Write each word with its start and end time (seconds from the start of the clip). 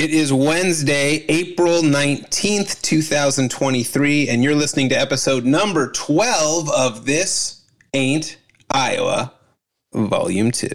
It 0.00 0.14
is 0.14 0.32
Wednesday, 0.32 1.26
April 1.28 1.82
19th, 1.82 2.80
2023, 2.80 4.30
and 4.30 4.42
you're 4.42 4.54
listening 4.54 4.88
to 4.88 4.94
episode 4.98 5.44
number 5.44 5.92
12 5.92 6.70
of 6.70 7.04
This 7.04 7.66
Ain't 7.92 8.38
Iowa, 8.70 9.34
Volume 9.92 10.52
2. 10.52 10.70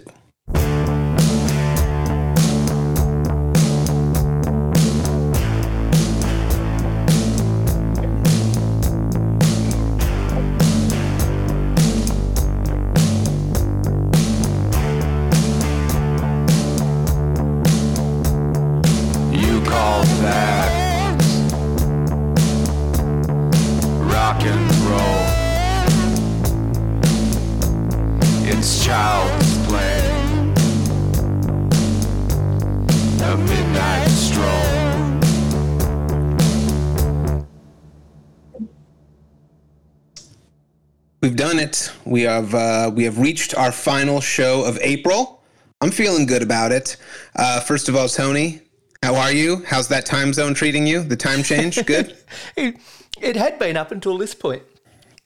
It. 41.82 41.92
We 42.04 42.22
have 42.22 42.54
uh, 42.54 42.90
we 42.94 43.04
have 43.04 43.18
reached 43.18 43.54
our 43.56 43.72
final 43.72 44.20
show 44.20 44.64
of 44.64 44.78
April. 44.80 45.42
I'm 45.80 45.90
feeling 45.90 46.26
good 46.26 46.42
about 46.42 46.72
it. 46.72 46.96
Uh, 47.34 47.60
first 47.60 47.88
of 47.88 47.96
all, 47.96 48.08
Tony, 48.08 48.62
how 49.02 49.14
are 49.14 49.32
you? 49.32 49.62
How's 49.66 49.88
that 49.88 50.06
time 50.06 50.32
zone 50.32 50.54
treating 50.54 50.86
you? 50.86 51.02
The 51.02 51.16
time 51.16 51.42
change, 51.42 51.84
good? 51.86 52.16
It, 52.56 52.76
it 53.20 53.36
had 53.36 53.58
been 53.58 53.76
up 53.76 53.92
until 53.92 54.16
this 54.16 54.34
point, 54.34 54.62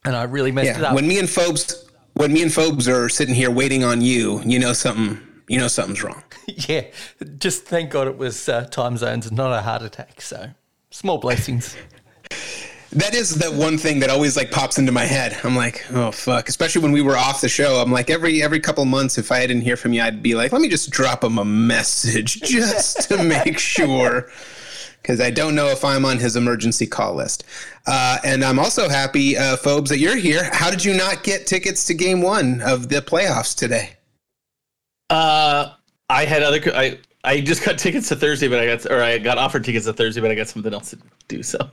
and 0.05 0.17
I 0.17 0.25
really 0.25 0.53
messed 0.53 0.78
it 0.78 0.84
up. 0.84 0.95
When 0.95 1.06
me 1.06 1.19
and 1.19 1.28
Phobes, 1.28 1.89
when 2.15 2.33
me 2.33 2.43
and 2.43 2.53
Phobes 2.53 2.89
are 2.89 3.09
sitting 3.09 3.34
here 3.34 3.51
waiting 3.51 3.84
on 3.84 4.01
you, 4.01 4.41
you 4.45 4.59
know 4.59 4.73
something. 4.73 5.21
You 5.48 5.59
know 5.59 5.69
something's 5.69 6.03
wrong. 6.03 6.23
yeah, 6.47 6.87
just 7.39 7.65
thank 7.65 7.91
God 7.91 8.06
it 8.06 8.17
was 8.17 8.48
uh, 8.48 8.67
time 8.67 8.97
zones 8.97 9.31
not 9.33 9.53
a 9.53 9.62
heart 9.62 9.83
attack. 9.83 10.21
So 10.21 10.51
small 10.91 11.19
blessings. 11.19 11.77
That 12.93 13.15
is 13.15 13.37
the 13.37 13.53
one 13.53 13.79
thing 13.79 14.01
that 14.01 14.11
always 14.11 14.37
like 14.37 14.51
pops 14.51 14.79
into 14.79 14.91
my 14.91 15.05
head. 15.05 15.39
I'm 15.45 15.55
like, 15.55 15.85
oh 15.93 16.11
fuck. 16.11 16.49
Especially 16.49 16.83
when 16.83 16.91
we 16.91 17.03
were 17.03 17.17
off 17.17 17.41
the 17.41 17.49
show. 17.49 17.81
I'm 17.81 17.93
like, 17.93 18.11
every 18.11 18.43
every 18.43 18.59
couple 18.59 18.85
months, 18.85 19.17
if 19.17 19.31
I 19.31 19.47
didn't 19.47 19.63
hear 19.63 19.77
from 19.77 19.93
you, 19.93 20.03
I'd 20.03 20.23
be 20.23 20.35
like, 20.35 20.51
let 20.51 20.61
me 20.61 20.69
just 20.69 20.91
drop 20.91 21.23
him 21.23 21.39
a 21.39 21.45
message 21.45 22.41
just 22.43 23.09
to 23.09 23.23
make 23.23 23.59
sure. 23.61 24.29
Because 25.01 25.21
I 25.21 25.31
don't 25.31 25.55
know 25.55 25.69
if 25.69 25.85
I'm 25.85 26.05
on 26.05 26.19
his 26.19 26.37
emergency 26.37 26.87
call 26.87 27.15
list. 27.15 27.45
Uh, 27.87 28.19
and 28.25 28.45
I'm 28.45 28.59
also 28.59 28.89
happy, 28.89 29.37
uh, 29.37 29.57
Phobes, 29.57 29.89
that 29.89 29.99
you're 29.99 30.17
here. 30.17 30.51
How 30.53 30.71
did 30.71 30.85
you 30.85 30.93
not 30.93 31.23
get 31.23 31.47
tickets 31.47 31.87
to 31.87 31.95
game 31.95 32.21
one 32.21 32.61
of 32.61 32.89
the 32.91 33.01
playoffs 33.01 33.57
today? 33.57 33.97
Uh, 35.09 35.73
I 36.09 36.25
had 36.25 36.43
other. 36.43 36.61
I 36.75 36.99
I 37.23 37.41
just 37.41 37.65
got 37.65 37.79
tickets 37.79 38.09
to 38.09 38.17
Thursday, 38.17 38.49
but 38.49 38.59
I 38.59 38.67
got 38.67 38.87
or 38.91 39.01
I 39.01 39.19
got 39.19 39.39
offered 39.39 39.65
tickets 39.65 39.87
to 39.87 39.93
Thursday, 39.93 40.21
but 40.21 40.33
I 40.33 40.35
got 40.35 40.49
something 40.49 40.75
else 40.75 40.91
to 40.91 40.99
do. 41.29 41.43
So 41.43 41.71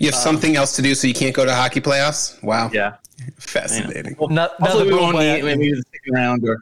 You 0.00 0.06
have 0.06 0.14
something 0.14 0.56
else 0.56 0.76
to 0.76 0.82
do, 0.82 0.94
so 0.94 1.06
you 1.06 1.14
can't 1.14 1.34
go 1.34 1.44
to 1.44 1.54
hockey 1.54 1.80
playoffs? 1.80 2.40
Wow. 2.42 2.66
Um, 2.66 2.74
yeah, 2.74 2.96
Fascinating. 3.38 4.16
well 4.18 4.28
No, 4.28 4.42
hopefully 4.42 4.70
another 4.70 4.84
we 4.84 4.90
won't 4.92 5.02
Broadway 5.12 5.24
need 5.24 5.34
act. 5.34 5.44
maybe 5.58 5.74
stick 5.80 6.00
around 6.14 6.48
or. 6.48 6.58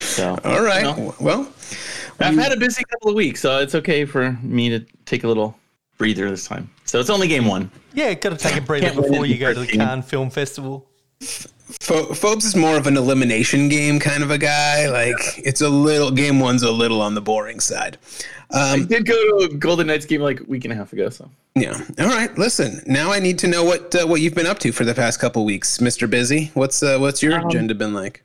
So 0.00 0.38
All 0.44 0.62
right. 0.62 0.82
No. 0.82 1.14
Well, 1.20 1.48
I've 2.20 2.36
had 2.36 2.52
a 2.52 2.56
busy 2.56 2.82
couple 2.84 3.10
of 3.10 3.16
weeks, 3.16 3.40
so 3.40 3.58
it's 3.58 3.74
okay 3.74 4.04
for 4.04 4.32
me 4.42 4.68
to 4.68 4.80
take 5.06 5.24
a 5.24 5.28
little 5.28 5.56
breather 5.98 6.28
this 6.30 6.46
time. 6.46 6.70
So 6.84 7.00
it's 7.00 7.10
only 7.10 7.26
game 7.26 7.46
one. 7.46 7.70
Yeah, 7.94 8.12
got 8.14 8.30
to 8.30 8.36
take 8.36 8.56
a 8.56 8.60
breather 8.60 8.94
before 8.94 9.26
you 9.26 9.38
go 9.38 9.54
to 9.54 9.60
the. 9.60 9.66
Cannes 9.66 10.02
Film 10.02 10.30
Festival. 10.30 10.86
Pho- 11.80 12.14
Phobes 12.14 12.44
is 12.44 12.56
more 12.56 12.76
of 12.76 12.86
an 12.86 12.96
elimination 12.96 13.68
game 13.68 13.98
kind 13.98 14.22
of 14.22 14.30
a 14.30 14.38
guy. 14.38 14.88
Like 14.88 15.38
it's 15.38 15.60
a 15.60 15.68
little 15.68 16.10
game 16.10 16.40
one's 16.40 16.62
a 16.62 16.72
little 16.72 17.00
on 17.02 17.14
the 17.14 17.20
boring 17.20 17.60
side. 17.60 17.98
I 18.50 18.74
Um, 18.74 18.86
did 18.86 19.06
go 19.06 19.14
to 19.14 19.46
a 19.46 19.56
Golden 19.56 19.86
Knights 19.86 20.06
game 20.06 20.20
like 20.20 20.40
a 20.40 20.44
week 20.44 20.64
and 20.64 20.72
a 20.72 20.76
half 20.76 20.92
ago. 20.92 21.08
So 21.08 21.30
yeah. 21.54 21.80
All 21.98 22.06
right. 22.06 22.36
Listen. 22.38 22.82
Now 22.86 23.12
I 23.12 23.18
need 23.20 23.38
to 23.40 23.48
know 23.48 23.64
what 23.64 23.94
uh, 23.94 24.06
what 24.06 24.20
you've 24.20 24.34
been 24.34 24.46
up 24.46 24.58
to 24.60 24.72
for 24.72 24.84
the 24.84 24.94
past 24.94 25.20
couple 25.20 25.44
weeks, 25.44 25.80
Mister 25.80 26.06
Busy. 26.06 26.50
What's 26.54 26.82
uh, 26.82 26.98
what's 26.98 27.22
your 27.22 27.38
Um, 27.40 27.46
agenda 27.46 27.74
been 27.74 27.94
like? 27.94 28.22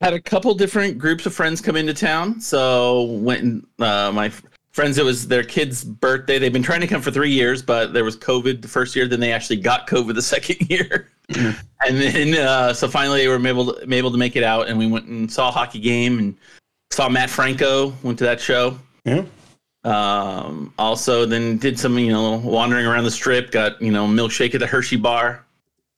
had 0.00 0.14
a 0.14 0.20
couple 0.20 0.54
different 0.54 0.96
groups 0.96 1.26
of 1.26 1.34
friends 1.34 1.60
come 1.60 1.74
into 1.74 1.92
town. 1.92 2.40
So 2.40 3.02
when 3.02 3.66
uh, 3.80 4.12
my 4.14 4.30
friends, 4.72 4.98
it 4.98 5.04
was 5.04 5.26
their 5.28 5.42
kid's 5.42 5.84
birthday. 5.84 6.38
They've 6.38 6.52
been 6.52 6.62
trying 6.62 6.80
to 6.80 6.86
come 6.86 7.02
for 7.02 7.10
three 7.10 7.30
years, 7.30 7.62
but 7.62 7.92
there 7.92 8.04
was 8.04 8.16
COVID 8.16 8.62
the 8.62 8.68
first 8.68 8.94
year. 8.94 9.06
Then 9.06 9.20
they 9.20 9.32
actually 9.32 9.56
got 9.56 9.86
COVID 9.86 10.14
the 10.14 10.22
second 10.36 10.68
year, 10.70 11.10
and 11.28 11.56
then 11.80 12.34
uh, 12.34 12.72
so 12.72 12.88
finally 12.88 13.20
they 13.20 13.28
were 13.28 13.44
able 13.46 13.74
to, 13.74 13.94
able 13.94 14.10
to 14.10 14.18
make 14.18 14.36
it 14.36 14.42
out. 14.42 14.68
And 14.68 14.78
we 14.78 14.86
went 14.86 15.06
and 15.06 15.30
saw 15.30 15.48
a 15.48 15.52
hockey 15.52 15.80
game 15.80 16.18
and 16.18 16.36
saw 16.90 17.08
Mat 17.08 17.30
Franco. 17.30 17.92
Went 18.02 18.18
to 18.18 18.24
that 18.24 18.40
show. 18.40 18.78
Yeah. 19.04 19.24
Um, 19.84 20.74
also, 20.78 21.24
then 21.24 21.56
did 21.56 21.78
some 21.78 21.98
you 21.98 22.12
know 22.12 22.36
wandering 22.38 22.86
around 22.86 23.04
the 23.04 23.10
strip. 23.10 23.50
Got 23.50 23.80
you 23.80 23.92
know 23.92 24.06
milkshake 24.06 24.54
at 24.54 24.60
the 24.60 24.66
Hershey 24.66 24.96
bar, 24.96 25.44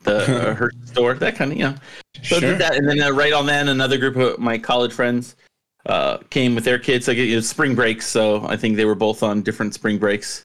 the 0.04 0.50
uh, 0.50 0.54
Hershey 0.54 0.86
store. 0.86 1.14
That 1.14 1.36
kind 1.36 1.52
of 1.52 1.58
you 1.58 1.64
know. 1.64 1.74
So 2.22 2.38
Sure. 2.38 2.50
did 2.50 2.58
that, 2.58 2.76
and 2.76 2.88
then 2.88 3.00
uh, 3.00 3.10
right 3.10 3.32
on 3.32 3.46
then 3.46 3.68
another 3.68 3.96
group 3.96 4.16
of 4.16 4.38
my 4.38 4.58
college 4.58 4.92
friends 4.92 5.36
uh, 5.86 6.18
came 6.30 6.54
with 6.54 6.64
their 6.64 6.78
kids. 6.78 7.08
Like 7.08 7.18
it 7.18 7.34
was 7.34 7.48
spring 7.48 7.74
break, 7.74 8.02
so 8.02 8.44
I 8.46 8.56
think 8.56 8.76
they 8.76 8.84
were 8.84 8.94
both 8.94 9.22
on 9.22 9.42
different 9.42 9.74
spring 9.74 9.98
breaks. 9.98 10.42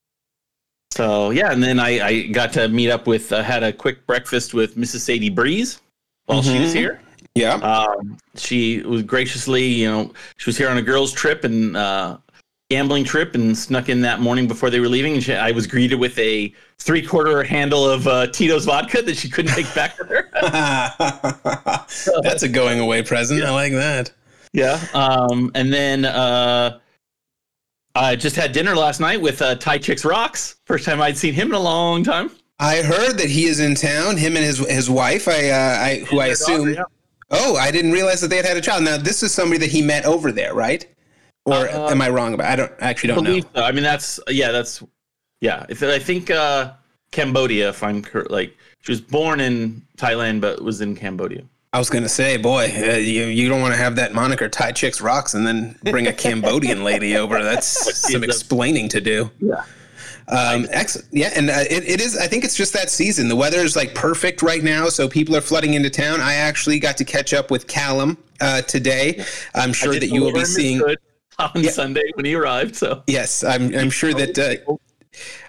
So 0.92 1.32
yeah, 1.32 1.52
and 1.52 1.62
then 1.62 1.80
I, 1.80 2.06
I 2.08 2.22
got 2.28 2.54
to 2.54 2.68
meet 2.70 2.90
up 2.90 3.06
with 3.08 3.32
uh, 3.32 3.44
had 3.44 3.64
a 3.64 3.74
quick 3.74 4.06
breakfast 4.08 4.54
with 4.54 4.76
Mrs. 4.78 5.00
Sadie 5.00 5.30
Breeze 5.30 5.82
while 6.26 6.42
she 6.42 6.60
was 6.60 6.72
Mhm. 6.72 6.76
here. 6.76 7.02
Yeah. 7.36 7.56
Um, 7.56 8.18
she 8.36 8.80
was 8.84 9.04
graciously, 9.04 9.66
you 9.66 9.92
know, 9.92 10.14
she 10.38 10.50
was 10.50 10.58
here 10.58 10.70
on 10.70 10.78
a 10.78 10.82
girls' 10.82 11.12
trip 11.12 11.44
and 11.44 11.76
uh, 11.76 12.18
gambling 12.70 13.04
trip, 13.04 13.36
and 13.36 13.58
snuck 13.58 13.90
in 13.90 14.00
that 14.02 14.22
morning 14.22 14.48
before 14.48 14.70
they 14.70 14.80
were 14.80 14.88
leaving. 14.88 15.16
And 15.16 15.24
she, 15.24 15.34
I 15.34 15.52
was 15.52 15.68
greeted 15.68 15.96
with 16.00 16.18
a 16.18 16.54
three-quarter 16.80 17.44
handle 17.44 17.88
of 17.90 18.08
uh, 18.08 18.28
Tito's 18.28 18.64
vodka 18.66 19.02
that 19.02 19.18
she 19.18 19.30
couldn't 19.30 19.52
take 19.54 19.72
back 19.76 20.00
with 20.00 20.08
her. 20.08 20.30
That's 22.24 22.44
a 22.44 22.48
going 22.50 22.80
away 22.80 23.04
present. 23.04 23.44
I 23.44 23.52
like 23.52 23.74
that. 23.74 24.12
Yeah. 24.56 24.80
Um, 24.94 25.52
and 25.56 25.72
then 25.72 26.06
uh, 26.06 26.80
I 27.94 28.16
just 28.16 28.36
had 28.36 28.52
dinner 28.52 28.76
last 28.76 29.00
night 29.00 29.22
with 29.22 29.42
uh, 29.42 29.56
Thai 29.56 29.78
Chicks 29.78 30.04
Rocks. 30.06 30.56
First 30.66 30.86
time 30.86 31.02
I'd 31.02 31.18
seen 31.18 31.34
him 31.34 31.50
in 31.50 31.54
a 31.56 31.60
long 31.60 32.04
time. 32.04 32.32
I 32.60 32.82
heard 32.82 33.18
that 33.18 33.30
he 33.30 33.46
is 33.46 33.60
in 33.60 33.76
town. 33.76 34.16
Him 34.18 34.36
and 34.38 34.46
his 34.46 34.60
his 34.70 34.90
wife. 34.90 35.28
I, 35.28 35.50
uh, 35.50 35.78
I 35.80 36.06
who 36.10 36.20
I 36.20 36.28
Their 36.28 36.36
daughter, 36.36 36.54
assume. 36.54 36.74
yeah. 36.74 36.84
Oh, 37.32 37.56
I 37.58 37.72
didn't 37.72 37.92
realize 37.92 38.22
that 38.22 38.30
they 38.30 38.38
had 38.38 38.46
had 38.46 38.56
a 38.58 38.62
child. 38.62 38.84
Now 38.84 38.98
this 38.98 39.24
is 39.24 39.34
somebody 39.34 39.60
that 39.60 39.72
he 39.72 39.82
met 39.82 40.06
over 40.06 40.32
there, 40.32 40.54
right? 40.54 40.86
Or 41.46 41.68
Uh, 41.70 41.90
am 41.90 42.02
I 42.02 42.10
wrong 42.10 42.34
about? 42.34 42.48
I 42.48 42.56
don't 42.56 42.72
I 42.82 42.90
actually 42.90 43.14
don't 43.14 43.24
know. 43.26 43.40
So. 43.42 43.64
I 43.64 43.72
mean, 43.72 43.84
that's 43.84 44.20
yeah, 44.30 44.52
that's 44.52 44.82
yeah. 45.42 45.66
If 45.70 45.84
I 45.84 46.00
think 46.00 46.32
uh, 46.32 46.74
Cambodia, 47.12 47.70
if 47.70 47.84
I'm 47.84 48.02
cor- 48.02 48.28
like 48.30 48.56
she 48.82 48.92
was 48.92 49.02
born 49.02 49.40
in 49.42 49.82
Thailand 49.98 50.40
but 50.42 50.62
was 50.64 50.82
in 50.82 50.96
Cambodia. 50.96 51.44
I 51.76 51.78
was 51.78 51.90
gonna 51.90 52.08
say, 52.08 52.38
boy, 52.38 52.72
uh, 52.74 52.94
you 52.94 53.26
you 53.26 53.50
don't 53.50 53.60
want 53.60 53.74
to 53.74 53.78
have 53.78 53.98
that 53.98 54.14
moniker 54.14 54.48
"Thai 54.48 54.72
Chicks 54.72 55.02
Rocks" 55.02 55.34
and 55.34 55.46
then 55.46 55.78
bring 55.84 56.08
a 56.08 56.14
Cambodian 56.24 56.86
lady 56.86 57.18
over. 57.18 57.44
That's 57.44 57.68
some 58.12 58.24
explaining 58.24 58.88
to 58.90 59.02
do. 59.02 59.30
Yeah. 59.42 59.62
Um, 60.30 60.68
excellent. 60.70 61.10
Yeah, 61.12 61.34
and 61.36 61.50
uh, 61.50 61.66
it, 61.70 61.84
it 61.84 62.00
is. 62.00 62.18
I 62.18 62.28
think 62.28 62.46
it's 62.46 62.56
just 62.56 62.72
that 62.72 62.90
season. 62.90 63.28
The 63.28 63.36
weather 63.36 63.60
is 63.60 63.76
like 63.76 63.94
perfect 63.94 64.42
right 64.42 64.64
now, 64.64 64.88
so 64.88 65.10
people 65.10 65.36
are 65.36 65.42
flooding 65.42 65.74
into 65.74 65.90
town. 65.90 66.22
I 66.22 66.36
actually 66.36 66.80
got 66.80 66.96
to 66.96 67.04
catch 67.04 67.34
up 67.34 67.52
with 67.52 67.68
Callum 67.68 68.18
uh, 68.40 68.62
today. 68.62 69.26
I'm 69.54 69.74
sure 69.74 70.00
that 70.00 70.08
you 70.08 70.22
will 70.22 70.32
be 70.32 70.46
seeing. 70.46 70.82
on 70.82 70.96
Yeah. 71.56 71.72
Sunday 71.72 72.10
when 72.14 72.24
he 72.24 72.36
arrived. 72.36 72.78
So 72.78 73.04
Yes, 73.06 73.44
I'm. 73.44 73.76
I'm 73.76 73.90
sure 73.90 74.14
that. 74.14 74.40
Uh, 74.40 74.78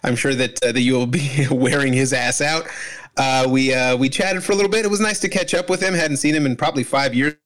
I'm 0.02 0.16
sure 0.16 0.34
that 0.34 0.60
uh, 0.64 0.72
that 0.72 0.80
you 0.80 0.94
will 0.94 1.06
be 1.06 1.46
wearing 1.52 1.92
his 1.92 2.12
ass 2.12 2.40
out. 2.40 2.66
Uh, 3.16 3.46
we 3.48 3.72
uh, 3.72 3.96
we 3.96 4.08
chatted 4.08 4.44
for 4.44 4.52
a 4.52 4.54
little 4.54 4.70
bit. 4.70 4.84
It 4.84 4.90
was 4.90 5.00
nice 5.00 5.20
to 5.20 5.28
catch 5.28 5.54
up 5.54 5.70
with 5.70 5.82
him. 5.82 5.94
Hadn't 5.94 6.18
seen 6.18 6.34
him 6.34 6.46
in 6.46 6.56
probably 6.56 6.84
five 6.84 7.14
years 7.14 7.36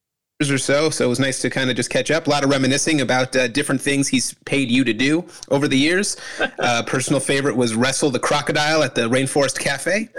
or 0.49 0.57
so, 0.57 0.89
so 0.89 1.05
it 1.05 1.07
was 1.07 1.19
nice 1.19 1.39
to 1.41 1.49
kind 1.49 1.69
of 1.69 1.75
just 1.75 1.89
catch 1.89 2.09
up. 2.09 2.27
A 2.27 2.29
lot 2.29 2.43
of 2.43 2.49
reminiscing 2.49 3.01
about 3.01 3.35
uh, 3.35 3.47
different 3.47 3.79
things 3.79 4.07
he's 4.07 4.33
paid 4.45 4.71
you 4.71 4.83
to 4.83 4.93
do 4.93 5.25
over 5.49 5.67
the 5.67 5.77
years. 5.77 6.17
Uh, 6.59 6.83
personal 6.83 7.19
favorite 7.19 7.55
was 7.55 7.73
wrestle 7.73 8.11
the 8.11 8.19
crocodile 8.19 8.83
at 8.83 8.93
the 8.93 9.09
Rainforest 9.09 9.59
Cafe. 9.59 10.09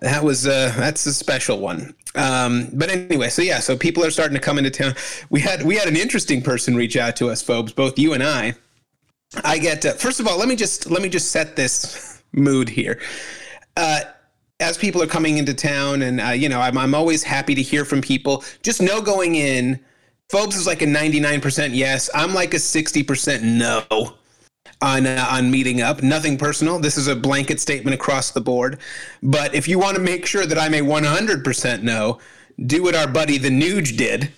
That 0.00 0.24
was 0.24 0.46
uh, 0.46 0.72
that's 0.76 1.04
a 1.04 1.12
special 1.12 1.60
one. 1.60 1.94
Um, 2.14 2.68
but 2.72 2.88
anyway, 2.88 3.28
so 3.28 3.42
yeah, 3.42 3.60
so 3.60 3.76
people 3.76 4.04
are 4.04 4.10
starting 4.10 4.34
to 4.34 4.40
come 4.40 4.56
into 4.56 4.70
town. 4.70 4.94
We 5.28 5.40
had 5.40 5.62
we 5.62 5.76
had 5.76 5.86
an 5.86 5.96
interesting 5.96 6.40
person 6.40 6.74
reach 6.74 6.96
out 6.96 7.16
to 7.16 7.28
us, 7.28 7.42
folks. 7.42 7.72
Both 7.72 7.98
you 7.98 8.14
and 8.14 8.22
I. 8.22 8.54
I 9.44 9.58
get 9.58 9.84
uh, 9.84 9.92
first 9.92 10.18
of 10.18 10.26
all, 10.26 10.38
let 10.38 10.48
me 10.48 10.56
just 10.56 10.90
let 10.90 11.02
me 11.02 11.10
just 11.10 11.30
set 11.30 11.56
this 11.56 12.22
mood 12.32 12.68
here. 12.68 13.00
Uh, 13.76 14.00
as 14.70 14.78
people 14.78 15.02
are 15.02 15.06
coming 15.06 15.36
into 15.36 15.52
town, 15.52 16.02
and 16.02 16.20
uh, 16.20 16.28
you 16.28 16.48
know, 16.48 16.60
I'm 16.60 16.78
I'm 16.78 16.94
always 16.94 17.22
happy 17.22 17.54
to 17.54 17.62
hear 17.62 17.84
from 17.84 18.00
people. 18.00 18.42
Just 18.62 18.80
know 18.80 19.02
going 19.02 19.34
in 19.34 19.78
Phobes 20.30 20.54
is 20.56 20.66
like 20.66 20.80
a 20.80 20.86
99% 20.86 21.70
yes. 21.72 22.08
I'm 22.14 22.32
like 22.32 22.54
a 22.54 22.58
60% 22.58 23.42
no 23.42 24.14
on 24.80 25.06
uh, 25.06 25.26
on 25.28 25.50
meeting 25.50 25.82
up. 25.82 26.02
Nothing 26.02 26.38
personal. 26.38 26.78
This 26.78 26.96
is 26.96 27.08
a 27.08 27.16
blanket 27.16 27.58
statement 27.58 27.94
across 27.94 28.30
the 28.30 28.40
board. 28.40 28.78
But 29.24 29.54
if 29.54 29.66
you 29.66 29.78
want 29.80 29.96
to 29.96 30.02
make 30.02 30.24
sure 30.26 30.46
that 30.46 30.56
I'm 30.56 30.74
a 30.74 30.80
100% 30.80 31.82
no, 31.82 32.20
do 32.66 32.82
what 32.84 32.94
our 32.94 33.08
buddy 33.08 33.38
the 33.38 33.50
Nuge 33.50 33.96
did. 33.96 34.32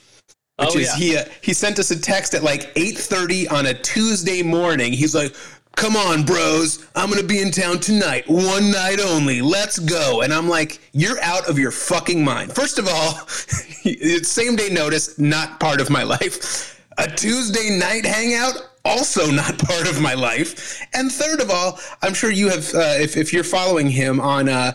Which 0.59 0.77
Oh, 0.77 0.79
is 0.79 0.87
yeah. 0.89 0.97
he 0.97 1.17
uh, 1.17 1.25
he 1.41 1.53
sent 1.53 1.79
us 1.79 1.91
a 1.91 1.99
text 2.01 2.35
at 2.35 2.43
like 2.43 2.75
8:30 2.75 3.51
on 3.53 3.67
a 3.67 3.75
Tuesday 3.75 4.43
morning. 4.43 4.93
He's 4.93 5.15
like, 5.15 5.35
"Come 5.77 5.97
on, 5.97 6.25
bros. 6.25 6.87
I'm 6.95 7.09
going 7.09 7.21
to 7.21 7.27
be 7.27 7.41
in 7.41 7.51
town 7.51 7.81
tonight. 7.81 8.25
One 8.29 8.71
night 8.71 9.01
only. 9.01 9.43
Let's 9.43 9.79
go." 9.79 10.23
And 10.23 10.33
I'm 10.33 10.49
like, 10.49 10.81
"You're 10.93 11.21
out 11.21 11.49
of 11.49 11.59
your 11.59 11.71
fucking 11.71 12.25
mind." 12.25 12.55
First 12.55 12.79
of 12.79 12.89
all, 12.89 13.27
same 14.23 14.57
day 14.57 14.69
notice, 14.71 15.19
not 15.19 15.61
part 15.61 15.81
of 15.81 15.91
my 15.91 16.03
life. 16.03 16.81
A 16.99 17.09
Tuesday 17.09 17.71
night 17.79 18.05
hangout, 18.05 18.55
also 18.85 19.31
not 19.31 19.59
part 19.67 19.89
of 19.89 20.01
my 20.01 20.15
life. 20.15 20.81
And 20.95 21.11
third 21.11 21.41
of 21.41 21.51
all, 21.51 21.79
I'm 22.03 22.15
sure 22.15 22.31
you 22.31 22.49
have, 22.49 22.75
uh, 22.75 22.97
if, 23.01 23.17
if 23.17 23.33
you're 23.33 23.45
following 23.45 23.89
him 23.89 24.21
on 24.21 24.49
uh, 24.49 24.73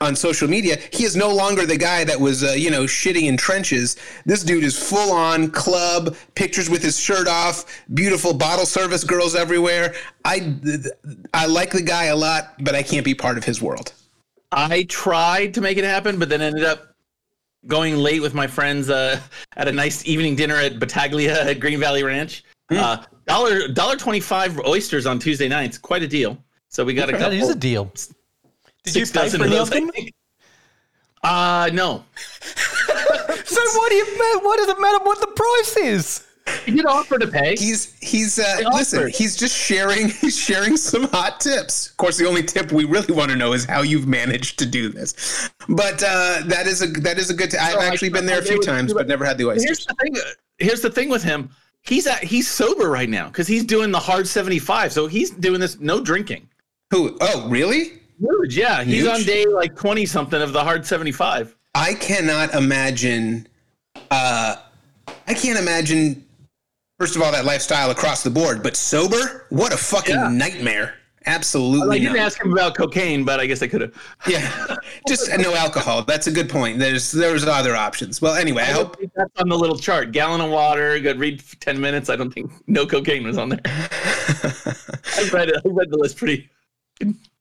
on 0.00 0.16
social 0.16 0.48
media, 0.48 0.78
he 0.92 1.04
is 1.04 1.14
no 1.14 1.32
longer 1.32 1.66
the 1.66 1.76
guy 1.76 2.04
that 2.04 2.18
was, 2.18 2.42
uh, 2.42 2.52
you 2.52 2.70
know, 2.70 2.84
shitting 2.84 3.24
in 3.24 3.36
trenches. 3.36 3.96
This 4.24 4.42
dude 4.42 4.64
is 4.64 4.78
full 4.78 5.12
on 5.12 5.50
club, 5.50 6.16
pictures 6.34 6.70
with 6.70 6.82
his 6.82 6.98
shirt 6.98 7.28
off, 7.28 7.66
beautiful 7.92 8.32
bottle 8.32 8.64
service 8.64 9.04
girls 9.04 9.34
everywhere. 9.34 9.94
I 10.24 10.54
I 11.34 11.46
like 11.46 11.70
the 11.70 11.82
guy 11.82 12.04
a 12.06 12.16
lot, 12.16 12.54
but 12.64 12.74
I 12.74 12.82
can't 12.82 13.04
be 13.04 13.14
part 13.14 13.36
of 13.36 13.44
his 13.44 13.60
world. 13.60 13.92
I 14.52 14.84
tried 14.84 15.52
to 15.54 15.60
make 15.60 15.76
it 15.76 15.84
happen, 15.84 16.18
but 16.18 16.28
then 16.30 16.40
ended 16.40 16.64
up 16.64 16.94
going 17.66 17.96
late 17.98 18.22
with 18.22 18.32
my 18.32 18.46
friends 18.46 18.88
uh, 18.88 19.20
at 19.56 19.68
a 19.68 19.72
nice 19.72 20.06
evening 20.06 20.34
dinner 20.34 20.56
at 20.56 20.78
Bottiglia 20.78 21.44
at 21.44 21.60
Green 21.60 21.78
Valley 21.78 22.02
Ranch. 22.02 22.42
Uh, 22.70 23.02
dollar 23.26 23.68
dollar 23.68 23.96
twenty 23.96 24.20
five 24.20 24.58
oysters 24.60 25.04
on 25.04 25.18
Tuesday 25.18 25.48
nights, 25.48 25.76
quite 25.76 26.02
a 26.02 26.08
deal. 26.08 26.42
So 26.68 26.84
we 26.86 26.94
got 26.94 27.10
a 27.10 27.12
That 27.12 27.18
couple. 27.20 27.36
is 27.38 27.48
a 27.50 27.54
deal. 27.54 27.92
Did 28.92 29.00
you 29.00 29.06
six 29.06 29.18
pay 29.18 29.28
for 29.30 29.36
of 29.36 29.42
any 29.42 29.50
those, 29.56 29.68
of 29.68 29.74
I 29.76 29.80
them? 29.80 29.90
think. 29.90 30.14
Uh 31.22 31.70
no. 31.72 32.04
So 33.44 33.60
what 33.78 33.90
do 33.90 33.94
you 33.96 34.06
ma- 34.18 34.40
what 34.44 34.56
does 34.58 34.68
it 34.68 34.80
matter 34.80 35.02
what 35.04 35.20
the 35.20 35.26
price 35.28 35.76
is? 35.76 36.26
He 36.64 36.72
did 36.72 36.86
offer 36.86 37.18
to 37.18 37.26
pay. 37.26 37.54
He's 37.56 37.96
he's 38.00 38.38
uh, 38.38 38.62
listen. 38.72 39.08
He's 39.08 39.36
just 39.36 39.56
sharing. 39.56 40.08
He's 40.20 40.36
sharing 40.38 40.76
some 40.76 41.04
hot 41.04 41.40
tips. 41.40 41.88
Of 41.90 41.96
course, 41.96 42.16
the 42.16 42.26
only 42.26 42.42
tip 42.42 42.72
we 42.72 42.84
really 42.84 43.12
want 43.14 43.30
to 43.30 43.36
know 43.36 43.52
is 43.52 43.64
how 43.64 43.82
you've 43.82 44.06
managed 44.08 44.58
to 44.60 44.66
do 44.66 44.88
this. 44.88 45.50
But 45.68 46.02
uh, 46.02 46.42
that 46.46 46.66
is 46.66 46.82
a 46.82 46.86
that 47.00 47.18
is 47.18 47.30
a 47.30 47.34
good. 47.34 47.50
T- 47.50 47.58
I've 47.58 47.76
I- 47.76 47.86
actually 47.86 48.08
been 48.10 48.26
there 48.26 48.40
a 48.40 48.42
few 48.42 48.58
would 48.58 48.66
times, 48.66 48.92
but 48.92 49.06
never 49.06 49.24
had 49.24 49.36
the 49.38 49.46
oysters. 49.48 49.64
Here's 49.64 49.86
the 49.86 49.94
thing. 50.00 50.16
Here's 50.58 50.80
the 50.80 50.90
thing 50.90 51.08
with 51.08 51.22
him. 51.22 51.50
He's 51.82 52.06
at, 52.06 52.22
he's 52.24 52.48
sober 52.48 52.88
right 52.90 53.08
now 53.08 53.28
because 53.28 53.46
he's 53.46 53.64
doing 53.64 53.90
the 53.92 54.00
hard 54.00 54.26
seventy 54.26 54.58
five. 54.58 54.92
So 54.92 55.06
he's 55.06 55.30
doing 55.30 55.60
this 55.60 55.78
no 55.80 56.00
drinking. 56.00 56.48
Who? 56.90 57.16
Oh, 57.20 57.46
really? 57.48 57.99
Huge, 58.20 58.56
yeah. 58.56 58.82
He's 58.84 59.02
Huge. 59.02 59.08
on 59.08 59.22
day 59.24 59.46
like 59.46 59.74
twenty 59.76 60.06
something 60.06 60.40
of 60.40 60.52
the 60.52 60.62
hard 60.62 60.84
seventy 60.86 61.12
five. 61.12 61.56
I 61.74 61.94
cannot 61.94 62.54
imagine. 62.54 63.48
Uh, 64.10 64.56
I 65.26 65.34
can't 65.34 65.58
imagine. 65.58 66.24
First 66.98 67.16
of 67.16 67.22
all, 67.22 67.32
that 67.32 67.44
lifestyle 67.46 67.90
across 67.90 68.22
the 68.22 68.28
board, 68.30 68.62
but 68.62 68.76
sober, 68.76 69.46
what 69.48 69.72
a 69.72 69.76
fucking 69.76 70.14
Yeah. 70.14 70.28
nightmare! 70.28 70.94
Absolutely. 71.26 71.96
I 71.96 72.00
didn't 72.00 72.16
not. 72.16 72.26
ask 72.26 72.42
him 72.44 72.52
about 72.52 72.74
cocaine, 72.74 73.24
but 73.24 73.40
I 73.40 73.46
guess 73.46 73.62
I 73.62 73.68
could 73.68 73.80
have. 73.82 73.94
Yeah, 74.26 74.76
just 75.08 75.30
no 75.38 75.54
alcohol. 75.54 76.02
That's 76.02 76.26
a 76.26 76.30
good 76.30 76.48
point. 76.50 76.78
There's 76.78 77.10
there's 77.12 77.44
other 77.44 77.74
options. 77.76 78.20
Well, 78.20 78.34
anyway, 78.34 78.62
I 78.62 78.72
hope 78.72 78.96
that's 79.14 79.40
on 79.40 79.48
the 79.48 79.58
little 79.58 79.78
chart. 79.78 80.12
Gallon 80.12 80.40
of 80.42 80.50
water, 80.50 80.98
good 80.98 81.18
read 81.18 81.40
for 81.42 81.56
ten 81.56 81.80
minutes. 81.80 82.10
I 82.10 82.16
don't 82.16 82.30
think 82.32 82.50
no 82.66 82.84
cocaine 82.86 83.24
was 83.24 83.38
on 83.38 83.48
there. 83.50 83.60
I 83.64 85.28
read 85.32 85.48
it. 85.50 85.56
I 85.64 85.68
read 85.68 85.90
the 85.90 85.98
list 85.98 86.16
pretty 86.18 86.48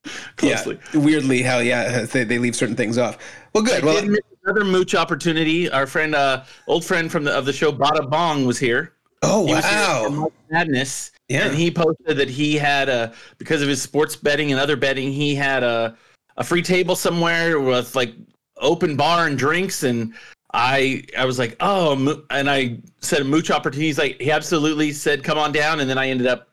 closely. 0.35 0.79
Yeah, 0.93 0.99
weirdly, 0.99 1.41
how 1.41 1.59
yeah, 1.59 2.01
they, 2.11 2.23
they 2.23 2.39
leave 2.39 2.55
certain 2.55 2.75
things 2.75 2.97
off. 2.97 3.17
Well, 3.53 3.63
good. 3.63 3.83
Well, 3.83 4.01
Did 4.01 4.09
miss 4.09 4.21
another 4.45 4.65
mooch 4.65 4.95
opportunity. 4.95 5.69
Our 5.69 5.87
friend, 5.87 6.15
uh, 6.15 6.45
old 6.67 6.85
friend 6.85 7.11
from 7.11 7.23
the 7.23 7.31
of 7.31 7.45
the 7.45 7.53
show, 7.53 7.71
Bada 7.71 8.09
Bong, 8.09 8.45
was 8.45 8.59
here. 8.59 8.93
oh 9.23 9.45
He 9.45 9.53
was 9.53 9.65
here 9.65 9.85
for 9.85 10.09
wow, 10.09 10.31
Madness. 10.49 11.11
Yeah. 11.27 11.45
And 11.45 11.55
he 11.55 11.69
posted 11.69 12.17
that 12.17 12.29
he 12.29 12.55
had 12.55 12.89
a 12.89 13.13
because 13.37 13.61
of 13.61 13.67
his 13.67 13.81
sports 13.81 14.15
betting 14.15 14.51
and 14.51 14.59
other 14.59 14.75
betting, 14.75 15.11
he 15.11 15.35
had 15.35 15.63
a 15.63 15.97
a 16.37 16.43
free 16.43 16.61
table 16.61 16.95
somewhere 16.95 17.59
with 17.59 17.95
like 17.95 18.13
open 18.57 18.95
bar 18.95 19.27
and 19.27 19.37
drinks 19.37 19.83
and 19.83 20.13
I 20.51 21.03
I 21.17 21.25
was 21.25 21.37
like, 21.37 21.55
"Oh," 21.59 22.23
and 22.31 22.49
I 22.49 22.79
said 23.01 23.23
mooch 23.25 23.51
opportunity. 23.51 23.85
He's 23.85 23.99
like, 23.99 24.19
he 24.19 24.31
absolutely 24.31 24.91
said, 24.91 25.23
"Come 25.23 25.37
on 25.37 25.51
down." 25.51 25.79
And 25.79 25.87
then 25.87 25.99
I 25.99 26.09
ended 26.09 26.25
up 26.25 26.49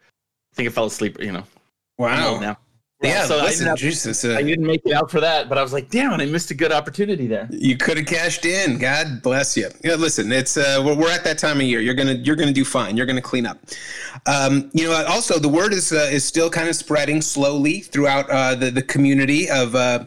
I 0.52 0.56
think 0.56 0.68
I 0.68 0.72
fell 0.72 0.86
asleep, 0.86 1.18
you 1.20 1.32
know. 1.32 1.44
I'm 1.98 2.24
old 2.24 2.34
wow. 2.34 2.40
now. 2.40 2.58
Yeah, 3.08 3.24
so 3.26 3.38
I, 3.38 3.42
listen, 3.44 3.68
ended 3.68 3.72
up- 3.72 3.78
Jesus, 3.78 4.24
I 4.24 4.34
uh, 4.34 4.42
didn't 4.42 4.66
make 4.66 4.82
it 4.84 4.92
out 4.92 5.10
for 5.10 5.20
that, 5.20 5.48
but 5.48 5.58
I 5.58 5.62
was 5.62 5.72
like, 5.72 5.90
"Damn 5.90 6.12
I 6.12 6.26
missed 6.26 6.50
a 6.50 6.54
good 6.54 6.72
opportunity 6.72 7.26
there." 7.26 7.48
you 7.50 7.76
could 7.76 7.96
have 7.96 8.06
cashed 8.06 8.44
in. 8.44 8.78
God 8.78 9.22
bless 9.22 9.56
you. 9.56 9.68
Yeah, 9.84 9.94
listen, 9.94 10.30
it's 10.32 10.56
uh, 10.56 10.82
we're, 10.84 10.94
we're 10.94 11.10
at 11.10 11.24
that 11.24 11.38
time 11.38 11.56
of 11.58 11.62
year. 11.62 11.80
You're 11.80 11.94
gonna 11.94 12.14
you're 12.14 12.36
gonna 12.36 12.52
do 12.52 12.64
fine. 12.64 12.96
You're 12.96 13.06
gonna 13.06 13.22
clean 13.22 13.46
up. 13.46 13.58
Um, 14.26 14.70
you 14.72 14.88
know, 14.88 15.04
also 15.06 15.38
the 15.38 15.48
word 15.48 15.72
is 15.72 15.92
uh, 15.92 16.08
is 16.10 16.24
still 16.24 16.50
kind 16.50 16.68
of 16.68 16.76
spreading 16.76 17.20
slowly 17.22 17.80
throughout 17.80 18.28
uh, 18.30 18.54
the 18.54 18.70
the 18.70 18.82
community 18.82 19.50
of. 19.50 19.74
Uh, 19.74 20.04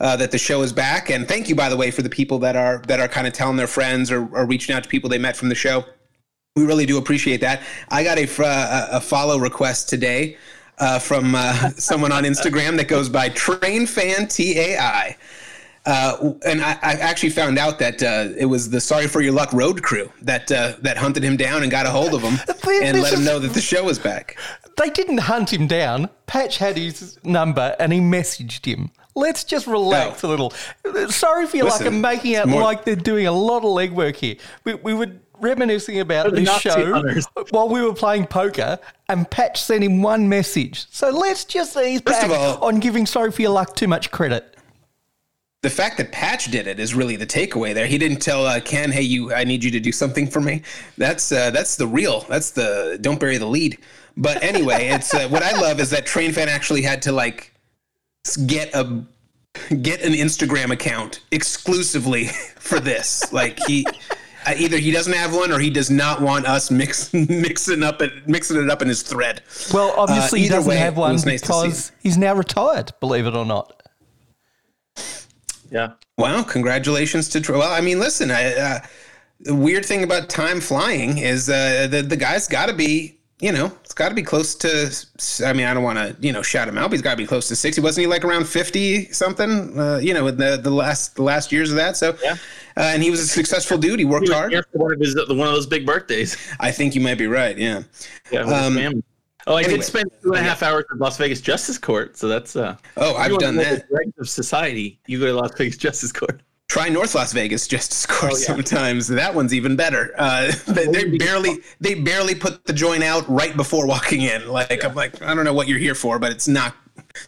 uh, 0.00 0.16
that 0.16 0.30
the 0.30 0.38
show 0.38 0.62
is 0.62 0.72
back, 0.72 1.10
and 1.10 1.28
thank 1.28 1.46
you, 1.46 1.54
by 1.54 1.68
the 1.68 1.76
way, 1.76 1.90
for 1.90 2.00
the 2.00 2.08
people 2.08 2.38
that 2.38 2.56
are 2.56 2.78
that 2.88 3.00
are 3.00 3.08
kind 3.08 3.26
of 3.26 3.34
telling 3.34 3.58
their 3.58 3.66
friends 3.66 4.10
or, 4.10 4.26
or 4.34 4.46
reaching 4.46 4.74
out 4.74 4.82
to 4.82 4.88
people 4.88 5.10
they 5.10 5.18
met 5.18 5.36
from 5.36 5.50
the 5.50 5.54
show. 5.54 5.84
We 6.56 6.64
really 6.64 6.86
do 6.86 6.96
appreciate 6.96 7.42
that. 7.42 7.62
I 7.90 8.02
got 8.02 8.16
a 8.16 8.24
uh, 8.42 8.88
a 8.92 9.00
follow 9.00 9.38
request 9.38 9.90
today 9.90 10.38
uh, 10.80 10.98
from 10.98 11.34
uh, 11.34 11.70
someone 11.76 12.12
on 12.12 12.24
Instagram 12.24 12.76
that 12.78 12.88
goes 12.88 13.08
by 13.08 13.28
Train 13.28 13.86
Fan 13.86 14.26
TAI. 14.26 15.16
Uh, 15.86 16.34
and 16.44 16.60
I, 16.60 16.72
I 16.82 16.92
actually 16.94 17.30
found 17.30 17.58
out 17.58 17.78
that 17.78 18.02
uh, 18.02 18.28
it 18.36 18.44
was 18.44 18.68
the 18.68 18.80
Sorry 18.80 19.06
for 19.06 19.22
Your 19.22 19.32
Luck 19.32 19.52
road 19.52 19.82
crew 19.82 20.12
that 20.22 20.52
uh, 20.52 20.74
that 20.82 20.98
hunted 20.98 21.22
him 21.22 21.38
down 21.38 21.62
and 21.62 21.70
got 21.70 21.86
a 21.86 21.90
hold 21.90 22.12
of 22.12 22.20
him 22.20 22.34
and 22.48 22.96
this 22.96 23.02
let 23.02 23.12
him 23.14 23.24
know 23.24 23.38
that 23.38 23.54
the 23.54 23.62
show 23.62 23.84
was 23.84 23.98
back. 23.98 24.38
They 24.76 24.90
didn't 24.90 25.18
hunt 25.18 25.52
him 25.52 25.66
down. 25.66 26.10
Patch 26.26 26.58
had 26.58 26.76
his 26.76 27.18
number 27.24 27.74
and 27.78 27.92
he 27.92 28.00
messaged 28.00 28.66
him. 28.66 28.90
Let's 29.14 29.42
just 29.42 29.66
relax 29.66 30.22
a 30.22 30.28
little. 30.28 30.52
Sorry 31.08 31.46
for 31.46 31.56
your 31.56 31.66
luck. 31.66 31.80
Oh. 31.82 31.86
I'm 31.86 32.00
making 32.00 32.36
out 32.36 32.48
more- 32.48 32.62
like 32.62 32.84
they're 32.84 32.94
doing 32.94 33.26
a 33.26 33.32
lot 33.32 33.58
of 33.58 33.70
legwork 33.70 34.16
here. 34.16 34.36
We, 34.64 34.74
we 34.74 34.94
were 34.94 35.12
reminiscing 35.40 36.00
about 36.00 36.26
the 36.30 36.36
this 36.40 36.46
Nazi 36.46 36.68
show 36.70 36.92
hunters. 36.94 37.26
while 37.50 37.68
we 37.68 37.82
were 37.82 37.94
playing 37.94 38.26
poker, 38.26 38.78
and 39.08 39.30
Patch 39.30 39.62
sent 39.62 39.82
him 39.84 40.02
one 40.02 40.28
message. 40.28 40.86
So 40.90 41.10
let's 41.10 41.44
just 41.44 41.76
ease 41.76 42.00
First 42.00 42.20
back 42.22 42.30
all- 42.30 42.64
on 42.64 42.80
giving 42.80 43.06
Sorry 43.06 43.30
for 43.32 43.42
your 43.42 43.50
luck 43.52 43.74
too 43.76 43.88
much 43.88 44.10
credit. 44.10 44.56
The 45.62 45.68
fact 45.70 45.98
that 45.98 46.10
Patch 46.10 46.50
did 46.50 46.66
it 46.66 46.80
is 46.80 46.94
really 46.94 47.16
the 47.16 47.26
takeaway 47.26 47.74
there. 47.74 47.86
He 47.86 47.98
didn't 47.98 48.20
tell 48.20 48.46
uh, 48.46 48.60
Ken, 48.60 48.90
"Hey, 48.90 49.02
you, 49.02 49.34
I 49.34 49.44
need 49.44 49.62
you 49.62 49.70
to 49.72 49.80
do 49.80 49.92
something 49.92 50.26
for 50.26 50.40
me." 50.40 50.62
That's 50.96 51.30
uh, 51.32 51.50
that's 51.50 51.76
the 51.76 51.86
real. 51.86 52.20
That's 52.30 52.50
the 52.52 52.96
don't 53.02 53.20
bury 53.20 53.36
the 53.36 53.44
lead. 53.46 53.76
But 54.16 54.42
anyway, 54.42 54.86
it's 54.92 55.12
uh, 55.12 55.28
what 55.28 55.42
I 55.42 55.52
love 55.60 55.78
is 55.78 55.90
that 55.90 56.06
Train 56.06 56.32
Fan 56.32 56.48
actually 56.48 56.80
had 56.80 57.02
to 57.02 57.12
like 57.12 57.52
get 58.46 58.74
a 58.74 59.04
get 59.82 60.00
an 60.02 60.14
Instagram 60.14 60.70
account 60.70 61.20
exclusively 61.30 62.26
for 62.56 62.80
this. 62.80 63.30
Like 63.30 63.58
he. 63.66 63.84
Uh, 64.46 64.54
either 64.56 64.78
he 64.78 64.90
doesn't 64.90 65.12
have 65.12 65.34
one, 65.34 65.52
or 65.52 65.58
he 65.58 65.70
does 65.70 65.90
not 65.90 66.22
want 66.22 66.46
us 66.46 66.70
mix, 66.70 67.12
mixing 67.14 67.82
up 67.82 68.00
it, 68.00 68.26
mixing 68.28 68.62
it 68.62 68.70
up 68.70 68.80
in 68.82 68.88
his 68.88 69.02
thread. 69.02 69.42
Well, 69.72 69.94
obviously 69.96 70.40
he 70.40 70.48
doesn't 70.48 70.68
way, 70.68 70.76
have 70.76 70.96
one 70.96 71.16
nice 71.16 71.42
because 71.42 71.92
he's 72.02 72.16
now 72.16 72.34
retired, 72.34 72.92
believe 73.00 73.26
it 73.26 73.36
or 73.36 73.44
not. 73.44 73.82
Yeah. 75.70 75.92
Wow, 76.18 76.42
congratulations 76.42 77.28
to 77.30 77.40
Troy. 77.40 77.58
Well, 77.58 77.72
I 77.72 77.80
mean, 77.80 77.98
listen, 77.98 78.30
I, 78.30 78.54
uh, 78.54 78.80
the 79.40 79.54
weird 79.54 79.84
thing 79.84 80.02
about 80.02 80.28
time 80.28 80.60
flying 80.60 81.18
is 81.18 81.48
uh, 81.48 81.86
the 81.90 82.02
the 82.02 82.16
guy's 82.16 82.46
got 82.46 82.66
to 82.66 82.74
be, 82.74 83.18
you 83.40 83.52
know, 83.52 83.72
it's 83.84 83.94
got 83.94 84.10
to 84.10 84.14
be 84.14 84.22
close 84.22 84.54
to. 84.56 85.46
I 85.46 85.52
mean, 85.52 85.66
I 85.66 85.72
don't 85.72 85.82
want 85.82 85.98
to, 85.98 86.16
you 86.20 86.32
know, 86.32 86.42
shout 86.42 86.68
him 86.68 86.76
out, 86.76 86.90
but 86.90 86.92
he's 86.92 87.02
got 87.02 87.12
to 87.12 87.16
be 87.16 87.26
close 87.26 87.48
to 87.48 87.56
sixty. 87.56 87.80
Wasn't 87.80 88.02
he 88.02 88.06
like 88.06 88.24
around 88.24 88.46
fifty 88.48 89.10
something? 89.12 89.78
Uh, 89.78 89.98
you 89.98 90.12
know, 90.12 90.26
in 90.26 90.36
the 90.36 90.58
the 90.58 90.70
last 90.70 91.16
the 91.16 91.22
last 91.22 91.52
years 91.52 91.70
of 91.70 91.76
that. 91.76 91.96
So, 91.96 92.16
Yeah. 92.22 92.36
Uh, 92.80 92.92
and 92.94 93.02
he 93.02 93.10
was 93.10 93.20
a 93.20 93.26
successful 93.26 93.76
dude. 93.78 93.98
He 93.98 94.04
worked 94.04 94.28
He 94.28 94.32
hard. 94.34 94.52
one 94.72 94.92
of 94.94 95.00
his 95.00 95.14
one 95.14 95.48
of 95.48 95.54
those 95.54 95.66
big 95.66 95.84
birthdays. 95.86 96.36
I 96.60 96.70
think 96.70 96.94
you 96.94 97.00
might 97.00 97.18
be 97.18 97.26
right. 97.26 97.56
Yeah. 97.56 97.82
Yeah, 98.32 98.40
Um. 98.42 99.02
Oh, 99.46 99.54
I 99.54 99.60
anyway. 99.62 99.76
did 99.78 99.84
spend 99.84 100.10
two 100.22 100.32
and 100.32 100.38
a 100.44 100.48
half 100.48 100.62
hours 100.62 100.84
at 100.92 100.98
Las 100.98 101.16
Vegas 101.16 101.40
Justice 101.40 101.78
Court, 101.78 102.16
so 102.16 102.28
that's 102.28 102.56
uh. 102.56 102.76
Oh, 102.96 103.14
I've 103.16 103.38
done 103.38 103.56
know 103.56 103.64
the 103.64 103.70
that. 103.76 103.88
dregs 103.88 104.12
of 104.18 104.28
society. 104.28 105.00
You 105.06 105.18
go 105.18 105.26
to 105.26 105.32
Las 105.34 105.50
Vegas 105.56 105.76
Justice 105.76 106.12
Court. 106.12 106.40
Try 106.68 106.88
North 106.88 107.16
Las 107.16 107.32
Vegas 107.32 107.66
Justice 107.66 108.06
Court 108.06 108.32
Oh, 108.32 108.36
yeah. 108.38 108.44
sometimes. 108.44 109.08
That 109.08 109.34
one's 109.34 109.52
even 109.52 109.74
better. 109.76 110.14
Uh, 110.16 110.52
they, 110.68 110.86
they 110.86 111.16
barely 111.18 111.58
they 111.80 111.94
barely 111.94 112.34
put 112.34 112.64
the 112.66 112.72
joint 112.72 113.02
out 113.02 113.28
right 113.28 113.56
before 113.56 113.86
walking 113.88 114.20
in. 114.22 114.46
Like 114.46 114.84
I'm 114.84 114.94
like 114.94 115.20
I 115.22 115.34
don't 115.34 115.44
know 115.44 115.54
what 115.54 115.66
you're 115.68 115.80
here 115.80 115.96
for, 115.96 116.18
but 116.20 116.30
it's 116.30 116.46
not 116.46 116.76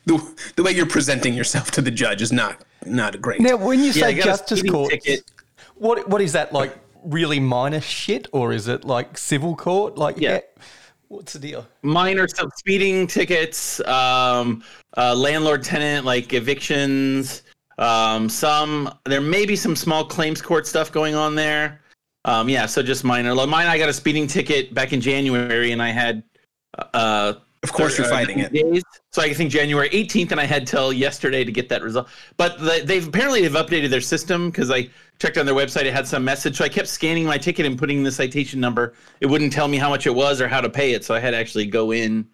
the 0.06 0.23
the 0.56 0.62
way 0.62 0.71
you're 0.73 0.87
presenting 0.87 1.35
yourself 1.35 1.71
to 1.73 1.80
the 1.82 1.90
judge 1.90 2.23
is 2.23 2.30
not 2.30 2.62
not 2.87 3.21
great. 3.21 3.40
Now, 3.40 3.56
when 3.56 3.78
you 3.80 3.87
Yeah, 3.87 3.92
say 3.92 4.02
I 4.09 4.12
got 4.12 4.23
a 4.23 4.26
justice 4.26 4.62
court, 4.62 4.90
ticket. 4.90 5.23
What 5.83 6.09
what 6.09 6.21
is 6.23 6.33
that 6.33 6.53
like? 6.53 6.79
really 7.05 7.41
minor 7.41 7.81
shit, 7.81 8.29
or 8.31 8.53
is 8.53 8.69
it 8.69 8.85
like 8.85 9.19
civil 9.19 9.57
court? 9.57 9.99
Like, 9.99 10.21
Yeah. 10.21 10.39
what's 11.09 11.33
the 11.33 11.41
deal? 11.41 11.67
minor 11.83 12.29
stuff, 12.29 12.51
speeding 12.57 13.09
tickets, 13.09 13.81
um, 13.89 14.62
uh, 14.97 15.12
landlord 15.12 15.65
tenant 15.65 16.07
like 16.07 16.33
evictions. 16.33 17.43
Um, 17.79 18.29
some 18.29 18.89
there 19.05 19.21
may 19.21 19.45
be 19.47 19.57
some 19.57 19.75
small 19.75 20.05
claims 20.05 20.41
court 20.41 20.65
stuff 20.67 20.93
going 20.93 21.17
on 21.17 21.35
there. 21.35 21.81
Um, 22.25 22.49
yeah, 22.49 22.67
so 22.67 22.85
just 22.85 23.03
minor. 23.03 23.35
Like 23.35 23.49
mine, 23.49 23.67
I 23.67 23.79
got 23.79 23.89
a 23.89 23.93
speeding 23.93 24.29
ticket 24.29 24.73
back 24.73 24.93
in 24.93 25.01
January, 25.01 25.73
and 25.73 25.83
I 25.83 25.89
had 25.91 26.23
uh, 26.95 27.35
Of 27.65 27.73
course, 27.73 27.99
you're 27.99 28.07
uh, 28.07 28.11
fighting 28.11 28.39
it. 28.39 28.53
days. 28.53 28.83
So 29.11 29.23
I 29.23 29.35
think 29.35 29.51
January 29.51 29.89
18th, 29.91 30.31
and 30.31 30.41
I 30.41 30.45
had 30.45 30.69
till 30.69 30.93
yesterday 30.93 31.43
to 31.43 31.51
get 31.51 31.69
that 31.71 31.83
result. 31.83 32.07
But 32.37 32.61
the, 32.61 32.83
they've 32.85 33.07
apparently 33.09 33.41
they've 33.43 33.61
updated 33.65 33.91
their 33.91 34.01
system 34.01 34.51
because 34.51 34.71
I 34.71 34.89
checked 35.23 35.38
on 35.38 35.47
their 35.47 35.55
website. 35.55 35.85
It 35.85 35.95
had 35.95 36.07
some 36.07 36.25
message, 36.25 36.57
so 36.57 36.64
I 36.64 36.69
kept 36.69 36.88
scanning 36.88 37.25
my 37.25 37.38
ticket 37.38 37.64
and 37.64 37.79
putting 37.79 37.99
in 37.99 38.02
the 38.02 38.11
citation 38.11 38.59
number. 38.59 38.95
It 39.21 39.26
wouldn't 39.26 39.52
tell 39.52 39.69
me 39.69 39.79
how 39.79 39.88
much 39.88 40.09
it 40.09 40.14
was 40.14 40.41
or 40.41 40.49
how 40.49 40.61
to 40.61 40.69
pay 40.69 40.95
it, 40.95 41.05
so 41.05 41.14
I 41.14 41.21
had 41.21 41.31
to 41.31 41.37
actually 41.37 41.67
go 41.67 41.93
in. 41.93 42.26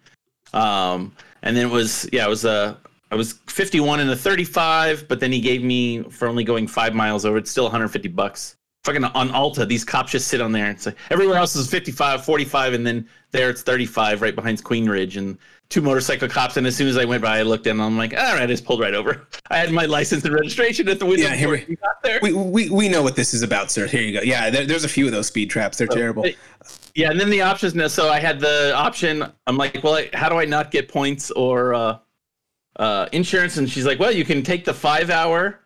Um, 0.53 1.13
and 1.43 1.55
then 1.55 1.67
it 1.67 1.71
was 1.71 2.09
yeah, 2.11 2.25
it 2.25 2.29
was 2.29 2.45
a. 2.45 2.77
I 3.11 3.15
was 3.15 3.33
51 3.47 4.01
and 4.01 4.09
a 4.11 4.15
35, 4.15 5.07
but 5.07 5.19
then 5.19 5.31
he 5.31 5.41
gave 5.41 5.63
me 5.63 6.03
for 6.03 6.27
only 6.27 6.43
going 6.43 6.67
five 6.67 6.93
miles 6.93 7.25
over. 7.25 7.37
It's 7.37 7.49
still 7.49 7.63
150 7.63 8.07
bucks. 8.09 8.55
Fucking 8.83 9.03
on 9.03 9.31
Alta, 9.31 9.65
these 9.65 9.83
cops 9.83 10.11
just 10.11 10.27
sit 10.27 10.41
on 10.41 10.51
there. 10.51 10.69
It's 10.69 10.85
like 10.85 10.95
everywhere 11.09 11.37
else 11.37 11.55
is 11.55 11.69
55, 11.69 12.23
45, 12.23 12.73
and 12.73 12.85
then 12.85 13.07
there 13.31 13.49
it's 13.49 13.63
35 13.63 14.21
right 14.21 14.35
behind 14.35 14.63
Queensridge 14.63 15.17
and 15.17 15.37
two 15.69 15.81
motorcycle 15.81 16.27
cops. 16.27 16.57
And 16.57 16.65
as 16.65 16.75
soon 16.75 16.87
as 16.87 16.97
I 16.97 17.05
went 17.05 17.21
by, 17.21 17.37
I 17.39 17.43
looked 17.43 17.67
in 17.67 17.73
and 17.73 17.81
I'm 17.81 17.97
like, 17.97 18.13
all 18.13 18.33
right, 18.33 18.41
I 18.41 18.45
just 18.47 18.65
pulled 18.65 18.79
right 18.79 18.93
over. 18.93 19.27
I 19.51 19.57
had 19.57 19.71
my 19.71 19.85
license 19.85 20.25
and 20.25 20.33
registration 20.33 20.87
at 20.89 20.99
the 20.99 21.05
window. 21.05 21.23
Yeah, 21.27 21.35
here 21.35 21.49
we- 21.49 21.65
we 21.69 21.75
got 21.75 22.01
there. 22.03 22.19
We, 22.23 22.33
we, 22.33 22.69
we 22.69 22.89
know 22.89 23.03
what 23.03 23.15
this 23.15 23.33
is 23.33 23.43
about, 23.43 23.69
sir. 23.71 23.85
Here 23.87 24.01
you 24.01 24.13
go. 24.19 24.21
Yeah, 24.23 24.49
there, 24.49 24.65
there's 24.65 24.83
a 24.83 24.89
few 24.89 25.05
of 25.05 25.11
those 25.11 25.27
speed 25.27 25.49
traps. 25.49 25.77
They're 25.77 25.87
terrible. 25.87 26.25
Yeah, 26.95 27.11
and 27.11 27.19
then 27.19 27.29
the 27.29 27.41
options. 27.41 27.75
now- 27.75 27.87
So 27.87 28.09
I 28.09 28.19
had 28.19 28.39
the 28.39 28.73
option. 28.75 29.31
I'm 29.47 29.57
like, 29.57 29.79
well, 29.83 30.03
how 30.13 30.27
do 30.27 30.37
I 30.37 30.45
not 30.45 30.71
get 30.71 30.89
points 30.89 31.29
or 31.31 31.73
uh, 31.75 31.97
uh, 32.77 33.07
insurance? 33.11 33.57
And 33.57 33.69
she's 33.69 33.85
like, 33.85 33.99
well, 33.99 34.11
you 34.11 34.25
can 34.25 34.41
take 34.41 34.65
the 34.65 34.73
five 34.73 35.11
hour 35.11 35.59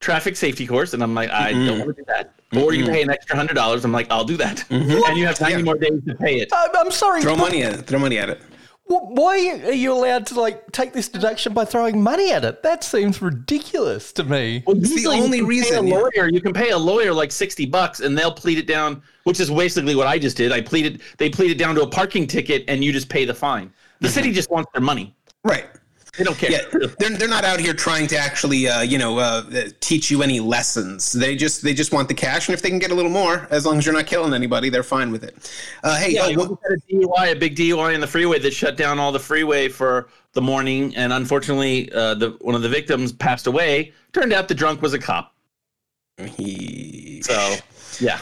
traffic 0.00 0.36
safety 0.36 0.64
course. 0.66 0.94
And 0.94 1.02
I'm 1.02 1.14
like, 1.14 1.30
I 1.30 1.50
don't 1.52 1.78
want 1.80 1.96
to 1.96 2.02
do 2.02 2.04
that. 2.06 2.34
Or 2.56 2.72
you 2.72 2.84
pay 2.84 3.02
an 3.02 3.10
extra 3.10 3.34
hundred 3.34 3.54
dollars. 3.54 3.84
I'm 3.84 3.90
like, 3.90 4.08
I'll 4.12 4.24
do 4.24 4.36
that. 4.36 4.64
And 4.70 5.18
you 5.18 5.26
have 5.26 5.40
90 5.40 5.56
Yeah. 5.56 5.62
more 5.64 5.76
days 5.76 6.00
to 6.06 6.14
pay 6.14 6.36
it. 6.38 6.50
I'm, 6.52 6.70
I'm 6.76 6.90
sorry. 6.92 7.20
Throw 7.20 7.32
but 7.34 7.40
money 7.40 7.64
at 7.64 7.72
it. 7.80 7.86
Throw 7.88 7.98
money 7.98 8.16
at 8.18 8.30
it. 8.30 8.40
Wh- 8.86 9.08
Why 9.10 9.60
are 9.64 9.72
you 9.72 9.92
allowed 9.92 10.26
to 10.26 10.40
like 10.40 10.70
take 10.72 10.92
this 10.92 11.08
deduction 11.08 11.52
by 11.52 11.64
throwing 11.64 12.02
money 12.02 12.32
at 12.32 12.44
it? 12.44 12.62
That 12.62 12.84
seems 12.84 13.20
ridiculous 13.20 14.12
to 14.14 14.24
me. 14.24 14.62
Well, 14.66 14.76
It's 14.76 14.88
the 14.88 14.94
usually 14.94 15.16
you 15.16 15.22
only 15.24 15.38
can 15.38 15.46
pay 15.46 15.48
reason, 15.48 15.86
A 15.86 15.88
yeah. 15.88 15.94
lawyer, 15.96 16.28
you 16.30 16.40
can 16.40 16.52
pay 16.52 16.70
a 16.70 16.78
lawyer 16.78 17.12
like 17.12 17.32
sixty 17.32 17.66
bucks, 17.66 18.00
and 18.00 18.16
they'll 18.16 18.32
plead 18.32 18.58
it 18.58 18.66
down, 18.66 19.02
which 19.24 19.40
is 19.40 19.50
basically 19.50 19.94
what 19.94 20.06
I 20.06 20.18
just 20.18 20.36
did. 20.36 20.52
I 20.52 20.60
pleaded, 20.60 21.02
they 21.18 21.30
pleaded 21.30 21.58
down 21.58 21.74
to 21.76 21.82
a 21.82 21.88
parking 21.88 22.26
ticket, 22.26 22.64
and 22.68 22.84
you 22.84 22.92
just 22.92 23.08
pay 23.08 23.24
the 23.24 23.34
fine. 23.34 23.72
The 24.00 24.08
mm-hmm. 24.08 24.14
city 24.14 24.32
just 24.32 24.50
wants 24.50 24.70
their 24.72 24.82
money. 24.82 25.14
Right. 25.44 25.66
They 26.16 26.24
don't 26.24 26.38
care. 26.38 26.50
Yeah, 26.52 26.86
they're, 26.98 27.10
they're 27.10 27.28
not 27.28 27.44
out 27.44 27.58
here 27.58 27.74
trying 27.74 28.06
to 28.08 28.16
actually, 28.16 28.68
uh, 28.68 28.82
you 28.82 28.98
know, 28.98 29.18
uh, 29.18 29.42
teach 29.80 30.10
you 30.10 30.22
any 30.22 30.38
lessons. 30.38 31.12
They 31.12 31.34
just 31.34 31.62
they 31.62 31.74
just 31.74 31.92
want 31.92 32.06
the 32.08 32.14
cash, 32.14 32.48
and 32.48 32.54
if 32.54 32.62
they 32.62 32.70
can 32.70 32.78
get 32.78 32.92
a 32.92 32.94
little 32.94 33.10
more, 33.10 33.48
as 33.50 33.66
long 33.66 33.78
as 33.78 33.84
you're 33.86 33.94
not 33.94 34.06
killing 34.06 34.32
anybody, 34.32 34.68
they're 34.70 34.82
fine 34.84 35.10
with 35.10 35.24
it. 35.24 35.34
Uh, 35.82 35.96
hey, 35.98 36.12
Yeah, 36.12 36.22
oh, 36.26 36.28
we 36.28 36.34
had 36.94 37.04
a 37.04 37.06
DUI, 37.06 37.32
a 37.32 37.34
big 37.36 37.56
DUI 37.56 37.94
in 37.94 38.00
the 38.00 38.06
freeway 38.06 38.38
that 38.38 38.52
shut 38.52 38.76
down 38.76 39.00
all 39.00 39.10
the 39.10 39.18
freeway 39.20 39.68
for 39.68 40.08
the 40.34 40.42
morning, 40.42 40.94
and 40.96 41.12
unfortunately, 41.12 41.90
uh, 41.92 42.14
the 42.14 42.30
one 42.42 42.54
of 42.54 42.62
the 42.62 42.68
victims 42.68 43.12
passed 43.12 43.46
away. 43.48 43.92
Turned 44.12 44.32
out 44.32 44.46
the 44.46 44.54
drunk 44.54 44.82
was 44.82 44.94
a 44.94 44.98
cop. 45.00 45.34
he- 46.36 47.22
So, 47.24 47.56
yeah, 48.00 48.18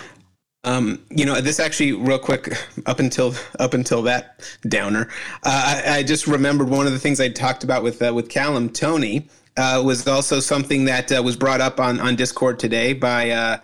Um, 0.65 1.03
you 1.11 1.25
know, 1.25 1.41
this 1.41 1.59
actually, 1.59 1.93
real 1.93 2.19
quick, 2.19 2.57
up 2.87 3.01
until 3.01 3.35
up 3.59 3.75
until 3.75 4.03
that 4.03 4.41
downer, 4.69 5.09
uh, 5.43 5.83
I, 5.87 5.99
I 5.99 6.03
just 6.03 6.27
remembered 6.27 6.69
one 6.69 6.87
of 6.87 6.93
the 6.93 6.99
things 6.99 7.21
I 7.21 7.29
talked 7.29 7.65
about 7.65 7.83
with 7.83 8.01
uh, 8.01 8.13
with 8.15 8.29
Callum 8.29 8.71
Tony 8.71 9.29
uh, 9.57 9.83
was 9.85 10.07
also 10.07 10.41
something 10.41 10.85
that 10.85 11.11
uh, 11.11 11.23
was 11.23 11.37
brought 11.37 11.61
up 11.61 11.81
on 11.81 11.99
on 12.01 12.15
Discord 12.15 12.59
today 12.59 12.93
by 12.93 13.31
uh, 13.31 13.59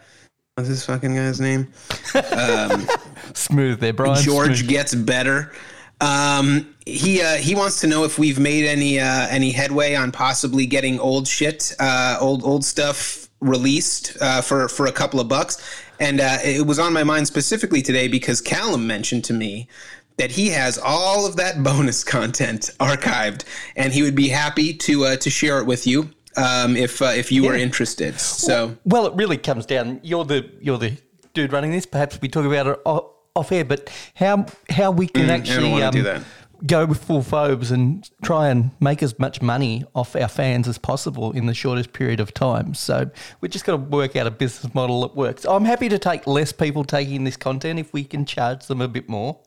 what's 0.54 0.68
this 0.68 0.84
fucking 0.84 1.14
guy's 1.14 1.40
name? 1.40 1.72
Smooth 3.34 3.78
there, 3.78 3.92
Brian. 3.92 4.20
George 4.22 4.58
Smooth. 4.58 4.68
gets 4.68 4.94
better. 4.94 5.52
Um, 6.00 6.74
he 6.86 7.22
uh, 7.22 7.36
he 7.36 7.54
wants 7.54 7.80
to 7.80 7.86
know 7.86 8.04
if 8.04 8.18
we've 8.18 8.38
made 8.38 8.64
any 8.64 9.00
uh, 9.00 9.26
any 9.28 9.50
headway 9.50 9.94
on 9.94 10.12
possibly 10.12 10.66
getting 10.66 10.98
old 11.00 11.26
shit, 11.26 11.74
uh, 11.78 12.18
old 12.20 12.42
old 12.44 12.64
stuff 12.64 13.28
released 13.40 14.16
uh, 14.20 14.40
for 14.40 14.68
for 14.68 14.86
a 14.86 14.92
couple 14.92 15.20
of 15.20 15.28
bucks. 15.28 15.62
And 16.00 16.20
uh, 16.20 16.38
it 16.44 16.66
was 16.66 16.78
on 16.78 16.92
my 16.92 17.04
mind 17.04 17.26
specifically 17.26 17.82
today 17.82 18.08
because 18.08 18.40
Callum 18.40 18.86
mentioned 18.86 19.24
to 19.24 19.32
me 19.32 19.68
that 20.16 20.30
he 20.32 20.48
has 20.48 20.78
all 20.78 21.26
of 21.26 21.36
that 21.36 21.62
bonus 21.62 22.04
content 22.04 22.70
archived, 22.80 23.44
and 23.76 23.92
he 23.92 24.02
would 24.02 24.14
be 24.14 24.28
happy 24.28 24.74
to 24.74 25.04
uh, 25.04 25.16
to 25.16 25.30
share 25.30 25.58
it 25.58 25.66
with 25.66 25.86
you 25.86 26.10
um, 26.36 26.76
if 26.76 27.00
uh, 27.02 27.06
if 27.06 27.32
you 27.32 27.44
were 27.44 27.54
interested. 27.54 28.18
So. 28.20 28.76
Well, 28.84 29.06
it 29.06 29.14
really 29.14 29.38
comes 29.38 29.66
down. 29.66 30.00
You're 30.02 30.24
the 30.24 30.50
you're 30.60 30.78
the 30.78 30.96
dude 31.34 31.52
running 31.52 31.72
this. 31.72 31.86
Perhaps 31.86 32.20
we 32.20 32.28
talk 32.28 32.44
about 32.44 32.66
it 32.66 32.78
off 32.84 33.52
air, 33.52 33.64
but 33.64 33.90
how 34.14 34.46
how 34.68 34.90
we 34.90 35.06
can 35.06 35.26
Mm, 35.26 35.30
actually 35.30 35.82
um, 35.82 35.92
do 35.92 36.02
that. 36.02 36.22
Go 36.66 36.84
with 36.84 37.02
full 37.02 37.22
phobes 37.22 37.70
and 37.70 38.08
try 38.22 38.48
and 38.48 38.70
make 38.80 39.02
as 39.02 39.18
much 39.18 39.40
money 39.40 39.84
off 39.94 40.16
our 40.16 40.28
fans 40.28 40.66
as 40.66 40.78
possible 40.78 41.32
in 41.32 41.46
the 41.46 41.54
shortest 41.54 41.92
period 41.92 42.20
of 42.20 42.34
time. 42.34 42.74
So 42.74 43.10
we 43.40 43.48
just 43.48 43.64
got 43.64 43.72
to 43.72 43.78
work 43.78 44.16
out 44.16 44.26
a 44.26 44.30
business 44.30 44.74
model 44.74 45.02
that 45.02 45.14
works. 45.14 45.44
I'm 45.44 45.64
happy 45.64 45.88
to 45.88 45.98
take 45.98 46.26
less 46.26 46.52
people 46.52 46.84
taking 46.84 47.24
this 47.24 47.36
content 47.36 47.78
if 47.78 47.92
we 47.92 48.04
can 48.04 48.24
charge 48.24 48.66
them 48.66 48.80
a 48.80 48.88
bit 48.88 49.08
more, 49.08 49.38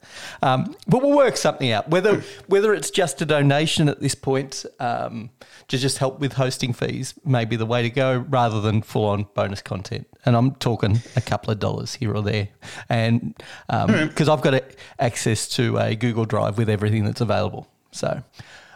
um, 0.41 0.75
but 0.87 1.01
we'll 1.01 1.15
work 1.15 1.37
something 1.37 1.71
out. 1.71 1.89
Whether 1.89 2.23
whether 2.47 2.73
it's 2.73 2.89
just 2.89 3.21
a 3.21 3.25
donation 3.25 3.89
at 3.89 3.99
this 3.99 4.15
point 4.15 4.65
um, 4.79 5.29
to 5.67 5.77
just 5.77 5.97
help 5.97 6.19
with 6.19 6.33
hosting 6.33 6.73
fees, 6.73 7.13
may 7.25 7.45
be 7.45 7.55
the 7.55 7.65
way 7.65 7.81
to 7.81 7.89
go, 7.89 8.25
rather 8.29 8.61
than 8.61 8.81
full 8.81 9.05
on 9.05 9.27
bonus 9.33 9.61
content. 9.61 10.07
And 10.23 10.35
I'm 10.35 10.53
talking 10.55 11.01
a 11.15 11.21
couple 11.21 11.51
of 11.51 11.59
dollars 11.59 11.95
here 11.95 12.13
or 12.13 12.21
there, 12.21 12.49
and 12.89 13.35
because 13.67 14.29
I've 14.29 14.41
got 14.41 14.61
access 14.99 15.47
to 15.49 15.77
a 15.77 15.95
Google 15.95 16.25
Drive 16.25 16.57
with 16.57 16.69
everything 16.69 17.00
that's 17.05 17.21
available. 17.21 17.67
So. 17.91 18.21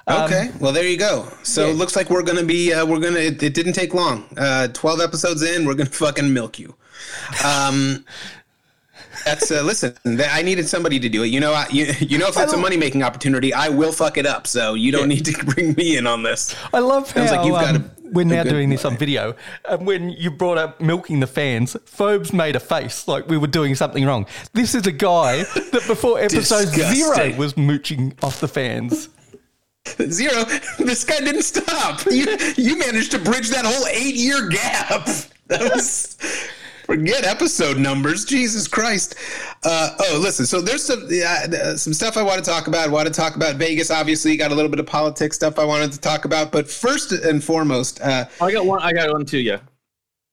um, 0.07 0.23
Okay, 0.25 0.51
well 0.59 0.71
there 0.71 0.87
you 0.87 0.97
go. 0.97 1.27
So 1.43 1.65
yeah. 1.65 1.71
it 1.71 1.75
looks 1.77 1.95
like 1.95 2.09
we're 2.09 2.23
gonna 2.23 2.43
be 2.43 2.73
uh, 2.73 2.85
we're 2.85 2.99
gonna. 2.99 3.19
It, 3.19 3.41
it 3.41 3.53
didn't 3.53 3.73
take 3.73 3.93
long. 3.93 4.25
Uh, 4.37 4.67
Twelve 4.69 4.99
episodes 4.99 5.41
in, 5.41 5.65
we're 5.65 5.73
gonna 5.75 5.89
fucking 6.05 6.31
milk 6.33 6.59
you. 6.59 6.75
Um, 7.43 8.05
that's 9.23 9.51
uh, 9.51 9.61
listen. 9.61 9.95
I 10.05 10.41
needed 10.41 10.67
somebody 10.67 10.99
to 10.99 11.09
do 11.09 11.23
it. 11.23 11.27
You 11.27 11.39
know, 11.39 11.53
I, 11.53 11.67
you, 11.69 11.85
you 11.99 12.17
know, 12.17 12.27
if 12.27 12.37
it's 12.37 12.53
a 12.53 12.57
money 12.57 12.77
making 12.77 13.03
opportunity, 13.03 13.53
I 13.53 13.69
will 13.69 13.91
fuck 13.91 14.17
it 14.17 14.25
up. 14.25 14.47
So 14.47 14.73
you 14.73 14.91
don't 14.91 15.07
need 15.07 15.25
to 15.25 15.45
bring 15.45 15.73
me 15.75 15.97
in 15.97 16.07
on 16.07 16.23
this. 16.23 16.55
I 16.73 16.79
love 16.79 17.11
how 17.11 17.21
like 17.21 17.45
you've 17.45 17.55
got 17.55 17.75
um, 17.75 17.81
a- 17.83 17.95
we're 18.11 18.25
now 18.25 18.43
doing 18.43 18.69
this 18.69 18.85
on 18.85 18.97
video. 18.97 19.35
And 19.67 19.85
when 19.85 20.09
you 20.09 20.31
brought 20.31 20.57
up 20.57 20.79
milking 20.79 21.19
the 21.19 21.27
fans, 21.27 21.75
Phobes 21.85 22.33
made 22.33 22.55
a 22.55 22.59
face 22.59 23.07
like 23.07 23.27
we 23.27 23.37
were 23.37 23.47
doing 23.47 23.75
something 23.75 24.05
wrong. 24.05 24.25
This 24.53 24.75
is 24.75 24.85
a 24.87 24.91
guy 24.91 25.37
that 25.43 25.83
before 25.87 26.19
episode 26.19 26.67
zero 26.67 27.35
was 27.35 27.57
mooching 27.57 28.15
off 28.21 28.39
the 28.39 28.47
fans. 28.47 29.09
Zero. 30.09 30.45
This 30.79 31.03
guy 31.03 31.19
didn't 31.19 31.43
stop. 31.43 32.05
You 32.09 32.25
you 32.57 32.77
managed 32.79 33.11
to 33.11 33.19
bridge 33.19 33.49
that 33.49 33.65
whole 33.65 33.85
eight 33.87 34.15
year 34.15 34.49
gap. 34.49 35.07
That 35.47 35.61
was. 35.75 36.17
Forget 36.85 37.23
episode 37.25 37.77
numbers, 37.79 38.25
Jesus 38.25 38.67
Christ! 38.67 39.15
Uh, 39.63 39.89
oh, 39.99 40.19
listen. 40.21 40.45
So 40.45 40.61
there's 40.61 40.83
some 40.83 41.07
uh, 41.09 41.75
some 41.77 41.93
stuff 41.95 42.15
I 42.15 42.21
want 42.21 42.43
to 42.43 42.47
talk 42.47 42.67
about. 42.67 42.87
I 42.87 42.91
want 42.91 43.07
to 43.07 43.13
talk 43.13 43.35
about 43.35 43.55
Vegas. 43.55 43.89
Obviously, 43.89 44.37
got 44.37 44.51
a 44.51 44.55
little 44.55 44.69
bit 44.69 44.79
of 44.79 44.85
politics 44.85 45.35
stuff 45.35 45.57
I 45.57 45.63
wanted 45.63 45.91
to 45.93 45.99
talk 45.99 46.25
about. 46.25 46.51
But 46.51 46.69
first 46.69 47.11
and 47.11 47.43
foremost, 47.43 48.01
uh, 48.01 48.25
I 48.39 48.51
got 48.51 48.67
one. 48.67 48.83
I 48.83 48.93
got 48.93 49.11
one 49.11 49.25
too. 49.25 49.39
Yeah. 49.39 49.61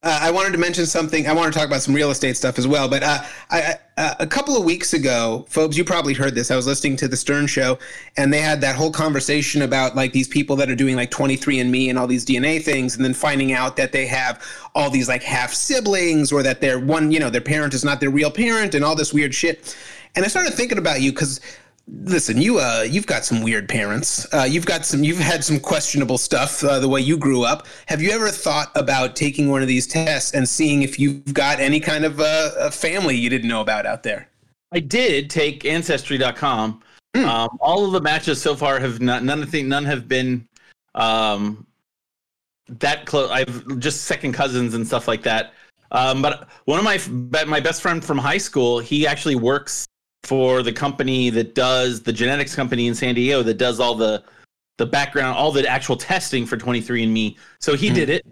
Uh, 0.03 0.19
I 0.21 0.31
wanted 0.31 0.51
to 0.51 0.57
mention 0.57 0.85
something. 0.85 1.27
I 1.27 1.33
want 1.33 1.53
to 1.53 1.57
talk 1.57 1.65
about 1.67 1.81
some 1.81 1.93
real 1.93 2.11
estate 2.11 2.35
stuff 2.35 2.59
as 2.59 2.67
well. 2.67 2.89
But 2.89 3.03
uh, 3.03 3.19
uh, 3.49 4.15
a 4.19 4.27
couple 4.27 4.57
of 4.57 4.65
weeks 4.65 4.93
ago, 4.93 5.45
Phobes, 5.49 5.77
you 5.77 5.85
probably 5.85 6.13
heard 6.13 6.35
this. 6.35 6.51
I 6.51 6.57
was 6.57 6.67
listening 6.67 6.97
to 6.97 7.07
the 7.07 7.15
Stern 7.15 7.47
Show, 7.47 7.79
and 8.17 8.31
they 8.31 8.41
had 8.41 8.59
that 8.61 8.75
whole 8.75 8.91
conversation 8.91 9.61
about 9.61 9.95
like 9.95 10.11
these 10.11 10.27
people 10.27 10.57
that 10.57 10.69
are 10.69 10.75
doing 10.75 10.97
like 10.97 11.09
23andMe 11.09 11.89
and 11.89 11.97
all 11.97 12.07
these 12.07 12.25
DNA 12.25 12.61
things, 12.61 12.97
and 12.97 13.05
then 13.05 13.13
finding 13.13 13.53
out 13.53 13.77
that 13.77 13.93
they 13.93 14.05
have 14.05 14.43
all 14.75 14.89
these 14.89 15.07
like 15.07 15.23
half 15.23 15.53
siblings, 15.53 16.33
or 16.33 16.43
that 16.43 16.59
their 16.59 16.79
one, 16.79 17.09
you 17.09 17.19
know, 17.19 17.29
their 17.29 17.39
parent 17.39 17.73
is 17.73 17.85
not 17.85 18.01
their 18.01 18.11
real 18.11 18.31
parent, 18.31 18.75
and 18.75 18.83
all 18.83 18.95
this 18.95 19.13
weird 19.13 19.33
shit. 19.33 19.75
And 20.15 20.25
I 20.25 20.27
started 20.27 20.53
thinking 20.53 20.77
about 20.77 21.01
you 21.01 21.11
because 21.11 21.39
listen 21.87 22.41
you 22.41 22.59
uh 22.59 22.85
you've 22.89 23.05
got 23.05 23.25
some 23.25 23.41
weird 23.41 23.67
parents 23.67 24.25
uh 24.33 24.43
you've 24.43 24.65
got 24.65 24.85
some 24.85 25.03
you've 25.03 25.17
had 25.17 25.43
some 25.43 25.59
questionable 25.59 26.17
stuff 26.17 26.63
uh, 26.63 26.79
the 26.79 26.87
way 26.87 27.01
you 27.01 27.17
grew 27.17 27.43
up 27.43 27.67
have 27.87 28.01
you 28.01 28.09
ever 28.09 28.29
thought 28.29 28.71
about 28.75 29.17
taking 29.17 29.49
one 29.49 29.61
of 29.61 29.67
these 29.67 29.85
tests 29.85 30.33
and 30.33 30.47
seeing 30.47 30.81
if 30.81 30.97
you've 30.97 31.33
got 31.33 31.59
any 31.59 31.81
kind 31.81 32.05
of 32.05 32.21
uh, 32.21 32.51
a 32.57 32.71
family 32.71 33.17
you 33.17 33.29
didn't 33.29 33.49
know 33.49 33.59
about 33.59 33.85
out 33.85 34.01
there 34.01 34.29
I 34.73 34.79
did 34.79 35.29
take 35.29 35.65
ancestry.com. 35.65 36.81
Um, 37.15 37.57
all 37.61 37.85
of 37.85 37.91
the 37.91 38.01
matches 38.01 38.41
so 38.41 38.55
far 38.55 38.79
have 38.79 38.99
not 38.99 39.23
none 39.23 39.43
of 39.43 39.51
the 39.51 39.61
none 39.61 39.85
have 39.85 40.07
been 40.07 40.47
um, 40.95 41.67
that 42.67 43.05
close. 43.05 43.29
I've 43.29 43.77
just 43.77 44.05
second 44.05 44.33
cousins 44.33 44.73
and 44.73 44.85
stuff 44.85 45.07
like 45.07 45.21
that. 45.21 45.53
Um, 45.91 46.23
but 46.23 46.47
one 46.65 46.79
of 46.79 46.83
my 46.83 47.45
my 47.45 47.59
best 47.59 47.83
friend 47.83 48.03
from 48.03 48.17
high 48.17 48.39
school, 48.39 48.79
he 48.79 49.05
actually 49.05 49.35
works 49.35 49.85
for 50.23 50.63
the 50.63 50.71
company 50.71 51.29
that 51.29 51.53
does 51.53 52.01
the 52.01 52.13
genetics 52.13 52.55
company 52.55 52.87
in 52.87 52.95
San 52.95 53.15
Diego 53.15 53.43
that 53.43 53.57
does 53.57 53.79
all 53.79 53.95
the 53.95 54.23
the 54.77 54.85
background, 54.85 55.37
all 55.37 55.51
the 55.51 55.67
actual 55.67 55.95
testing 55.95 56.45
for 56.45 56.57
23andMe. 56.57 57.37
So 57.59 57.75
he 57.75 57.89
did 57.91 58.09
it, 58.09 58.25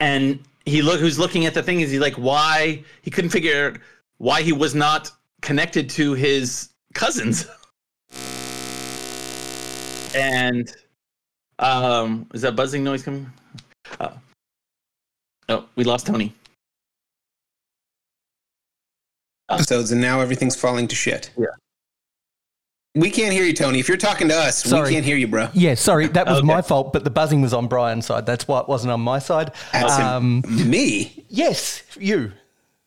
and 0.00 0.38
he 0.66 0.82
look 0.82 1.00
who's 1.00 1.18
looking 1.18 1.46
at 1.46 1.54
the 1.54 1.62
thing 1.62 1.80
is 1.80 1.90
he 1.90 1.98
like 1.98 2.14
why 2.14 2.84
he 3.02 3.10
couldn't 3.10 3.30
figure 3.30 3.68
out 3.68 3.78
why 4.18 4.42
he 4.42 4.52
was 4.52 4.74
not 4.74 5.10
connected 5.40 5.88
to 5.90 6.14
his 6.14 6.70
cousins. 6.94 7.46
And 10.14 10.74
um, 11.58 12.26
is 12.32 12.42
that 12.42 12.56
buzzing 12.56 12.82
noise 12.82 13.02
coming? 13.02 13.30
Uh, 14.00 14.12
oh, 15.48 15.66
we 15.76 15.84
lost 15.84 16.06
Tony. 16.06 16.34
Episodes, 19.50 19.92
and 19.92 20.00
now 20.00 20.20
everything's 20.20 20.56
falling 20.56 20.86
to 20.88 20.94
shit. 20.94 21.30
Yeah. 21.38 21.46
We 22.94 23.10
can't 23.10 23.32
hear 23.32 23.44
you, 23.44 23.52
Tony. 23.52 23.78
If 23.78 23.88
you're 23.88 23.96
talking 23.96 24.28
to 24.28 24.34
us, 24.36 24.64
Sorry. 24.64 24.88
we 24.88 24.94
can't 24.94 25.04
hear 25.04 25.16
you, 25.16 25.28
bro. 25.28 25.48
Yeah, 25.52 25.74
sorry, 25.74 26.08
that 26.08 26.26
was 26.26 26.38
Okay. 26.38 26.46
my 26.46 26.62
fault, 26.62 26.92
but 26.92 27.04
the 27.04 27.10
buzzing 27.10 27.40
was 27.42 27.52
on 27.54 27.68
Brian's 27.68 28.06
side. 28.06 28.26
That's 28.26 28.48
why 28.48 28.60
it 28.60 28.68
wasn't 28.68 28.92
on 28.92 29.00
my 29.00 29.18
side. 29.18 29.52
That's 29.72 29.92
Um, 29.98 30.42
me. 30.48 31.24
yes, 31.28 31.82
you. 31.98 32.32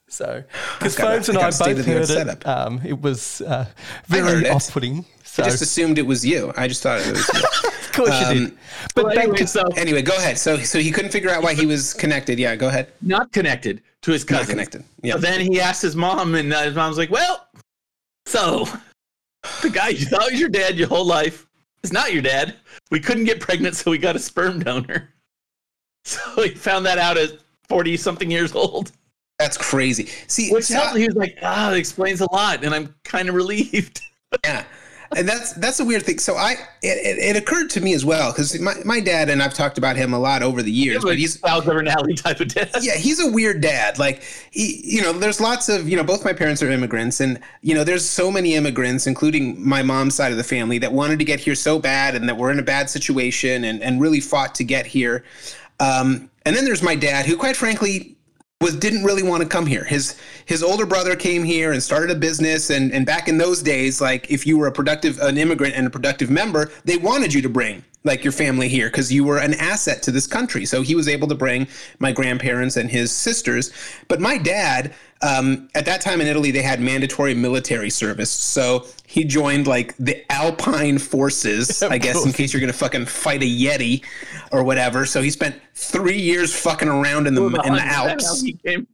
So, 0.09 0.43
because 0.77 0.95
Phobes 0.97 1.29
and 1.29 1.37
I 1.37 1.41
got 1.41 1.43
I 1.43 1.47
a 1.47 1.49
both 1.51 1.55
state-of-the-art 1.55 1.97
heard 1.99 2.07
setup. 2.07 2.41
it. 2.41 2.47
Um, 2.47 2.81
it 2.83 3.01
was 3.01 3.39
uh, 3.41 3.65
very 4.07 4.49
off-putting. 4.49 5.05
So, 5.23 5.43
I 5.43 5.45
just 5.45 5.61
assumed 5.61 5.97
it 5.97 6.05
was 6.05 6.25
you. 6.25 6.51
I 6.57 6.67
just 6.67 6.83
thought 6.83 6.99
it 6.99 7.11
was 7.11 7.25
you. 7.33 7.39
of 7.69 7.91
course 7.93 8.19
you 8.19 8.25
um, 8.27 8.33
did. 8.37 8.57
But 8.93 9.05
Well, 9.05 9.15
back 9.15 9.23
anyway, 9.23 9.37
to 9.37 9.47
so 9.47 9.63
anyway, 9.77 10.01
go 10.01 10.13
ahead. 10.17 10.37
So, 10.37 10.57
so 10.57 10.79
he 10.79 10.91
couldn't 10.91 11.11
figure 11.11 11.29
out 11.29 11.41
why 11.41 11.53
he 11.53 11.65
was 11.65 11.93
connected. 11.93 12.37
Yeah, 12.37 12.57
go 12.57 12.67
ahead. 12.67 12.91
not 13.01 13.31
connected 13.31 13.81
to 14.03 14.11
his 14.11 14.27
Not 14.29 14.39
cousin. 14.39 14.51
connected. 14.53 14.83
Yeah. 15.03 15.17
Then 15.17 15.41
he 15.41 15.59
asked 15.61 15.81
his 15.81 15.95
mom, 15.95 16.35
and 16.35 16.51
uh, 16.53 16.61
his 16.63 16.75
mom's 16.75 16.97
like, 16.97 17.11
"Well, 17.11 17.47
so 18.25 18.65
the 19.61 19.69
guy 19.69 19.89
you 19.89 20.05
thought 20.05 20.31
was 20.31 20.39
your 20.39 20.49
dad 20.49 20.77
your 20.77 20.87
whole 20.87 21.05
life 21.05 21.47
is 21.83 21.91
not 21.93 22.13
your 22.13 22.21
dad. 22.21 22.55
We 22.91 22.99
couldn't 22.99 23.25
get 23.25 23.39
pregnant, 23.39 23.75
so 23.75 23.91
we 23.91 23.97
got 23.97 24.15
a 24.15 24.19
sperm 24.19 24.59
donor. 24.59 25.09
So 26.03 26.41
he 26.41 26.49
found 26.49 26.83
that 26.87 26.97
out 26.97 27.15
at 27.17 27.33
forty 27.69 27.95
something 27.95 28.31
years 28.31 28.55
old. 28.55 28.91
That's 29.37 29.55
crazy. 29.55 30.07
See, 30.27 30.51
Which 30.51 30.65
so- 30.65 30.73
helped. 30.79 30.97
He 30.97 31.05
was 31.05 31.15
like, 31.15 31.37
"Ah, 31.43 31.69
that 31.69 31.77
explains 31.77 32.21
a 32.21 32.31
lot," 32.31 32.63
and 32.63 32.73
I'm 32.73 32.95
kind 33.03 33.29
of 33.29 33.35
relieved. 33.43 34.01
yeah 34.43 34.63
and 35.15 35.27
that's 35.27 35.53
that's 35.53 35.79
a 35.79 35.85
weird 35.85 36.03
thing. 36.03 36.19
So 36.19 36.35
i 36.35 36.53
it, 36.53 36.57
it, 36.81 37.17
it 37.19 37.35
occurred 37.35 37.69
to 37.71 37.81
me 37.81 37.93
as 37.93 38.05
well 38.05 38.31
because 38.31 38.59
my, 38.59 38.73
my 38.85 38.99
dad 38.99 39.29
and 39.29 39.43
i've 39.43 39.53
talked 39.53 39.77
about 39.77 39.95
him 39.95 40.13
a 40.13 40.19
lot 40.19 40.41
over 40.41 40.61
the 40.61 40.71
years 40.71 41.03
but 41.03 41.17
he's 41.17 41.37
Governale 41.37 42.07
type 42.15 42.39
of 42.39 42.47
dad. 42.47 42.69
yeah 42.81 42.95
he's 42.95 43.19
a 43.19 43.29
weird 43.29 43.61
dad. 43.61 43.99
Like 43.99 44.23
he 44.51 44.81
you 44.83 45.01
know 45.01 45.13
there's 45.13 45.41
lots 45.41 45.69
of 45.69 45.89
you 45.89 45.97
know 45.97 46.03
both 46.03 46.23
my 46.23 46.33
parents 46.33 46.63
are 46.63 46.71
immigrants 46.71 47.19
and 47.19 47.39
you 47.61 47.75
know 47.75 47.83
there's 47.83 48.07
so 48.07 48.31
many 48.31 48.55
immigrants 48.55 49.07
including 49.07 49.67
my 49.67 49.83
mom's 49.83 50.15
side 50.15 50.31
of 50.31 50.37
the 50.37 50.43
family 50.43 50.77
that 50.79 50.91
wanted 50.91 51.19
to 51.19 51.25
get 51.25 51.39
here 51.39 51.55
so 51.55 51.79
bad 51.79 52.15
and 52.15 52.27
that 52.27 52.37
were 52.37 52.51
in 52.51 52.59
a 52.59 52.63
bad 52.63 52.89
situation 52.89 53.65
and 53.65 53.81
and 53.81 54.01
really 54.01 54.19
fought 54.19 54.55
to 54.55 54.63
get 54.63 54.85
here. 54.85 55.23
Um, 55.79 56.29
and 56.45 56.55
then 56.55 56.65
there's 56.65 56.83
my 56.83 56.95
dad 56.95 57.25
who 57.25 57.35
quite 57.35 57.55
frankly 57.55 58.15
was 58.61 58.75
didn't 58.75 59.03
really 59.03 59.23
want 59.23 59.43
to 59.43 59.49
come 59.49 59.65
here. 59.65 59.83
His 59.83 60.15
his 60.45 60.63
older 60.63 60.85
brother 60.85 61.15
came 61.15 61.43
here 61.43 61.71
and 61.71 61.81
started 61.81 62.11
a 62.11 62.15
business 62.15 62.69
and 62.69 62.93
and 62.93 63.05
back 63.05 63.27
in 63.27 63.37
those 63.37 63.61
days 63.61 63.99
like 63.99 64.29
if 64.29 64.45
you 64.45 64.57
were 64.57 64.67
a 64.67 64.71
productive 64.71 65.19
an 65.19 65.37
immigrant 65.37 65.75
and 65.75 65.87
a 65.87 65.89
productive 65.89 66.29
member, 66.29 66.71
they 66.85 66.97
wanted 66.97 67.33
you 67.33 67.41
to 67.41 67.49
bring 67.49 67.83
like 68.03 68.23
your 68.23 68.33
family 68.33 68.67
here 68.67 68.87
because 68.87 69.11
you 69.11 69.23
were 69.23 69.37
an 69.37 69.53
asset 69.55 70.01
to 70.03 70.11
this 70.11 70.27
country. 70.27 70.65
So 70.65 70.81
he 70.81 70.95
was 70.95 71.07
able 71.07 71.27
to 71.27 71.35
bring 71.35 71.67
my 71.99 72.11
grandparents 72.11 72.77
and 72.77 72.89
his 72.89 73.11
sisters. 73.11 73.71
But 74.07 74.19
my 74.19 74.37
dad 74.37 74.93
um, 75.23 75.69
at 75.75 75.85
that 75.85 76.01
time 76.01 76.19
in 76.19 76.27
Italy, 76.27 76.51
they 76.51 76.61
had 76.61 76.81
mandatory 76.81 77.35
military 77.35 77.89
service. 77.89 78.31
So 78.31 78.87
he 79.05 79.23
joined 79.23 79.67
like 79.67 79.95
the 79.97 80.25
Alpine 80.31 80.97
forces, 80.97 81.83
I 81.91 81.97
guess, 81.97 82.25
in 82.25 82.33
case 82.33 82.53
you're 82.53 82.59
going 82.59 82.71
to 82.71 82.77
fucking 82.77 83.05
fight 83.05 83.43
a 83.43 83.45
Yeti 83.45 84.03
or 84.51 84.63
whatever. 84.63 85.05
So 85.05 85.21
he 85.21 85.29
spent 85.29 85.55
three 85.75 86.19
years 86.19 86.55
fucking 86.59 86.87
around 86.87 87.27
in 87.27 87.35
the, 87.35 87.45
in 87.45 87.51
the 87.51 87.59
Is 87.59 87.69
that 87.69 87.87
how 87.87 88.07
Alps. 88.07 88.41
he 88.41 88.53
came? 88.53 88.87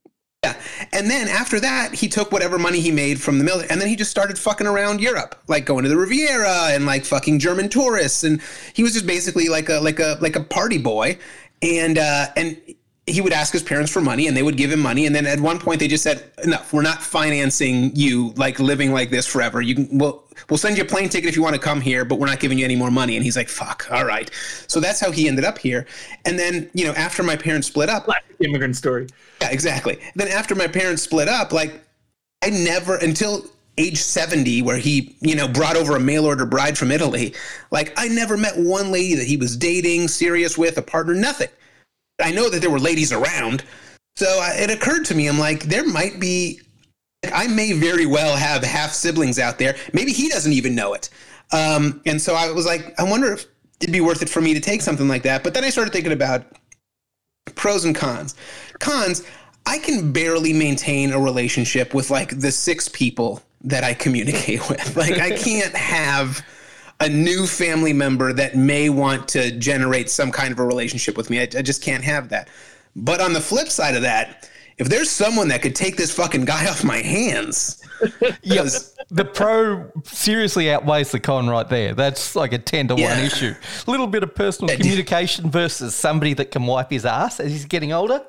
Yeah. 0.43 0.53
And 0.91 1.09
then 1.09 1.27
after 1.27 1.59
that, 1.59 1.95
he 1.95 2.07
took 2.07 2.31
whatever 2.31 2.59
money 2.59 2.79
he 2.79 2.91
made 2.91 3.19
from 3.19 3.39
the 3.39 3.43
military 3.43 3.71
and 3.71 3.81
then 3.81 3.87
he 3.87 3.95
just 3.95 4.11
started 4.11 4.37
fucking 4.37 4.67
around 4.67 5.01
Europe, 5.01 5.35
like 5.47 5.65
going 5.65 5.83
to 5.83 5.89
the 5.89 5.97
Riviera 5.97 6.67
and 6.69 6.85
like 6.85 7.05
fucking 7.05 7.39
German 7.39 7.69
tourists. 7.69 8.23
And 8.23 8.39
he 8.73 8.83
was 8.83 8.93
just 8.93 9.07
basically 9.07 9.49
like 9.49 9.69
a 9.69 9.79
like 9.79 9.99
a 9.99 10.17
like 10.21 10.35
a 10.35 10.43
party 10.43 10.77
boy. 10.77 11.17
And 11.63 11.97
uh 11.97 12.27
and 12.37 12.61
he 13.07 13.19
would 13.19 13.33
ask 13.33 13.51
his 13.51 13.63
parents 13.63 13.91
for 13.91 14.01
money 14.01 14.27
and 14.27 14.37
they 14.37 14.43
would 14.43 14.57
give 14.57 14.71
him 14.71 14.79
money. 14.79 15.07
And 15.07 15.15
then 15.15 15.25
at 15.25 15.39
one 15.39 15.57
point 15.57 15.79
they 15.79 15.87
just 15.87 16.03
said, 16.03 16.31
enough, 16.43 16.71
we're 16.71 16.83
not 16.83 17.01
financing 17.01 17.95
you 17.95 18.33
like 18.35 18.59
living 18.59 18.91
like 18.91 19.09
this 19.09 19.25
forever. 19.25 19.59
You 19.61 19.73
can 19.73 19.97
we'll 19.97 20.23
we'll 20.49 20.57
send 20.57 20.77
you 20.77 20.83
a 20.83 20.87
plane 20.87 21.09
ticket 21.09 21.29
if 21.29 21.35
you 21.35 21.43
want 21.43 21.55
to 21.55 21.61
come 21.61 21.81
here, 21.81 22.05
but 22.05 22.19
we're 22.19 22.27
not 22.27 22.39
giving 22.39 22.57
you 22.57 22.65
any 22.65 22.75
more 22.75 22.91
money. 22.91 23.15
And 23.15 23.23
he's 23.23 23.35
like, 23.35 23.49
fuck, 23.49 23.87
all 23.91 24.05
right. 24.05 24.29
So 24.67 24.79
that's 24.79 24.99
how 24.99 25.11
he 25.11 25.27
ended 25.27 25.45
up 25.45 25.57
here. 25.57 25.85
And 26.25 26.37
then, 26.37 26.69
you 26.73 26.85
know, 26.85 26.93
after 26.93 27.23
my 27.23 27.35
parents 27.35 27.67
split 27.67 27.89
up, 27.89 28.05
Classic 28.05 28.23
immigrant 28.39 28.75
story. 28.75 29.07
yeah, 29.41 29.49
exactly. 29.49 29.99
Then 30.15 30.27
after 30.27 30.55
my 30.55 30.67
parents 30.67 31.01
split 31.01 31.27
up, 31.27 31.51
like 31.51 31.83
I 32.43 32.49
never 32.49 32.95
until 32.97 33.45
age 33.77 33.97
70 33.97 34.61
where 34.63 34.77
he, 34.77 35.15
you 35.21 35.35
know, 35.35 35.47
brought 35.47 35.75
over 35.75 35.95
a 35.95 35.99
mail 35.99 36.25
order 36.25 36.45
bride 36.45 36.77
from 36.77 36.91
Italy, 36.91 37.33
like 37.71 37.93
I 37.97 38.07
never 38.07 38.37
met 38.37 38.57
one 38.57 38.91
lady 38.91 39.15
that 39.15 39.27
he 39.27 39.37
was 39.37 39.55
dating, 39.55 40.07
serious 40.07 40.57
with, 40.57 40.77
a 40.77 40.81
partner, 40.81 41.13
nothing. 41.13 41.49
I 42.19 42.31
know 42.31 42.49
that 42.49 42.61
there 42.61 42.71
were 42.71 42.79
ladies 42.79 43.11
around. 43.11 43.63
So 44.15 44.25
I, 44.25 44.55
it 44.57 44.71
occurred 44.71 45.05
to 45.05 45.15
me 45.15 45.27
I'm 45.27 45.37
like 45.37 45.63
there 45.63 45.85
might 45.85 46.19
be 46.19 46.61
I 47.33 47.47
may 47.47 47.73
very 47.73 48.05
well 48.05 48.35
have 48.35 48.63
half 48.63 48.91
siblings 48.91 49.39
out 49.39 49.57
there. 49.57 49.75
Maybe 49.93 50.11
he 50.11 50.29
doesn't 50.29 50.53
even 50.53 50.75
know 50.75 50.93
it. 50.93 51.09
Um, 51.51 52.01
and 52.05 52.21
so 52.21 52.35
I 52.35 52.51
was 52.51 52.65
like, 52.65 52.99
I 52.99 53.03
wonder 53.03 53.33
if 53.33 53.45
it'd 53.79 53.93
be 53.93 54.01
worth 54.01 54.21
it 54.21 54.29
for 54.29 54.41
me 54.41 54.53
to 54.53 54.59
take 54.59 54.81
something 54.81 55.07
like 55.07 55.23
that. 55.23 55.43
But 55.43 55.53
then 55.53 55.63
I 55.63 55.69
started 55.69 55.93
thinking 55.93 56.11
about 56.11 56.45
pros 57.55 57.85
and 57.85 57.95
cons. 57.95 58.35
Cons, 58.79 59.23
I 59.65 59.79
can 59.79 60.11
barely 60.11 60.53
maintain 60.53 61.11
a 61.11 61.19
relationship 61.19 61.93
with 61.93 62.09
like 62.09 62.39
the 62.39 62.51
six 62.51 62.89
people 62.89 63.41
that 63.61 63.83
I 63.83 63.93
communicate 63.93 64.67
with. 64.69 64.95
Like 64.95 65.19
I 65.19 65.31
can't 65.37 65.75
have 65.75 66.45
a 66.99 67.07
new 67.07 67.45
family 67.45 67.93
member 67.93 68.33
that 68.33 68.55
may 68.55 68.89
want 68.89 69.27
to 69.29 69.51
generate 69.51 70.09
some 70.09 70.31
kind 70.31 70.51
of 70.51 70.59
a 70.59 70.65
relationship 70.65 71.15
with 71.15 71.29
me. 71.29 71.39
I, 71.39 71.43
I 71.43 71.61
just 71.61 71.83
can't 71.83 72.03
have 72.03 72.29
that. 72.29 72.49
But 72.95 73.21
on 73.21 73.33
the 73.33 73.41
flip 73.41 73.69
side 73.69 73.95
of 73.95 74.01
that, 74.01 74.49
if 74.77 74.89
there's 74.89 75.09
someone 75.09 75.47
that 75.49 75.61
could 75.61 75.75
take 75.75 75.97
this 75.97 76.13
fucking 76.13 76.45
guy 76.45 76.67
off 76.67 76.83
my 76.83 76.97
hands, 76.97 77.81
Yes, 78.43 78.95
the 79.09 79.25
pro 79.25 79.91
seriously 80.03 80.69
outweighs 80.71 81.11
the 81.11 81.19
con 81.19 81.49
right 81.49 81.67
there. 81.67 81.93
That's 81.95 82.35
like 82.35 82.53
a 82.53 82.59
10 82.59 82.89
to 82.89 82.93
1 82.95 83.01
Yeah. 83.01 83.19
issue. 83.21 83.53
A 83.87 83.91
little 83.91 84.05
bit 84.07 84.21
of 84.23 84.35
personal 84.35 84.75
communication 84.75 85.49
versus 85.49 85.95
somebody 85.95 86.33
that 86.35 86.51
can 86.51 86.65
wipe 86.67 86.91
his 86.91 87.05
ass 87.05 87.39
as 87.39 87.51
he's 87.51 87.65
getting 87.65 87.91
older. 87.93 88.23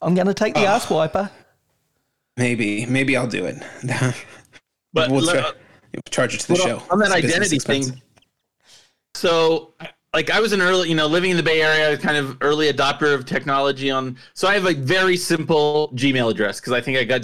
I'm 0.00 0.14
going 0.16 0.26
to 0.26 0.34
take 0.34 0.54
the 0.54 0.66
ass 0.66 0.90
wiper. 0.90 1.30
maybe 2.36 2.84
maybe 2.86 3.16
I'll 3.16 3.26
do 3.28 3.46
it. 3.46 3.62
But 4.94 5.10
we'll 5.10 5.24
le- 5.24 5.32
tra- 5.32 5.52
charge 6.10 6.34
it 6.34 6.40
to 6.40 6.48
the 6.48 6.54
Well, 6.54 6.80
show. 6.80 6.82
on 6.90 6.98
that 6.98 7.16
It's 7.16 7.24
identity 7.34 7.58
thing. 7.60 8.02
So, 9.14 9.72
like, 10.14 10.30
I 10.30 10.40
was 10.40 10.52
an 10.52 10.60
early, 10.60 10.88
you 10.88 10.94
know, 10.94 11.06
living 11.06 11.30
in 11.30 11.36
the 11.36 11.42
Bay 11.42 11.62
Area, 11.62 11.96
kind 11.96 12.16
of 12.16 12.36
early 12.40 12.70
adopter 12.70 13.14
of 13.14 13.24
technology. 13.24 13.90
On, 13.90 14.16
so 14.34 14.46
I 14.46 14.54
have 14.54 14.66
a 14.66 14.74
very 14.74 15.16
simple 15.16 15.90
Gmail 15.94 16.30
address 16.30 16.60
because 16.60 16.72
I 16.72 16.80
think 16.80 16.98
I 16.98 17.04
got 17.04 17.22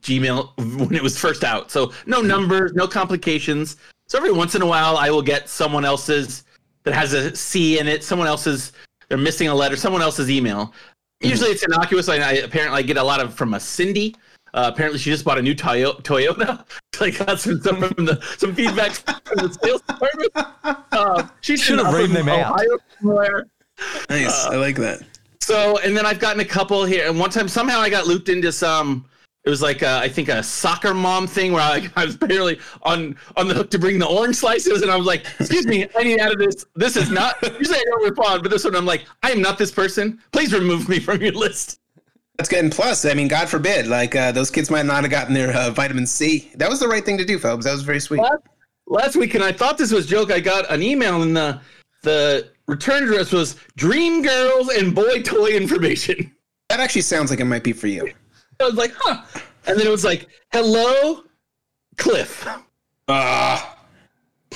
Gmail 0.00 0.56
when 0.86 0.94
it 0.94 1.02
was 1.02 1.18
first 1.18 1.44
out. 1.44 1.70
So 1.70 1.92
no 2.06 2.20
numbers, 2.20 2.74
no 2.74 2.86
complications. 2.86 3.76
So 4.06 4.18
every 4.18 4.32
once 4.32 4.54
in 4.54 4.62
a 4.62 4.66
while, 4.66 4.96
I 4.96 5.10
will 5.10 5.22
get 5.22 5.48
someone 5.48 5.84
else's 5.84 6.44
that 6.84 6.94
has 6.94 7.12
a 7.14 7.34
C 7.34 7.78
in 7.78 7.88
it. 7.88 8.04
Someone 8.04 8.28
else's, 8.28 8.72
they're 9.08 9.18
missing 9.18 9.48
a 9.48 9.54
letter. 9.54 9.76
Someone 9.76 10.02
else's 10.02 10.30
email. 10.30 10.66
Mm-hmm. 10.66 11.28
Usually 11.28 11.50
it's 11.50 11.64
innocuous. 11.64 12.08
I, 12.08 12.16
I 12.16 12.32
apparently 12.32 12.78
I 12.78 12.82
get 12.82 12.98
a 12.98 13.02
lot 13.02 13.20
of 13.20 13.34
from 13.34 13.54
a 13.54 13.60
Cindy. 13.60 14.14
Uh, 14.54 14.70
apparently 14.72 14.98
she 14.98 15.10
just 15.10 15.24
bought 15.24 15.38
a 15.38 15.42
new 15.42 15.54
Toyo- 15.54 16.00
Toyota. 16.00 16.64
So 16.94 17.04
I 17.04 17.10
got 17.10 17.38
some 17.38 17.60
some 17.60 17.76
from 17.82 18.06
the 18.06 18.22
some 18.38 18.54
feedback 18.54 18.92
from 18.92 19.36
the 19.36 19.52
sales 19.62 19.82
department. 19.82 20.32
Uh, 20.92 21.28
she 21.42 21.56
Should 21.56 21.78
have 21.78 21.94
reamed 21.94 22.14
them 22.14 22.28
out. 22.28 22.54
Ohio 22.54 22.78
somewhere. 22.98 23.46
Nice. 24.08 24.46
I 24.46 24.56
like 24.56 24.76
that. 24.76 25.02
So, 25.40 25.78
and 25.78 25.96
then 25.96 26.06
I've 26.06 26.18
gotten 26.18 26.40
a 26.40 26.44
couple 26.44 26.84
here. 26.84 27.06
And 27.06 27.18
one 27.20 27.30
time, 27.30 27.48
somehow 27.48 27.78
I 27.80 27.90
got 27.90 28.06
looped 28.06 28.28
into 28.28 28.50
some. 28.50 29.04
It 29.44 29.50
was 29.50 29.62
like 29.62 29.82
uh, 29.82 30.00
I 30.02 30.08
think 30.08 30.28
a 30.28 30.42
soccer 30.42 30.92
mom 30.92 31.26
thing 31.28 31.52
where 31.52 31.62
I, 31.62 31.88
I 31.96 32.04
was 32.04 32.16
barely 32.16 32.58
on 32.82 33.14
on 33.36 33.46
the 33.46 33.54
hook 33.54 33.70
to 33.70 33.78
bring 33.78 33.98
the 33.98 34.06
orange 34.06 34.36
slices, 34.36 34.82
and 34.82 34.90
I 34.90 34.96
was 34.96 35.06
like, 35.06 35.26
"Excuse 35.38 35.66
me, 35.66 35.86
I 35.96 36.02
need 36.02 36.18
out 36.18 36.32
of 36.32 36.38
this. 36.38 36.64
This 36.74 36.96
is 36.96 37.10
not." 37.10 37.36
Usually 37.58 37.78
I 37.78 37.84
don't 37.84 38.02
respond, 38.02 38.42
but 38.42 38.50
this 38.50 38.64
one 38.64 38.74
I'm 38.74 38.86
like, 38.86 39.04
"I 39.22 39.30
am 39.30 39.40
not 39.40 39.58
this 39.58 39.70
person. 39.70 40.18
Please 40.32 40.52
remove 40.52 40.88
me 40.88 40.98
from 40.98 41.20
your 41.20 41.32
list." 41.32 41.78
That's 42.36 42.48
good. 42.48 42.58
And 42.58 42.72
plus, 42.72 43.04
I 43.04 43.14
mean, 43.14 43.28
God 43.28 43.48
forbid, 43.48 43.86
like 43.86 44.14
uh, 44.14 44.32
those 44.32 44.50
kids 44.50 44.70
might 44.70 44.84
not 44.84 45.02
have 45.02 45.10
gotten 45.10 45.32
their 45.32 45.56
uh, 45.56 45.70
vitamin 45.70 46.06
C. 46.06 46.50
That 46.56 46.68
was 46.68 46.80
the 46.80 46.88
right 46.88 47.04
thing 47.04 47.18
to 47.18 47.24
do, 47.24 47.38
folks. 47.38 47.64
That 47.64 47.72
was 47.72 47.82
very 47.82 48.00
sweet. 48.00 48.20
last, 48.20 48.42
last 48.86 49.16
week, 49.16 49.34
and 49.34 49.42
I 49.42 49.52
thought 49.52 49.78
this 49.78 49.90
was 49.90 50.04
a 50.04 50.08
joke. 50.08 50.30
I 50.30 50.40
got 50.40 50.70
an 50.70 50.82
email, 50.82 51.22
and 51.22 51.36
the 51.36 51.60
the 52.02 52.50
return 52.66 53.04
address 53.04 53.32
was 53.32 53.56
Dream 53.76 54.22
Girls 54.22 54.68
and 54.68 54.94
Boy 54.94 55.22
Toy 55.22 55.50
Information. 55.50 56.32
That 56.68 56.80
actually 56.80 57.02
sounds 57.02 57.30
like 57.30 57.38
it 57.38 57.44
might 57.44 57.62
be 57.62 57.72
for 57.72 57.86
you. 57.86 58.12
I 58.60 58.64
was 58.64 58.74
like, 58.74 58.92
huh. 58.98 59.22
And 59.68 59.78
then 59.78 59.86
it 59.86 59.90
was 59.90 60.04
like, 60.04 60.26
hello, 60.52 61.22
Cliff. 61.96 62.44
Ah, 63.06 63.75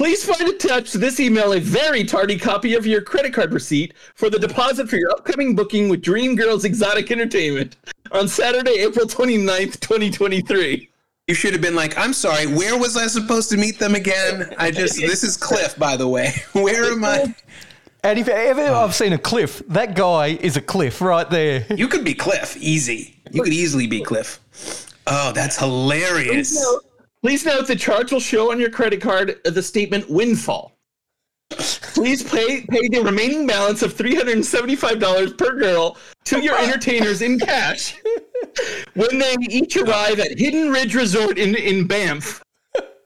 Please 0.01 0.25
find 0.25 0.49
attached 0.49 0.93
to 0.93 0.97
this 0.97 1.21
email 1.21 1.53
a 1.53 1.61
very 1.61 2.05
tardy 2.05 2.39
copy 2.39 2.73
of 2.73 2.87
your 2.87 3.03
credit 3.03 3.35
card 3.35 3.53
receipt 3.53 3.93
for 4.15 4.31
the 4.31 4.39
deposit 4.39 4.89
for 4.89 4.97
your 4.97 5.11
upcoming 5.11 5.55
booking 5.55 5.91
with 5.91 6.01
Dream 6.01 6.37
Girls 6.37 6.65
Exotic 6.65 7.11
Entertainment 7.11 7.77
on 8.11 8.27
Saturday, 8.27 8.79
April 8.79 9.05
29th, 9.05 9.79
2023. 9.79 10.89
you 11.29 11.35
should 11.35 11.53
have 11.53 11.61
been 11.61 11.75
like, 11.75 11.99
I'm 11.99 12.15
sorry, 12.15 12.47
where 12.47 12.79
was 12.79 12.97
I 12.97 13.09
supposed 13.09 13.51
to 13.51 13.59
meet 13.59 13.79
them 13.79 13.95
again? 13.95 14.55
I 14.57 14.71
just, 14.71 14.97
this 14.97 15.23
is 15.23 15.37
Cliff, 15.37 15.79
by 15.79 15.99
the 15.99 16.09
way. 16.09 16.33
Where 16.53 16.91
am 16.91 17.05
I? 17.05 17.35
And 18.03 18.19
if 18.19 18.29
ever 18.29 18.63
I've 18.63 18.95
seen 18.95 19.13
a 19.13 19.19
cliff, 19.19 19.63
that 19.69 19.95
guy 19.95 20.29
is 20.29 20.57
a 20.57 20.63
cliff 20.63 21.03
right 21.03 21.29
there. 21.29 21.67
You 21.69 21.89
could 21.89 22.07
be 22.07 22.15
Cliff, 22.15 22.57
easy. 22.57 23.21
You 23.33 23.43
could 23.43 23.53
easily 23.53 23.87
be 23.87 24.03
Cliff. 24.03 24.41
Oh, 25.07 25.33
that's 25.33 25.59
hilarious. 25.59 26.59
Please 27.22 27.44
note 27.44 27.66
the 27.66 27.76
charge 27.76 28.12
will 28.12 28.20
show 28.20 28.50
on 28.50 28.59
your 28.59 28.70
credit 28.70 29.00
card 29.00 29.38
the 29.44 29.62
statement 29.62 30.09
windfall. 30.09 30.76
Please 31.50 32.22
pay 32.22 32.62
pay 32.70 32.88
the 32.88 33.02
remaining 33.02 33.46
balance 33.46 33.83
of 33.83 33.94
$375 33.94 35.37
per 35.37 35.59
girl 35.59 35.96
to 36.24 36.40
your 36.40 36.56
entertainers 36.59 37.22
in 37.22 37.38
cash 37.40 37.96
when 38.94 39.18
they 39.18 39.35
each 39.50 39.76
arrive 39.76 40.20
at 40.20 40.38
Hidden 40.38 40.70
Ridge 40.70 40.94
Resort 40.94 41.38
in, 41.38 41.56
in 41.56 41.87
Banff 41.87 42.42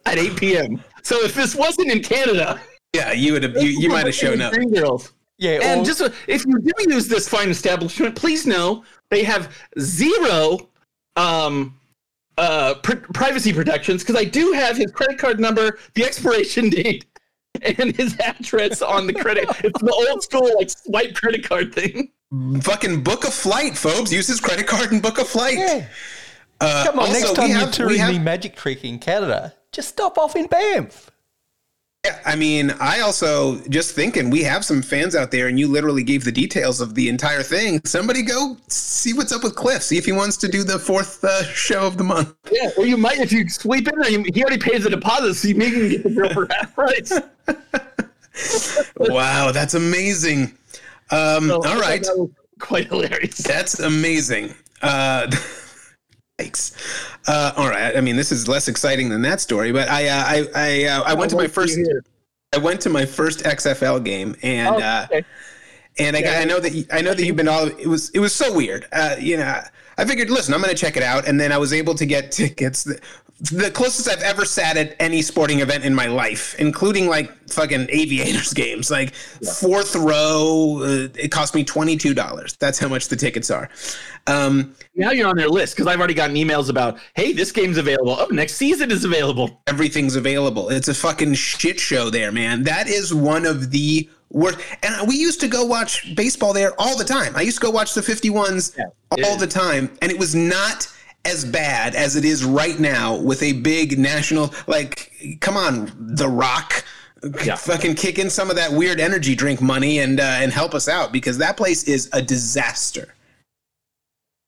at 0.05 0.19
8 0.19 0.37
p.m. 0.37 0.85
So 1.03 1.23
if 1.25 1.35
this 1.35 1.55
wasn't 1.55 1.91
in 1.91 2.03
Canada, 2.03 2.61
Yeah, 2.95 3.13
you 3.13 3.33
would 3.33 3.43
have. 3.43 3.57
You, 3.57 3.71
you 3.71 3.89
might 3.89 4.05
have 4.07 4.15
shown 4.15 4.41
up. 4.43 4.53
Dream 4.53 4.71
Girls. 4.73 5.13
Yeah, 5.39 5.61
And 5.63 5.81
or- 5.81 5.85
just 5.85 6.03
if 6.29 6.45
you 6.47 6.59
do 6.61 6.73
use 6.93 7.09
this 7.09 7.29
fine 7.29 7.49
establishment, 7.49 8.15
please 8.15 8.47
know 8.47 8.85
they 9.11 9.25
have 9.25 9.57
zero 9.81 10.69
um, 11.17 11.75
uh, 12.39 12.75
pr- 12.83 12.95
privacy 13.13 13.53
protections 13.53 14.03
because 14.03 14.17
I 14.17 14.25
do 14.25 14.53
have 14.53 14.77
his 14.77 14.91
credit 14.93 15.19
card 15.19 15.41
number, 15.41 15.79
the 15.95 16.05
expiration 16.05 16.71
date, 16.71 17.05
and 17.63 17.95
his 17.97 18.19
address 18.21 18.83
on 18.83 19.07
the 19.07 19.13
credit. 19.13 19.45
it's 19.65 19.81
the 19.81 20.07
old 20.11 20.23
school 20.23 20.51
like 20.57 20.71
swipe 20.71 21.15
credit 21.15 21.49
card 21.49 21.75
thing. 21.75 22.11
Fucking 22.63 23.03
book 23.05 23.25
a 23.25 23.31
flight, 23.31 23.73
Phobes. 23.75 24.11
Use 24.13 24.27
his 24.27 24.41
credit 24.41 24.67
card 24.67 24.91
and 24.93 25.01
book 25.01 25.19
a 25.19 25.25
flight. 25.25 25.59
yeah. 25.59 25.87
Uh, 26.61 26.85
Come 26.87 26.99
on, 26.99 27.09
also, 27.09 27.13
next 27.13 27.31
we 27.31 27.35
time 27.37 27.49
you're 27.51 27.59
have- 27.59 27.69
we 27.69 27.73
touring 27.75 27.99
have- 27.99 28.13
the 28.15 28.19
magic 28.21 28.57
trick 28.57 28.85
in 28.85 28.99
Canada, 28.99 29.55
just 29.73 29.89
stop 29.89 30.19
off 30.19 30.35
in 30.37 30.47
Banff. 30.47 31.11
Yeah, 32.05 32.19
I 32.27 32.37
mean, 32.37 32.71
I 32.81 33.01
also 33.01 33.59
just 33.71 33.95
thinking 33.95 34.29
we 34.29 34.43
have 34.43 34.63
some 34.65 34.83
fans 34.83 35.15
out 35.17 35.31
there, 35.31 35.49
and 35.49 35.59
you 35.59 35.69
literally 35.69 36.03
gave 36.03 36.23
the 36.25 36.33
details 36.33 36.81
of 36.83 36.95
the 36.95 37.09
entire 37.09 37.43
thing. 37.43 37.81
Somebody 37.85 38.23
go 38.23 38.59
see 38.69 39.15
what's 39.15 39.33
up 39.33 39.43
with 39.43 39.55
Cliff. 39.57 39.83
See 39.83 39.97
if 39.97 40.05
he 40.05 40.13
wants 40.13 40.37
to 40.39 40.49
do 40.49 40.65
the 40.65 40.79
fourth 40.79 41.25
uh, 41.25 41.45
show 41.45 41.87
of 41.87 41.97
the 41.97 42.05
month. 42.05 42.35
Yeah, 42.53 42.71
or 42.77 42.85
you 42.87 42.99
might 42.99 43.19
if 43.19 43.33
you 43.33 43.49
sweep 43.49 43.89
in 43.89 43.99
there. 43.99 44.11
You, 44.11 44.25
he 44.35 44.43
already 44.45 44.59
pays 44.59 44.85
the 44.85 44.91
deposit, 44.91 45.35
so 45.35 45.49
you 45.49 45.55
maybe 45.55 45.77
can 45.77 45.89
get 45.89 46.03
the 46.03 46.11
girl 46.11 46.29
for 46.35 46.47
half 46.51 46.75
price. 46.75 47.13
wow, 48.99 49.51
that's 49.53 49.75
amazing. 49.75 50.53
Um, 51.11 51.49
So 51.49 51.65
all 51.65 51.81
right, 51.81 52.07
quite 52.59 52.89
hilarious. 52.89 53.39
that's 53.39 53.79
amazing. 53.81 54.55
Uh, 54.83 55.31
Yikes. 56.41 56.75
Uh, 57.29 57.53
all 57.57 57.69
right. 57.69 57.97
I 57.97 58.01
mean, 58.01 58.17
this 58.17 58.33
is 58.33 58.49
less 58.49 58.67
exciting 58.67 59.09
than 59.09 59.23
that 59.23 59.41
story, 59.41 59.71
but 59.71 59.89
I 59.89 60.09
uh, 60.09 60.25
I 60.27 60.47
I, 60.55 60.85
uh, 60.87 61.03
I 61.03 61.15
went 61.15 61.31
to 61.31 61.37
my 61.37 61.47
first 61.47 61.79
I 62.53 62.59
went 62.59 62.81
to 62.83 62.91
my 62.91 63.07
first 63.07 63.41
XFL 63.45 64.05
game, 64.05 64.35
and 64.43 64.75
Oh, 64.75 64.81
uh, 64.81 65.07
okay. 65.11 65.25
and 65.99 66.17
I, 66.17 66.23
got, 66.23 66.37
I 66.41 66.45
know 66.45 66.59
that 66.59 66.73
you, 66.73 66.87
I 66.93 67.03
know 67.03 67.15
that 67.15 67.25
you've 67.25 67.37
been 67.37 67.47
all. 67.49 67.67
It 67.69 67.87
was 67.87 68.11
it 68.11 68.19
was 68.19 68.35
so 68.35 68.53
weird. 68.53 68.87
Uh, 68.93 69.15
you 69.19 69.37
know, 69.37 69.61
I 69.97 70.05
figured, 70.05 70.29
listen, 70.29 70.55
I'm 70.55 70.61
going 70.61 70.75
to 70.75 70.81
check 70.81 70.97
it 70.97 71.05
out, 71.05 71.29
and 71.29 71.39
then 71.39 71.53
I 71.53 71.59
was 71.59 71.73
able 71.73 71.95
to 71.95 72.07
get 72.07 72.33
tickets. 72.33 72.89
The, 73.41 73.71
closest 73.71 74.09
I've 74.09 74.23
ever 74.23 74.45
sat 74.45 74.77
at 74.77 74.95
any 75.01 75.21
sporting 75.21 75.61
event 75.61 75.85
in 75.85 75.95
my 75.95 76.07
life, 76.07 76.55
including 76.59 77.09
like 77.09 77.31
fucking 77.51 77.89
aviators 77.91 78.53
games, 78.55 78.91
like 78.91 79.13
fourth 79.15 79.97
row. 79.97 80.81
Uh, 80.83 81.09
it 81.19 81.31
cost 81.33 81.55
me 81.55 81.65
twenty 81.65 81.97
two 81.97 82.15
dollars. 82.15 82.55
That's 82.59 82.79
how 82.79 82.89
much 82.89 83.09
the 83.09 83.17
tickets 83.17 83.51
are. 83.51 83.69
Um, 84.27 84.75
Now 84.95 85.11
you're 85.11 85.29
on 85.29 85.37
their 85.37 85.49
list 85.49 85.75
because 85.75 85.87
I've 85.87 85.99
already 85.99 86.15
gotten 86.15 86.37
emails 86.37 86.71
about, 86.71 86.99
hey, 87.15 87.33
this 87.33 87.53
game's 87.53 87.77
available. 87.77 88.17
Oh, 88.19 88.27
next 88.31 88.55
season 88.55 88.91
is 88.91 89.05
available. 89.05 89.61
everything's 89.67 90.17
available. 90.17 90.71
It's 90.71 90.89
a 90.89 90.95
fucking 90.95 91.35
shit 91.35 91.79
show 91.79 92.09
there, 92.11 92.33
man. 92.33 92.63
That 92.63 92.89
is 92.89 93.13
one 93.13 93.45
of 93.45 93.71
the 93.71 94.09
worst. 94.31 94.59
And 94.83 95.07
we 95.09 95.17
used 95.17 95.41
to 95.41 95.49
go 95.49 95.65
watch 95.65 96.15
baseball 96.15 96.53
there 96.55 96.73
all 96.79 96.97
the 96.97 97.05
time. 97.05 97.35
I 97.37 97.43
used 97.43 97.59
to 97.59 97.63
go 97.67 97.71
watch 97.71 97.95
the 97.95 98.01
51s 98.01 98.79
all 99.25 99.37
the 99.37 99.47
time, 99.47 99.91
and 100.01 100.11
it 100.11 100.19
was 100.19 100.35
not 100.35 100.89
as 101.25 101.45
bad 101.45 101.95
as 101.95 102.17
it 102.17 102.25
is 102.25 102.45
right 102.45 102.79
now 102.79 103.17
with 103.17 103.43
a 103.43 103.53
big 103.53 103.99
national 103.99 104.55
like 104.67 105.13
come 105.41 105.57
on, 105.57 105.93
The 105.99 106.29
Rock. 106.29 106.85
Yeah. 107.43 107.57
Fucking 107.57 107.95
kick 107.95 108.19
in 108.19 108.29
some 108.29 108.51
of 108.51 108.57
that 108.57 108.71
weird 108.71 109.01
energy 109.01 109.35
drink 109.35 109.63
money 109.63 110.01
and 110.01 110.21
uh, 110.21 110.25
and 110.25 110.53
help 110.53 110.75
us 110.75 110.89
out 110.89 111.11
because 111.11 111.39
that 111.39 111.57
place 111.57 111.85
is 111.85 112.11
a 112.13 112.21
disaster. 112.21 113.15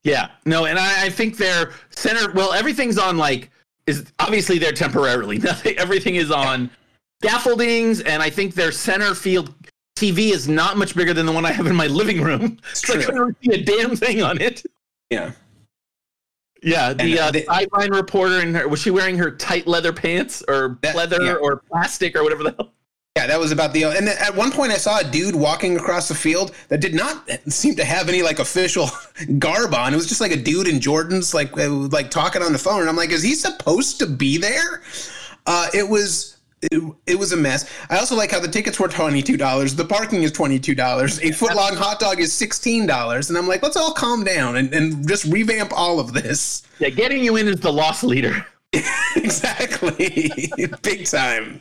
Yeah, 0.04 0.28
no, 0.44 0.66
and 0.66 0.78
I, 0.78 1.06
I 1.06 1.10
think 1.10 1.36
their 1.36 1.72
center. 1.90 2.30
Well, 2.32 2.52
everything's 2.52 2.98
on 2.98 3.16
like 3.16 3.50
is 3.86 4.04
obviously 4.18 4.58
they're 4.58 4.72
temporarily. 4.72 5.38
Nothing. 5.40 5.76
Everything 5.78 6.16
is 6.16 6.30
on 6.30 6.70
scaffoldings, 7.24 8.02
and 8.02 8.22
I 8.22 8.30
think 8.30 8.54
their 8.54 8.72
center 8.72 9.14
field 9.14 9.54
TV 9.96 10.30
is 10.32 10.48
not 10.48 10.76
much 10.76 10.94
bigger 10.94 11.14
than 11.14 11.26
the 11.26 11.32
one 11.32 11.44
I 11.46 11.52
have 11.52 11.66
in 11.66 11.74
my 11.74 11.86
living 11.86 12.20
room. 12.20 12.58
So 12.74 12.92
I 12.98 13.02
true. 13.02 13.12
couldn't 13.12 13.36
see 13.42 13.60
a 13.60 13.64
damn 13.64 13.96
thing 13.96 14.22
on 14.22 14.40
it. 14.40 14.62
Yeah. 15.10 15.32
Yeah, 16.62 16.92
the 16.94 17.02
And, 17.04 17.18
uh, 17.18 17.30
they- 17.30 17.44
sideline 17.44 17.90
reporter 17.92 18.40
in 18.40 18.54
her 18.54 18.66
was 18.68 18.80
she 18.80 18.90
wearing 18.90 19.18
her 19.18 19.30
tight 19.30 19.66
leather 19.66 19.92
pants 19.92 20.42
or 20.48 20.78
That- 20.82 20.96
leather 20.96 21.22
yeah. 21.22 21.32
or 21.34 21.62
plastic 21.70 22.16
or 22.16 22.22
whatever 22.22 22.42
the 22.44 22.54
hell? 22.58 22.72
Yeah, 23.16 23.26
that 23.28 23.40
was 23.40 23.50
about 23.50 23.72
the. 23.72 23.84
And 23.84 24.06
then 24.06 24.16
at 24.18 24.34
one 24.36 24.52
point, 24.52 24.72
I 24.72 24.76
saw 24.76 24.98
a 24.98 25.04
dude 25.04 25.34
walking 25.34 25.78
across 25.78 26.08
the 26.08 26.14
field 26.14 26.52
that 26.68 26.80
did 26.80 26.94
not 26.94 27.26
seem 27.48 27.74
to 27.76 27.84
have 27.84 28.10
any 28.10 28.20
like 28.22 28.38
official 28.40 28.90
garb 29.38 29.74
on. 29.74 29.94
It 29.94 29.96
was 29.96 30.06
just 30.06 30.20
like 30.20 30.32
a 30.32 30.36
dude 30.36 30.68
in 30.68 30.80
Jordans, 30.80 31.32
like 31.32 31.56
uh, 31.58 31.68
like 31.70 32.10
talking 32.10 32.42
on 32.42 32.52
the 32.52 32.58
phone. 32.58 32.80
And 32.80 32.90
I'm 32.90 32.96
like, 32.96 33.10
is 33.12 33.22
he 33.22 33.34
supposed 33.34 33.98
to 34.00 34.06
be 34.06 34.36
there? 34.36 34.82
Uh, 35.46 35.68
it 35.72 35.88
was. 35.88 36.35
It, 36.62 36.82
it 37.06 37.18
was 37.18 37.32
a 37.32 37.36
mess. 37.36 37.70
I 37.90 37.98
also 37.98 38.16
like 38.16 38.30
how 38.30 38.40
the 38.40 38.48
tickets 38.48 38.80
were 38.80 38.88
twenty 38.88 39.22
two 39.22 39.36
dollars. 39.36 39.74
The 39.74 39.84
parking 39.84 40.22
is 40.22 40.32
twenty 40.32 40.58
two 40.58 40.74
dollars. 40.74 41.20
A 41.22 41.30
foot 41.30 41.54
long 41.54 41.74
hot 41.74 42.00
dog 42.00 42.18
is 42.18 42.32
sixteen 42.32 42.86
dollars. 42.86 43.28
And 43.28 43.38
I'm 43.38 43.46
like, 43.46 43.62
let's 43.62 43.76
all 43.76 43.92
calm 43.92 44.24
down 44.24 44.56
and, 44.56 44.72
and 44.72 45.06
just 45.06 45.24
revamp 45.24 45.72
all 45.72 46.00
of 46.00 46.12
this. 46.12 46.62
Yeah, 46.78 46.88
getting 46.88 47.22
you 47.22 47.36
in 47.36 47.46
is 47.48 47.60
the 47.60 47.72
loss 47.72 48.02
leader. 48.02 48.46
exactly 49.16 50.52
big 50.82 51.06
time 51.06 51.60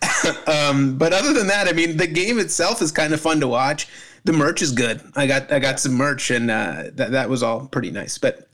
um, 0.46 0.96
but 0.96 1.12
other 1.12 1.32
than 1.32 1.46
that 1.46 1.66
i 1.68 1.72
mean 1.72 1.96
the 1.96 2.06
game 2.06 2.38
itself 2.38 2.80
is 2.80 2.92
kind 2.92 3.12
of 3.12 3.20
fun 3.20 3.40
to 3.40 3.48
watch 3.48 3.88
the 4.24 4.32
merch 4.32 4.62
is 4.62 4.72
good 4.72 5.00
i 5.16 5.26
got 5.26 5.50
i 5.52 5.58
got 5.58 5.80
some 5.80 5.92
merch 5.92 6.30
and 6.30 6.50
uh, 6.50 6.84
that, 6.92 7.10
that 7.10 7.28
was 7.28 7.42
all 7.42 7.66
pretty 7.66 7.90
nice 7.90 8.16
but 8.16 8.48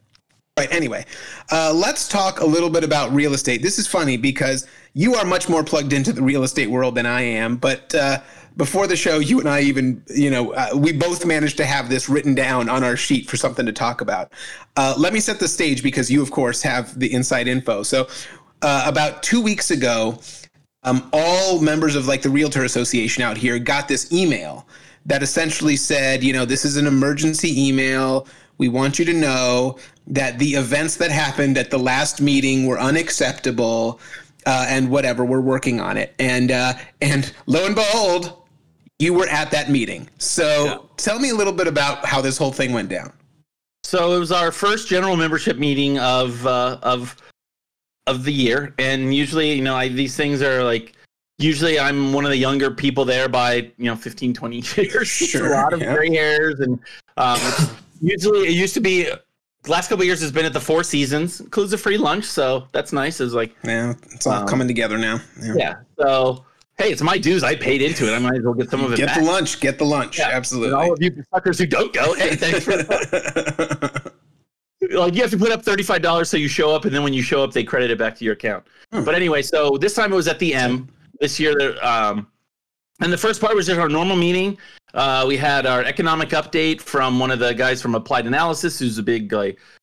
right 0.59 0.73
anyway 0.73 1.05
uh, 1.53 1.71
let's 1.71 2.09
talk 2.09 2.41
a 2.41 2.47
little 2.47 2.71
bit 2.71 2.83
about 2.83 3.13
real 3.13 3.35
estate. 3.35 3.61
This 3.61 3.79
is 3.79 3.87
funny 3.87 4.17
because 4.17 4.67
you 4.95 5.15
are 5.15 5.27
much 5.27 5.51
more 5.51 5.63
plugged 5.63 5.93
into 5.93 6.15
the 6.15 6.23
real 6.23 6.45
estate 6.45 6.71
world 6.71 6.95
than 6.95 7.05
i 7.05 7.21
am 7.21 7.57
but 7.57 7.95
uh, 7.95 8.21
before 8.57 8.87
the 8.87 8.97
show 8.97 9.19
you 9.19 9.39
and 9.39 9.51
i 9.51 9.61
even 9.61 10.03
you 10.09 10.31
know 10.31 10.55
uh, 10.55 10.71
we 10.75 10.95
both 10.95 11.27
managed 11.27 11.59
to 11.59 11.67
have 11.67 11.91
this 11.91 12.09
written 12.09 12.35
down 12.35 12.71
on 12.71 12.83
our 12.83 12.97
sheet 12.97 13.29
for 13.29 13.37
something 13.37 13.67
to 13.67 13.73
talk 13.73 14.01
about. 14.01 14.33
Uh, 14.79 14.95
let 14.97 15.13
me 15.13 15.21
set 15.21 15.39
the 15.39 15.47
stage 15.47 15.83
because 15.83 16.11
you 16.11 16.23
of 16.23 16.31
course 16.31 16.63
have 16.63 16.99
the 16.99 17.13
inside 17.13 17.49
info. 17.49 17.83
So 17.83 18.09
uh, 18.63 18.85
about 18.87 19.23
two 19.23 19.43
weeks 19.43 19.71
ago 19.71 20.19
um, 20.85 21.11
all 21.13 21.61
members 21.61 21.97
of 21.97 22.07
like 22.07 22.23
the 22.23 22.31
realtor 22.31 22.65
association 22.65 23.23
out 23.23 23.37
here 23.37 23.59
got 23.59 23.89
this 23.89 24.11
email 24.11 24.67
that 25.05 25.23
essentially 25.23 25.77
said 25.77 26.25
you 26.25 26.33
know 26.33 26.47
this 26.47 26.65
is 26.65 26.79
an 26.79 26.87
emergency 26.87 27.69
email 27.69 28.27
we 28.59 28.69
want 28.69 28.99
you 28.99 29.05
to 29.05 29.13
know 29.13 29.79
that 30.07 30.39
the 30.39 30.55
events 30.55 30.97
that 30.97 31.11
happened 31.11 31.59
at 31.59 31.71
the 31.71 31.79
last 31.79 32.21
meeting 32.21 32.67
were 32.67 32.79
unacceptable 32.79 34.01
uh, 34.47 34.67
and 34.69 34.89
whatever 34.89 35.25
we're 35.25 35.41
working 35.41 35.81
on 35.81 35.97
it. 35.97 36.15
And 36.19 36.51
uh, 36.51 36.75
and 37.01 37.33
lo 37.47 37.67
and 37.67 37.75
behold 37.75 38.47
you 38.99 39.13
were 39.13 39.29
at 39.29 39.51
that 39.51 39.71
meeting. 39.71 40.09
So 40.19 40.89
tell 40.97 41.19
me 41.19 41.31
a 41.31 41.35
little 41.35 41.53
bit 41.53 41.67
about 41.67 42.05
how 42.05 42.21
this 42.21 42.39
whole 42.39 42.53
thing 42.53 42.73
went 42.73 42.89
down. 42.89 43.13
So 43.85 44.17
it 44.17 44.19
was 44.19 44.33
our 44.33 44.51
first 44.51 44.89
general 44.89 45.17
membership 45.17 45.59
meeting 45.59 45.99
of 45.99 46.47
uh, 46.47 46.79
of 46.83 47.17
of 48.07 48.25
the 48.25 48.33
year, 48.33 48.75
and 48.79 49.15
usually, 49.15 49.53
you 49.53 49.63
know, 49.63 49.75
I, 49.75 49.89
these 49.89 50.17
things 50.17 50.43
are 50.43 50.65
like 50.65 50.95
usually 51.39 51.79
I'm 51.79 52.13
one 52.13 52.25
of 52.25 52.31
the 52.31 52.37
younger 52.37 52.71
people 52.71 53.05
there 53.05 53.29
by 53.29 53.71
you 53.77 53.85
know 53.85 53.97
15, 53.97 54.35
20 54.35 54.57
years. 54.77 55.09
Sure, 55.11 55.53
a 55.53 55.57
lot 55.57 55.73
of 55.73 55.81
yeah. 55.81 55.95
gray 55.95 56.11
hairs, 56.11 56.61
and 56.61 56.81
um, 57.17 57.39
usually 58.01 58.49
it 58.49 58.53
used 58.55 58.75
to 58.75 58.81
be. 58.81 59.09
Last 59.67 59.89
couple 59.89 60.03
of 60.03 60.07
years 60.07 60.21
has 60.21 60.31
been 60.31 60.45
at 60.47 60.53
the 60.53 60.61
Four 60.61 60.85
Seasons, 60.85 61.41
includes 61.41 61.73
a 61.73 61.79
free 61.79 61.99
lunch, 61.99 62.25
so 62.25 62.69
that's 62.71 62.93
nice. 62.93 63.21
It's 63.21 63.33
like 63.35 63.53
yeah 63.65 63.95
it's 64.13 64.25
all 64.27 64.41
Wow. 64.43 64.47
coming 64.47 64.69
together 64.69 64.97
now 64.97 65.21
yeah. 65.43 65.55
yeah. 65.57 65.75
So 65.99 66.45
hey, 66.79 66.93
it's 66.93 67.03
my 67.03 67.19
dues. 67.19 67.43
I 67.43 67.57
paid 67.57 67.83
into 67.83 68.07
it. 68.09 68.15
I 68.15 68.21
might 68.21 68.37
as 68.37 68.45
well 68.45 68.55
get 68.55 68.71
some 68.71 68.85
of 68.85 68.93
it 68.93 68.97
Get 68.97 69.07
back. 69.07 69.19
the 69.19 69.25
lunch. 69.25 69.59
Get 69.61 69.79
the 69.79 69.85
lunch. 69.85 70.19
Yeah. 70.21 70.29
Absolutely. 70.31 70.69
And 70.69 70.77
all 70.77 70.93
of 70.93 71.03
you 71.03 71.25
suckers 71.35 71.59
who 71.59 71.67
don't 71.67 71.93
go, 71.93 72.15
hey, 72.15 72.37
thanks 72.37 72.65
for 72.65 72.77
that. 72.77 74.13
like 74.93 75.15
you 75.15 75.23
have 75.23 75.31
to 75.31 75.39
put 75.39 75.51
up 75.51 75.63
thirty-five 75.65 76.03
dollars 76.03 76.29
so 76.31 76.37
you 76.37 76.49
show 76.49 76.73
up, 76.75 76.85
and 76.85 76.95
then 76.95 77.03
when 77.03 77.13
you 77.13 77.23
show 77.23 77.43
up, 77.43 77.53
they 77.53 77.65
credit 77.65 77.91
it 77.91 77.99
back 77.99 78.15
to 78.17 78.25
your 78.25 78.35
account. 78.35 78.65
Hmm. 78.93 79.05
But 79.05 79.15
anyway, 79.15 79.43
so 79.43 79.77
this 79.79 79.95
time 79.95 80.13
it 80.13 80.17
was 80.17 80.29
at 80.29 80.39
the 80.39 80.55
M. 80.55 80.89
This 81.19 81.41
year, 81.41 81.83
um, 81.83 82.29
and 83.01 83.11
the 83.13 83.17
first 83.19 83.41
part 83.41 83.57
was 83.57 83.67
just 83.67 83.81
our 83.81 83.89
normal 83.89 84.17
meeting. 84.17 84.59
Uh, 84.97 85.27
we 85.29 85.37
had 85.37 85.67
our 85.67 85.85
economic 85.85 86.31
update 86.31 86.81
from 86.81 87.19
one 87.19 87.31
of 87.31 87.39
the 87.39 87.53
guys 87.53 87.83
from 87.83 87.95
Applied 87.95 88.27
Analysis, 88.27 88.79
who's 88.79 88.97
a 88.97 89.03
big 89.03 89.33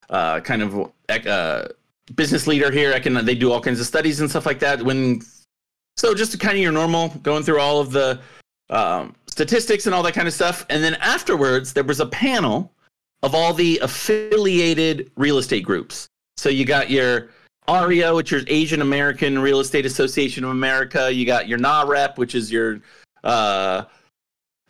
uh, 0.10 0.40
kind 0.40 0.64
of 0.64 0.92
uh, 1.28 1.68
business 2.16 2.48
leader 2.48 2.72
here. 2.72 3.00
They 3.00 3.36
do 3.36 3.52
all 3.52 3.62
kinds 3.62 3.80
of 3.80 3.86
studies 3.86 4.22
and 4.22 4.30
stuff 4.30 4.48
like 4.48 4.60
that. 4.60 4.82
When 4.82 5.22
so 5.98 6.16
just 6.16 6.38
kind 6.40 6.56
of 6.56 6.62
your 6.64 6.72
normal 6.72 7.10
going 7.22 7.44
through 7.44 7.60
all 7.60 7.80
of 7.80 7.92
the 7.92 8.20
um, 8.72 9.16
statistics 9.28 9.86
and 9.86 9.94
all 9.94 10.02
that 10.02 10.16
kind 10.16 10.28
of 10.28 10.34
stuff. 10.34 10.66
And 10.72 10.84
then 10.84 10.96
afterwards, 10.96 11.74
there 11.74 11.84
was 11.84 12.00
a 12.00 12.08
panel 12.08 12.72
of 13.22 13.36
all 13.36 13.54
the 13.54 13.78
affiliated 13.84 15.12
real 15.16 15.38
estate 15.38 15.64
groups. 15.64 16.08
So 16.38 16.50
you 16.50 16.66
got 16.66 16.90
your 16.90 17.30
AREAA, 17.68 18.16
which 18.16 18.34
is 18.34 18.44
Asian 18.48 18.82
American 18.82 19.38
Real 19.38 19.60
Estate 19.60 19.86
Association 19.86 20.44
of 20.44 20.50
America. 20.50 21.14
You 21.14 21.24
got 21.28 21.48
your 21.48 21.60
NAHREP, 21.60 22.18
which 22.18 22.34
is 22.34 22.52
your 22.52 22.82
uh, 23.24 23.84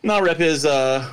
NAHREP 0.04 0.42
is 0.42 0.66
uh, 0.66 1.10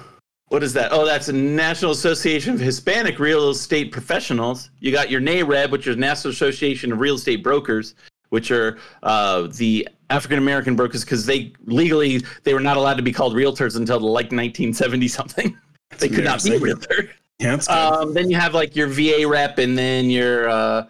what 0.49 0.65
is 0.65 0.73
that? 0.73 0.93
Oh, 0.93 1.07
that's 1.07 1.29
a 1.29 1.33
National 1.33 1.93
Association 1.93 2.55
of 2.55 2.61
Hispanic 2.61 3.21
Real 3.21 3.51
Estate 3.51 3.93
Professionals. 3.93 4.71
You 4.81 4.91
got 4.91 5.09
your 5.09 5.21
NAREB, 5.21 5.71
which 5.71 5.87
is 5.87 5.97
National 5.97 6.33
Association 6.33 6.93
of 6.93 6.99
Real 6.99 7.15
Estate 7.15 7.43
Brokers, 7.45 7.95
which 8.31 8.51
are 8.51 8.79
uh, 9.05 9.47
the 9.53 9.89
African 10.11 10.39
American 10.39 10.75
brokers 10.75 11.05
because 11.05 11.25
they 11.25 11.53
legally 11.67 12.23
they 12.43 12.53
were 12.53 12.61
not 12.61 12.77
allowed 12.77 12.95
to 12.95 13.03
be 13.03 13.13
called 13.13 13.35
realtors 13.35 13.77
until 13.77 14.01
like 14.01 14.33
1970 14.33 15.07
something. 15.07 15.57
they 15.99 16.09
could 16.09 16.25
not 16.25 16.43
be 16.43 16.57
a 16.57 16.59
realtor. 16.59 17.11
yeah. 17.39 17.55
Um, 17.69 18.13
then 18.13 18.29
you 18.29 18.37
have 18.37 18.55
like 18.55 18.75
your 18.75 18.89
VA 18.89 19.25
rep 19.27 19.59
and 19.59 19.79
then 19.79 20.11
your 20.11 20.49
uh, 20.49 20.87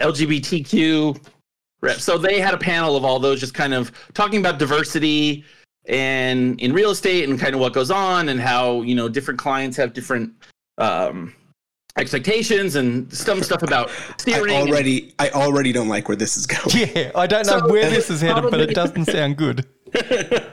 LGBTQ 0.00 1.24
rep. 1.82 1.98
So 1.98 2.18
they 2.18 2.40
had 2.40 2.52
a 2.52 2.58
panel 2.58 2.96
of 2.96 3.04
all 3.04 3.20
those 3.20 3.38
just 3.38 3.54
kind 3.54 3.74
of 3.74 3.92
talking 4.12 4.40
about 4.40 4.58
diversity 4.58 5.44
and 5.86 6.60
in 6.60 6.72
real 6.72 6.90
estate 6.90 7.28
and 7.28 7.38
kind 7.38 7.54
of 7.54 7.60
what 7.60 7.72
goes 7.72 7.90
on 7.90 8.28
and 8.28 8.40
how, 8.40 8.82
you 8.82 8.94
know, 8.94 9.08
different 9.08 9.38
clients 9.38 9.76
have 9.76 9.92
different 9.92 10.32
um, 10.78 11.34
expectations 11.96 12.74
and 12.76 13.12
some 13.12 13.42
stuff 13.42 13.62
about 13.62 13.90
I 13.90 14.14
steering. 14.18 14.54
and- 14.56 14.68
already, 14.70 15.14
I 15.18 15.30
already 15.30 15.72
don't 15.72 15.88
like 15.88 16.08
where 16.08 16.16
this 16.16 16.36
is 16.36 16.46
going. 16.46 16.64
Yeah, 16.96 17.12
I 17.14 17.26
don't 17.26 17.46
know 17.46 17.58
So- 17.60 17.68
where 17.68 17.90
this 17.90 18.10
is 18.10 18.20
headed, 18.22 18.50
but 18.50 18.60
it 18.60 18.74
doesn't 18.74 19.06
sound 19.06 19.36
good. 19.36 19.66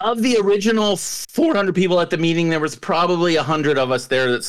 of 0.00 0.22
the 0.22 0.36
original 0.40 0.96
400 0.96 1.74
people 1.74 2.00
at 2.00 2.10
the 2.10 2.16
meeting, 2.18 2.48
there 2.48 2.60
was 2.60 2.76
probably 2.76 3.36
100 3.36 3.78
of 3.78 3.90
us 3.90 4.06
there 4.06 4.30
that 4.30 4.44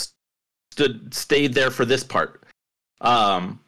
stood 0.72 1.14
stayed 1.14 1.54
there 1.54 1.72
for 1.72 1.86
this 1.86 2.04
part. 2.04 2.44
Um, 3.02 3.60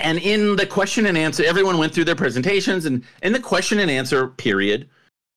and 0.00 0.18
in 0.18 0.54
the 0.56 0.64
question 0.64 1.06
and 1.06 1.18
answer, 1.18 1.42
everyone 1.44 1.76
went 1.76 1.92
through 1.92 2.04
their 2.04 2.14
presentations, 2.14 2.86
and 2.86 3.02
in 3.22 3.32
the 3.32 3.40
question 3.40 3.80
and 3.80 3.90
answer 3.90 4.28
period, 4.28 4.88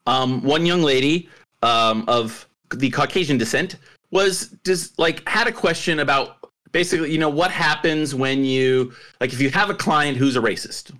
um, 0.05 0.41
one 0.43 0.65
young 0.65 0.81
lady 0.81 1.29
um, 1.61 2.05
of 2.07 2.47
the 2.75 2.89
Caucasian 2.89 3.37
descent 3.37 3.77
was 4.11 4.55
just 4.65 4.97
like 4.99 5.27
had 5.27 5.47
a 5.47 5.51
question 5.51 5.99
about 5.99 6.37
basically, 6.71 7.11
you 7.11 7.17
know, 7.17 7.29
what 7.29 7.51
happens 7.51 8.13
when 8.15 8.43
you 8.43 8.93
like 9.19 9.33
if 9.33 9.41
you 9.41 9.49
have 9.49 9.69
a 9.69 9.75
client 9.75 10.17
who's 10.17 10.35
a 10.35 10.41
racist. 10.41 10.91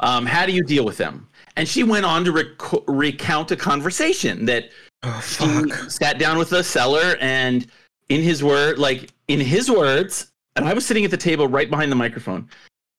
Um, 0.00 0.26
how 0.26 0.44
do 0.44 0.52
you 0.52 0.64
deal 0.64 0.84
with 0.84 0.96
them? 0.96 1.28
And 1.56 1.68
she 1.68 1.84
went 1.84 2.04
on 2.04 2.24
to 2.24 2.32
rec- 2.32 2.88
recount 2.88 3.52
a 3.52 3.56
conversation 3.56 4.44
that 4.46 4.70
Oh 5.04 5.10
he 5.18 5.70
fuck! 5.70 5.90
sat 5.90 6.18
down 6.18 6.38
with 6.38 6.50
the 6.50 6.64
seller 6.64 7.16
and 7.20 7.66
in 8.08 8.22
his 8.22 8.42
word 8.42 8.78
like 8.78 9.10
in 9.28 9.40
his 9.40 9.70
words 9.70 10.32
and 10.56 10.66
i 10.66 10.74
was 10.74 10.84
sitting 10.84 11.04
at 11.04 11.10
the 11.10 11.16
table 11.16 11.46
right 11.46 11.70
behind 11.70 11.90
the 11.90 11.96
microphone 11.96 12.48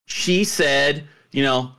she 0.08 0.44
said 0.44 1.04
you 1.32 1.44
know 1.44 1.72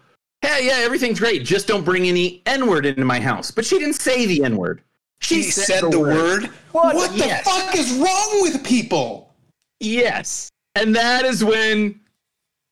hey 0.46 0.66
yeah 0.66 0.78
everything's 0.84 1.18
great 1.20 1.44
just 1.44 1.66
don't 1.66 1.84
bring 1.84 2.06
any 2.06 2.42
n-word 2.46 2.86
into 2.86 3.04
my 3.04 3.20
house 3.20 3.50
but 3.50 3.64
she 3.64 3.78
didn't 3.78 3.94
say 3.94 4.26
the 4.26 4.42
n-word 4.44 4.82
She 5.20 5.42
said 5.42 5.90
the 5.90 5.98
word. 6.00 6.50
What? 6.72 6.94
What 6.94 7.10
the 7.12 7.18
Yes. 7.26 7.44
fuck 7.44 7.74
is 7.74 7.92
wrong 7.94 8.42
with 8.42 8.64
people? 8.64 9.34
yes 9.80 10.50
and 10.74 10.94
that 10.96 11.24
is 11.24 11.44
when 11.44 12.00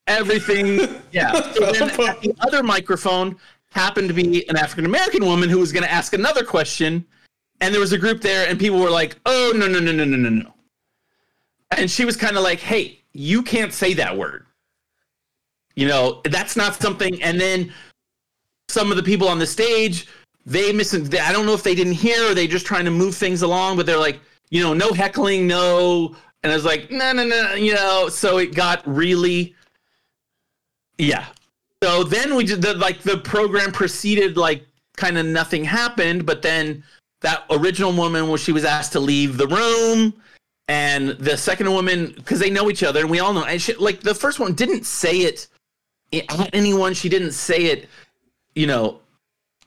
everything 0.07 0.79
yeah 1.11 1.31
so 1.53 1.71
then 1.71 1.89
at 1.89 2.21
the 2.21 2.33
other 2.41 2.63
microphone 2.63 3.35
happened 3.71 4.07
to 4.07 4.13
be 4.13 4.47
an 4.49 4.57
african 4.57 4.85
american 4.85 5.25
woman 5.25 5.49
who 5.49 5.59
was 5.59 5.71
going 5.71 5.83
to 5.83 5.91
ask 5.91 6.13
another 6.13 6.43
question 6.43 7.05
and 7.61 7.73
there 7.73 7.81
was 7.81 7.93
a 7.93 7.97
group 7.97 8.21
there 8.21 8.47
and 8.49 8.59
people 8.59 8.79
were 8.79 8.89
like 8.89 9.17
oh 9.25 9.53
no 9.55 9.67
no 9.67 9.79
no 9.79 9.91
no 9.91 10.05
no 10.05 10.17
no 10.17 10.29
no 10.29 10.53
and 11.77 11.89
she 11.89 12.05
was 12.05 12.15
kind 12.15 12.37
of 12.37 12.43
like 12.43 12.59
hey 12.59 12.99
you 13.13 13.41
can't 13.43 13.73
say 13.73 13.93
that 13.93 14.15
word 14.15 14.45
you 15.75 15.87
know 15.87 16.21
that's 16.25 16.55
not 16.55 16.75
something 16.75 17.21
and 17.21 17.39
then 17.39 17.71
some 18.67 18.91
of 18.91 18.97
the 18.97 19.03
people 19.03 19.27
on 19.27 19.39
the 19.39 19.47
stage 19.47 20.07
they 20.45 20.71
miss 20.71 20.93
i 20.93 21.31
don't 21.31 21.45
know 21.45 21.53
if 21.53 21.63
they 21.63 21.75
didn't 21.75 21.93
hear 21.93 22.31
or 22.31 22.33
they 22.33 22.47
just 22.47 22.65
trying 22.65 22.85
to 22.85 22.91
move 22.91 23.15
things 23.15 23.41
along 23.41 23.77
but 23.77 23.85
they're 23.85 23.97
like 23.97 24.19
you 24.49 24.61
know 24.61 24.73
no 24.73 24.91
heckling 24.93 25.47
no 25.47 26.15
and 26.43 26.51
i 26.51 26.55
was 26.55 26.65
like 26.65 26.89
no 26.91 27.11
no 27.11 27.25
no 27.25 27.53
you 27.53 27.73
know 27.73 28.07
so 28.09 28.37
it 28.37 28.53
got 28.55 28.81
really 28.87 29.55
yeah. 30.97 31.25
So 31.83 32.03
then 32.03 32.35
we 32.35 32.45
did 32.45 32.61
the 32.61 32.73
like 32.75 33.01
the 33.01 33.17
program 33.17 33.71
proceeded 33.71 34.37
like 34.37 34.65
kind 34.97 35.17
of 35.17 35.25
nothing 35.25 35.63
happened 35.63 36.25
but 36.25 36.41
then 36.41 36.83
that 37.21 37.43
original 37.49 37.91
woman 37.91 38.29
when 38.29 38.37
she 38.37 38.51
was 38.51 38.63
asked 38.63 38.93
to 38.93 38.99
leave 38.99 39.37
the 39.37 39.47
room 39.47 40.13
and 40.67 41.09
the 41.09 41.37
second 41.37 41.69
woman 41.69 42.13
because 42.15 42.39
they 42.39 42.49
know 42.49 42.69
each 42.69 42.81
other 42.81 43.01
and 43.01 43.09
we 43.09 43.19
all 43.19 43.33
know 43.33 43.43
and 43.43 43.61
she, 43.61 43.73
like 43.73 43.99
the 43.99 44.15
first 44.15 44.39
one 44.39 44.53
didn't 44.53 44.85
say 44.85 45.19
it 45.19 45.47
at 46.13 46.53
anyone 46.53 46.93
she 46.93 47.09
didn't 47.09 47.31
say 47.31 47.65
it 47.65 47.89
you 48.55 48.67
know 48.67 48.99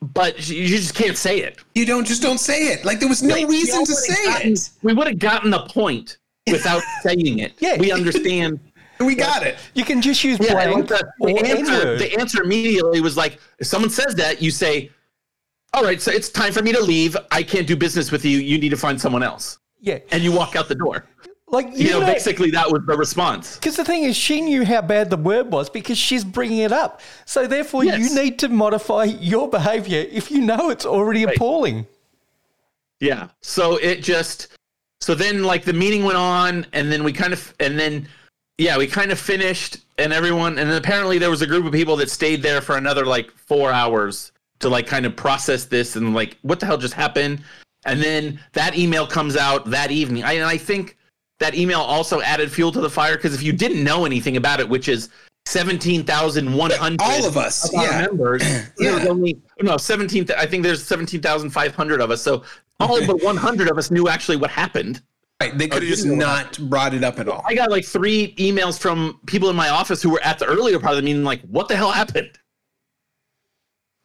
but 0.01 0.41
she, 0.41 0.55
you 0.63 0.69
just 0.69 0.95
can't 0.95 1.17
say 1.19 1.41
it 1.41 1.59
You 1.75 1.85
don't 1.85 2.05
just 2.07 2.23
don't 2.23 2.39
say 2.39 2.69
it. 2.69 2.85
Like 2.85 3.01
there 3.01 3.09
was 3.09 3.23
no 3.23 3.35
Like, 3.35 3.49
reason 3.49 3.85
to 3.85 3.95
say 3.95 4.25
gotten- 4.27 4.53
it. 4.53 4.71
we 4.83 4.93
would 4.93 5.09
have 5.09 5.19
gotten 5.19 5.51
the 5.51 5.61
point 5.67 6.19
without 6.49 6.83
saying 7.03 7.41
it 7.41 7.55
Yeah. 7.59 7.77
we 7.79 7.91
understand 7.93 8.61
We 9.01 9.15
got 9.15 9.45
it. 9.47 9.57
You 9.75 9.85
can 9.85 10.03
just 10.03 10.25
use 10.25 10.39
yeah, 10.41 10.55
blank 10.55 10.89
the, 10.89 11.09
the 11.21 11.39
answer, 11.39 11.97
the 11.97 12.19
answer 12.19 12.43
immediately 12.43 13.01
was 13.01 13.17
like, 13.17 13.39
if 13.61 13.69
someone 13.69 13.91
says 13.91 14.17
that, 14.17 14.43
you 14.43 14.51
say, 14.51 14.91
"All 15.73 15.85
right, 15.85 16.03
so 16.03 16.11
it's 16.11 16.29
time 16.29 16.53
for 16.53 16.63
me 16.63 16.73
to 16.73 16.81
leave. 16.83 17.17
I 17.31 17.45
can't 17.45 17.65
do 17.65 17.77
business 17.77 18.11
with 18.11 18.25
you. 18.25 18.39
You 18.39 18.59
need 18.59 18.71
to 18.71 18.77
find 18.77 19.01
someone 19.01 19.23
else." 19.23 19.59
Yeah, 19.81 20.01
And 20.11 20.21
you 20.25 20.33
walk 20.33 20.57
out 20.57 20.67
the 20.67 20.75
door. 20.75 21.05
Like 21.51 21.67
you, 21.77 21.87
You, 21.87 21.91
know, 21.93 22.01
know, 22.01 22.07
basically 22.07 22.51
that 22.51 22.71
was 22.71 22.83
the 22.87 22.97
response. 22.97 23.57
Because 23.57 23.77
the 23.77 23.85
thing 23.85 24.05
is, 24.05 24.17
she 24.17 24.41
knew 24.41 24.65
how 24.65 24.83
bad 24.83 25.11
the 25.11 25.17
word 25.17 25.51
was 25.51 25.71
because 25.71 25.97
she's 25.99 26.25
bringing 26.25 26.59
it 26.59 26.73
up. 26.73 27.01
So 27.25 27.47
therefore, 27.47 27.85
Yes. 27.85 27.99
you 27.99 28.15
need 28.23 28.39
to 28.41 28.49
modify 28.49 29.05
your 29.05 29.49
behavior 29.49 30.05
if 30.11 30.31
you 30.31 30.41
know 30.43 30.71
it's 30.71 30.85
already 30.87 31.25
Right. 31.25 31.37
appalling. 31.37 31.87
Yeah. 33.01 33.29
So 33.43 33.77
it 33.77 34.03
just 34.03 34.49
so 35.01 35.15
then 35.15 35.45
like 35.45 35.65
the 35.65 35.73
meeting 35.73 36.05
went 36.05 36.19
on 36.19 36.67
and 36.73 36.91
then 36.91 37.05
we 37.05 37.13
kind 37.13 37.33
of 37.33 37.55
and 37.61 37.79
then 37.79 38.09
yeah, 38.59 38.77
we 38.77 38.87
kind 38.89 39.13
of 39.13 39.19
finished 39.19 39.79
and 39.99 40.13
everyone 40.13 40.59
and 40.59 40.69
then 40.69 40.77
apparently 40.77 41.19
there 41.19 41.31
was 41.31 41.43
a 41.43 41.47
group 41.47 41.65
of 41.65 41.73
people 41.73 41.97
that 41.97 42.11
stayed 42.11 42.43
there 42.43 42.61
for 42.61 42.77
another 42.77 43.07
like 43.07 43.31
4 43.31 43.71
hours 43.73 44.33
to 44.59 44.69
like 44.69 44.87
kind 44.89 45.07
of 45.07 45.15
process 45.15 45.65
this 45.65 45.95
and 45.95 46.13
like 46.15 46.37
what 46.43 46.59
the 46.61 46.67
hell 46.67 46.77
just 46.79 46.95
happened? 46.95 47.41
And 47.87 48.03
then 48.03 48.41
that 48.53 48.77
email 48.77 49.07
comes 49.07 49.37
out 49.37 49.71
that 49.71 49.93
evening. 49.93 50.25
I 50.25 50.33
and 50.33 50.45
I 50.45 50.59
think 50.59 50.97
that 51.41 51.55
email 51.55 51.81
also 51.81 52.21
added 52.21 52.51
fuel 52.51 52.73
to 52.73 52.81
the 52.81 52.91
fire 52.91 53.17
because 53.17 53.35
if 53.35 53.43
you 53.43 53.53
didn't 53.53 53.83
know 53.83 54.05
anything 54.05 54.37
about 54.37 54.61
it, 54.61 54.69
which 54.69 54.89
is 54.89 55.09
17,100 55.47 57.01
All 57.01 57.27
of 57.27 57.37
us. 57.37 57.73
of 57.73 57.83
Yeah. 57.83 58.03
members. 58.03 58.43
There 58.79 58.95
was 58.95 59.05
Yeah. 59.05 59.09
only 59.09 59.39
no 59.63 59.77
17. 59.77 60.27
I 60.37 60.47
think 60.47 60.63
there's 60.63 60.83
17,500 60.85 62.01
of 62.01 62.11
us. 62.11 62.23
So 62.23 62.43
all 62.81 63.05
but 63.07 63.23
100 63.23 63.69
of 63.71 63.79
us 63.79 63.91
knew 63.91 64.09
actually 64.09 64.37
what 64.37 64.51
happened. 64.51 65.03
Right. 65.41 65.57
They 65.57 65.69
could 65.69 65.83
have 65.83 65.91
just 65.91 66.05
not 66.05 66.59
brought 66.69 66.95
it 66.95 67.05
up 67.05 67.21
at 67.21 67.29
all. 67.29 67.45
I 67.47 67.55
got 67.55 67.71
like 67.71 67.85
three 67.85 68.35
emails 68.39 68.79
from 68.79 69.21
people 69.27 69.49
in 69.51 69.57
my 69.57 69.69
office 69.69 70.03
who 70.03 70.11
were 70.11 70.23
at 70.23 70.39
the 70.41 70.47
earlier 70.47 70.81
part 70.81 70.93
of 70.95 70.97
the 70.97 71.03
meeting, 71.03 71.23
like, 71.23 71.43
"What 71.43 71.69
the 71.69 71.77
hell 71.77 71.93
happened?" 71.93 72.39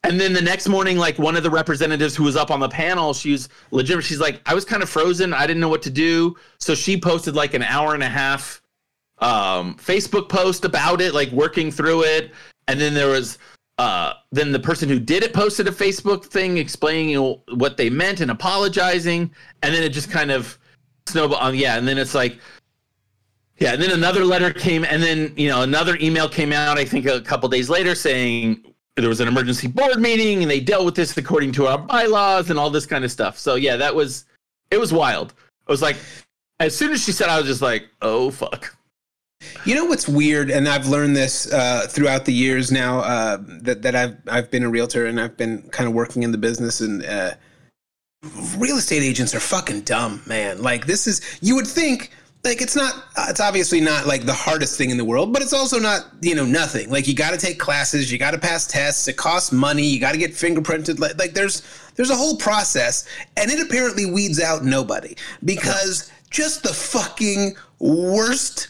And 0.05 0.19
then 0.19 0.33
the 0.33 0.41
next 0.41 0.67
morning, 0.67 0.97
like 0.97 1.17
one 1.17 1.37
of 1.37 1.43
the 1.43 1.49
representatives 1.49 2.15
who 2.15 2.23
was 2.23 2.35
up 2.35 2.51
on 2.51 2.59
the 2.59 2.67
panel, 2.67 3.13
she's 3.13 3.47
legitimate. 3.71 4.03
She's 4.03 4.19
like, 4.19 4.41
I 4.45 4.53
was 4.53 4.65
kind 4.65 4.83
of 4.83 4.89
frozen. 4.89 5.33
I 5.33 5.47
didn't 5.47 5.61
know 5.61 5.69
what 5.69 5.81
to 5.83 5.89
do. 5.89 6.35
So 6.57 6.75
she 6.75 6.99
posted 6.99 7.35
like 7.35 7.53
an 7.53 7.63
hour 7.63 7.93
and 7.93 8.03
a 8.03 8.09
half 8.09 8.61
um, 9.19 9.75
Facebook 9.75 10.27
post 10.27 10.65
about 10.65 10.99
it, 10.99 11.13
like 11.13 11.31
working 11.31 11.71
through 11.71 12.03
it. 12.03 12.31
And 12.67 12.79
then 12.79 12.93
there 12.93 13.07
was 13.07 13.37
uh, 13.77 14.13
then 14.31 14.51
the 14.51 14.59
person 14.59 14.89
who 14.89 14.99
did 14.99 15.23
it 15.23 15.33
posted 15.33 15.67
a 15.67 15.71
Facebook 15.71 16.25
thing 16.25 16.57
explaining 16.57 17.09
you 17.09 17.21
know, 17.21 17.41
what 17.55 17.77
they 17.77 17.89
meant 17.89 18.19
and 18.19 18.29
apologizing. 18.29 19.31
And 19.61 19.73
then 19.73 19.83
it 19.83 19.89
just 19.89 20.11
kind 20.11 20.31
of 20.31 20.59
snowball 21.07 21.37
on. 21.37 21.55
Yeah. 21.55 21.77
And 21.77 21.87
then 21.87 21.97
it's 21.97 22.13
like, 22.13 22.39
yeah, 23.59 23.73
and 23.73 23.81
then 23.81 23.91
another 23.91 24.25
letter 24.25 24.51
came, 24.51 24.83
and 24.83 25.01
then 25.01 25.31
you 25.37 25.47
know 25.47 25.61
another 25.61 25.95
email 26.01 26.27
came 26.27 26.51
out. 26.51 26.77
I 26.77 26.83
think 26.83 27.05
a 27.05 27.21
couple 27.21 27.47
days 27.47 27.69
later 27.69 27.93
saying 27.93 28.72
there 28.95 29.09
was 29.09 29.19
an 29.19 29.27
emergency 29.27 29.67
board 29.67 29.99
meeting 29.99 30.41
and 30.41 30.51
they 30.51 30.59
dealt 30.59 30.85
with 30.85 30.95
this 30.95 31.15
according 31.17 31.51
to 31.53 31.67
our 31.67 31.77
bylaws 31.77 32.49
and 32.49 32.59
all 32.59 32.69
this 32.69 32.85
kind 32.85 33.03
of 33.03 33.11
stuff. 33.11 33.37
So 33.37 33.55
yeah, 33.55 33.75
that 33.77 33.93
was 33.93 34.25
it 34.71 34.79
was 34.79 34.93
wild. 34.93 35.33
I 35.67 35.71
was 35.71 35.81
like, 35.81 35.97
as 36.59 36.75
soon 36.75 36.91
as 36.91 37.03
she 37.03 37.11
said, 37.11 37.29
I 37.29 37.37
was 37.37 37.47
just 37.47 37.61
like, 37.61 37.87
oh 38.01 38.31
fuck. 38.31 38.75
You 39.65 39.75
know 39.75 39.83
what's 39.83 40.07
weird, 40.07 40.49
and 40.49 40.69
I've 40.69 40.87
learned 40.87 41.17
this 41.17 41.51
uh, 41.51 41.85
throughout 41.89 42.23
the 42.23 42.31
years 42.31 42.71
now 42.71 42.99
uh, 42.99 43.37
that 43.61 43.81
that 43.81 43.95
I've 43.95 44.17
I've 44.27 44.49
been 44.49 44.63
a 44.63 44.69
realtor 44.69 45.05
and 45.07 45.19
I've 45.19 45.35
been 45.35 45.63
kind 45.69 45.87
of 45.87 45.93
working 45.93 46.23
in 46.23 46.31
the 46.31 46.37
business 46.37 46.81
and. 46.81 47.03
Uh, 47.03 47.31
real 48.57 48.77
estate 48.77 49.03
agents 49.03 49.35
are 49.35 49.39
fucking 49.41 49.81
dumb, 49.81 50.21
man. 50.25 50.61
Like 50.61 50.85
this 50.85 51.07
is 51.07 51.39
you 51.41 51.55
would 51.55 51.67
think 51.67 52.11
like 52.43 52.61
it's 52.61 52.75
not 52.75 53.05
it's 53.29 53.39
obviously 53.39 53.79
not 53.79 54.05
like 54.05 54.25
the 54.25 54.33
hardest 54.33 54.77
thing 54.77 54.89
in 54.89 54.97
the 54.97 55.05
world, 55.05 55.31
but 55.31 55.41
it's 55.41 55.53
also 55.53 55.79
not, 55.79 56.07
you 56.21 56.35
know, 56.35 56.45
nothing. 56.45 56.89
Like 56.89 57.07
you 57.07 57.15
got 57.15 57.31
to 57.31 57.37
take 57.37 57.57
classes, 57.57 58.11
you 58.11 58.17
got 58.17 58.31
to 58.31 58.37
pass 58.37 58.67
tests, 58.67 59.07
it 59.07 59.15
costs 59.15 59.51
money, 59.51 59.83
you 59.83 59.99
got 59.99 60.11
to 60.11 60.17
get 60.17 60.31
fingerprinted 60.31 60.99
like, 60.99 61.17
like 61.17 61.33
there's 61.33 61.63
there's 61.95 62.09
a 62.09 62.15
whole 62.15 62.35
process 62.35 63.07
and 63.37 63.49
it 63.49 63.61
apparently 63.65 64.05
weeds 64.05 64.41
out 64.41 64.65
nobody 64.65 65.15
because 65.45 66.11
just 66.29 66.63
the 66.63 66.73
fucking 66.73 67.55
worst 67.79 68.69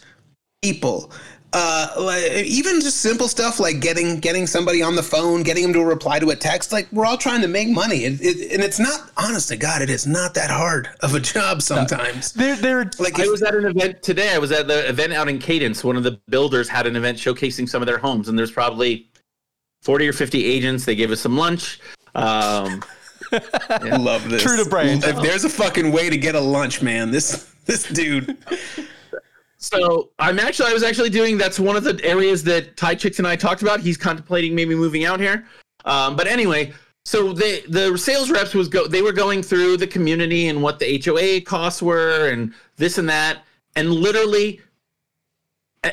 people 0.62 1.10
uh, 1.56 1.88
like, 1.98 2.44
even 2.44 2.80
just 2.80 2.96
simple 2.96 3.28
stuff 3.28 3.60
like 3.60 3.78
getting 3.78 4.18
getting 4.18 4.44
somebody 4.44 4.82
on 4.82 4.96
the 4.96 5.02
phone, 5.02 5.44
getting 5.44 5.62
them 5.62 5.72
to 5.72 5.84
reply 5.84 6.18
to 6.18 6.30
a 6.30 6.36
text. 6.36 6.72
Like 6.72 6.88
we're 6.90 7.06
all 7.06 7.16
trying 7.16 7.40
to 7.42 7.48
make 7.48 7.68
money, 7.68 8.04
it, 8.04 8.20
it, 8.20 8.52
and 8.52 8.60
it's 8.60 8.80
not. 8.80 9.12
Honest 9.16 9.48
to 9.50 9.56
God, 9.56 9.80
it 9.80 9.88
is 9.88 10.04
not 10.04 10.34
that 10.34 10.50
hard 10.50 10.88
of 11.00 11.14
a 11.14 11.20
job 11.34 11.62
sometimes. 11.62 12.32
They're, 12.32 12.56
they're 12.56 12.90
Like 12.98 13.20
I 13.20 13.28
was 13.28 13.42
at 13.42 13.54
an 13.54 13.66
event 13.66 14.02
today. 14.02 14.34
I 14.34 14.38
was 14.38 14.50
at 14.50 14.66
the 14.66 14.88
event 14.88 15.12
out 15.12 15.28
in 15.28 15.38
Cadence. 15.38 15.84
One 15.84 15.96
of 15.96 16.02
the 16.02 16.20
builders 16.28 16.68
had 16.68 16.88
an 16.88 16.96
event 16.96 17.18
showcasing 17.18 17.68
some 17.68 17.80
of 17.80 17.86
their 17.86 17.98
homes, 17.98 18.28
and 18.28 18.36
there's 18.36 18.50
probably 18.50 19.08
40 19.82 20.08
or 20.08 20.12
50 20.12 20.44
agents. 20.44 20.84
They 20.84 20.96
gave 20.96 21.12
us 21.12 21.20
some 21.20 21.36
lunch. 21.36 21.78
Um, 22.16 22.82
I 23.32 23.96
love 23.96 24.28
this. 24.28 24.42
True 24.42 24.56
to 24.56 24.68
brand. 24.68 25.04
If 25.04 25.16
there's 25.22 25.44
a 25.44 25.48
fucking 25.48 25.92
way 25.92 26.10
to 26.10 26.16
get 26.16 26.34
a 26.34 26.40
lunch, 26.40 26.82
man, 26.82 27.12
this 27.12 27.54
this 27.64 27.88
dude. 27.88 28.36
So 29.64 30.10
I'm 30.18 30.38
actually, 30.38 30.70
I 30.70 30.74
was 30.74 30.82
actually 30.82 31.10
doing. 31.10 31.38
That's 31.38 31.58
one 31.58 31.76
of 31.76 31.84
the 31.84 31.98
areas 32.04 32.44
that 32.44 32.76
Ty 32.76 32.96
Chicks 32.96 33.18
and 33.18 33.26
I 33.26 33.34
talked 33.34 33.62
about. 33.62 33.80
He's 33.80 33.96
contemplating 33.96 34.54
maybe 34.54 34.74
moving 34.74 35.04
out 35.06 35.20
here. 35.20 35.46
Um, 35.86 36.16
but 36.16 36.26
anyway, 36.26 36.72
so 37.04 37.32
they 37.32 37.60
the 37.62 37.96
sales 37.96 38.30
reps 38.30 38.54
was 38.54 38.68
go. 38.68 38.86
They 38.86 39.00
were 39.00 39.12
going 39.12 39.42
through 39.42 39.78
the 39.78 39.86
community 39.86 40.48
and 40.48 40.62
what 40.62 40.78
the 40.78 41.02
HOA 41.02 41.40
costs 41.40 41.80
were 41.80 42.28
and 42.30 42.52
this 42.76 42.98
and 42.98 43.08
that, 43.08 43.44
and 43.74 43.90
literally, 43.90 44.60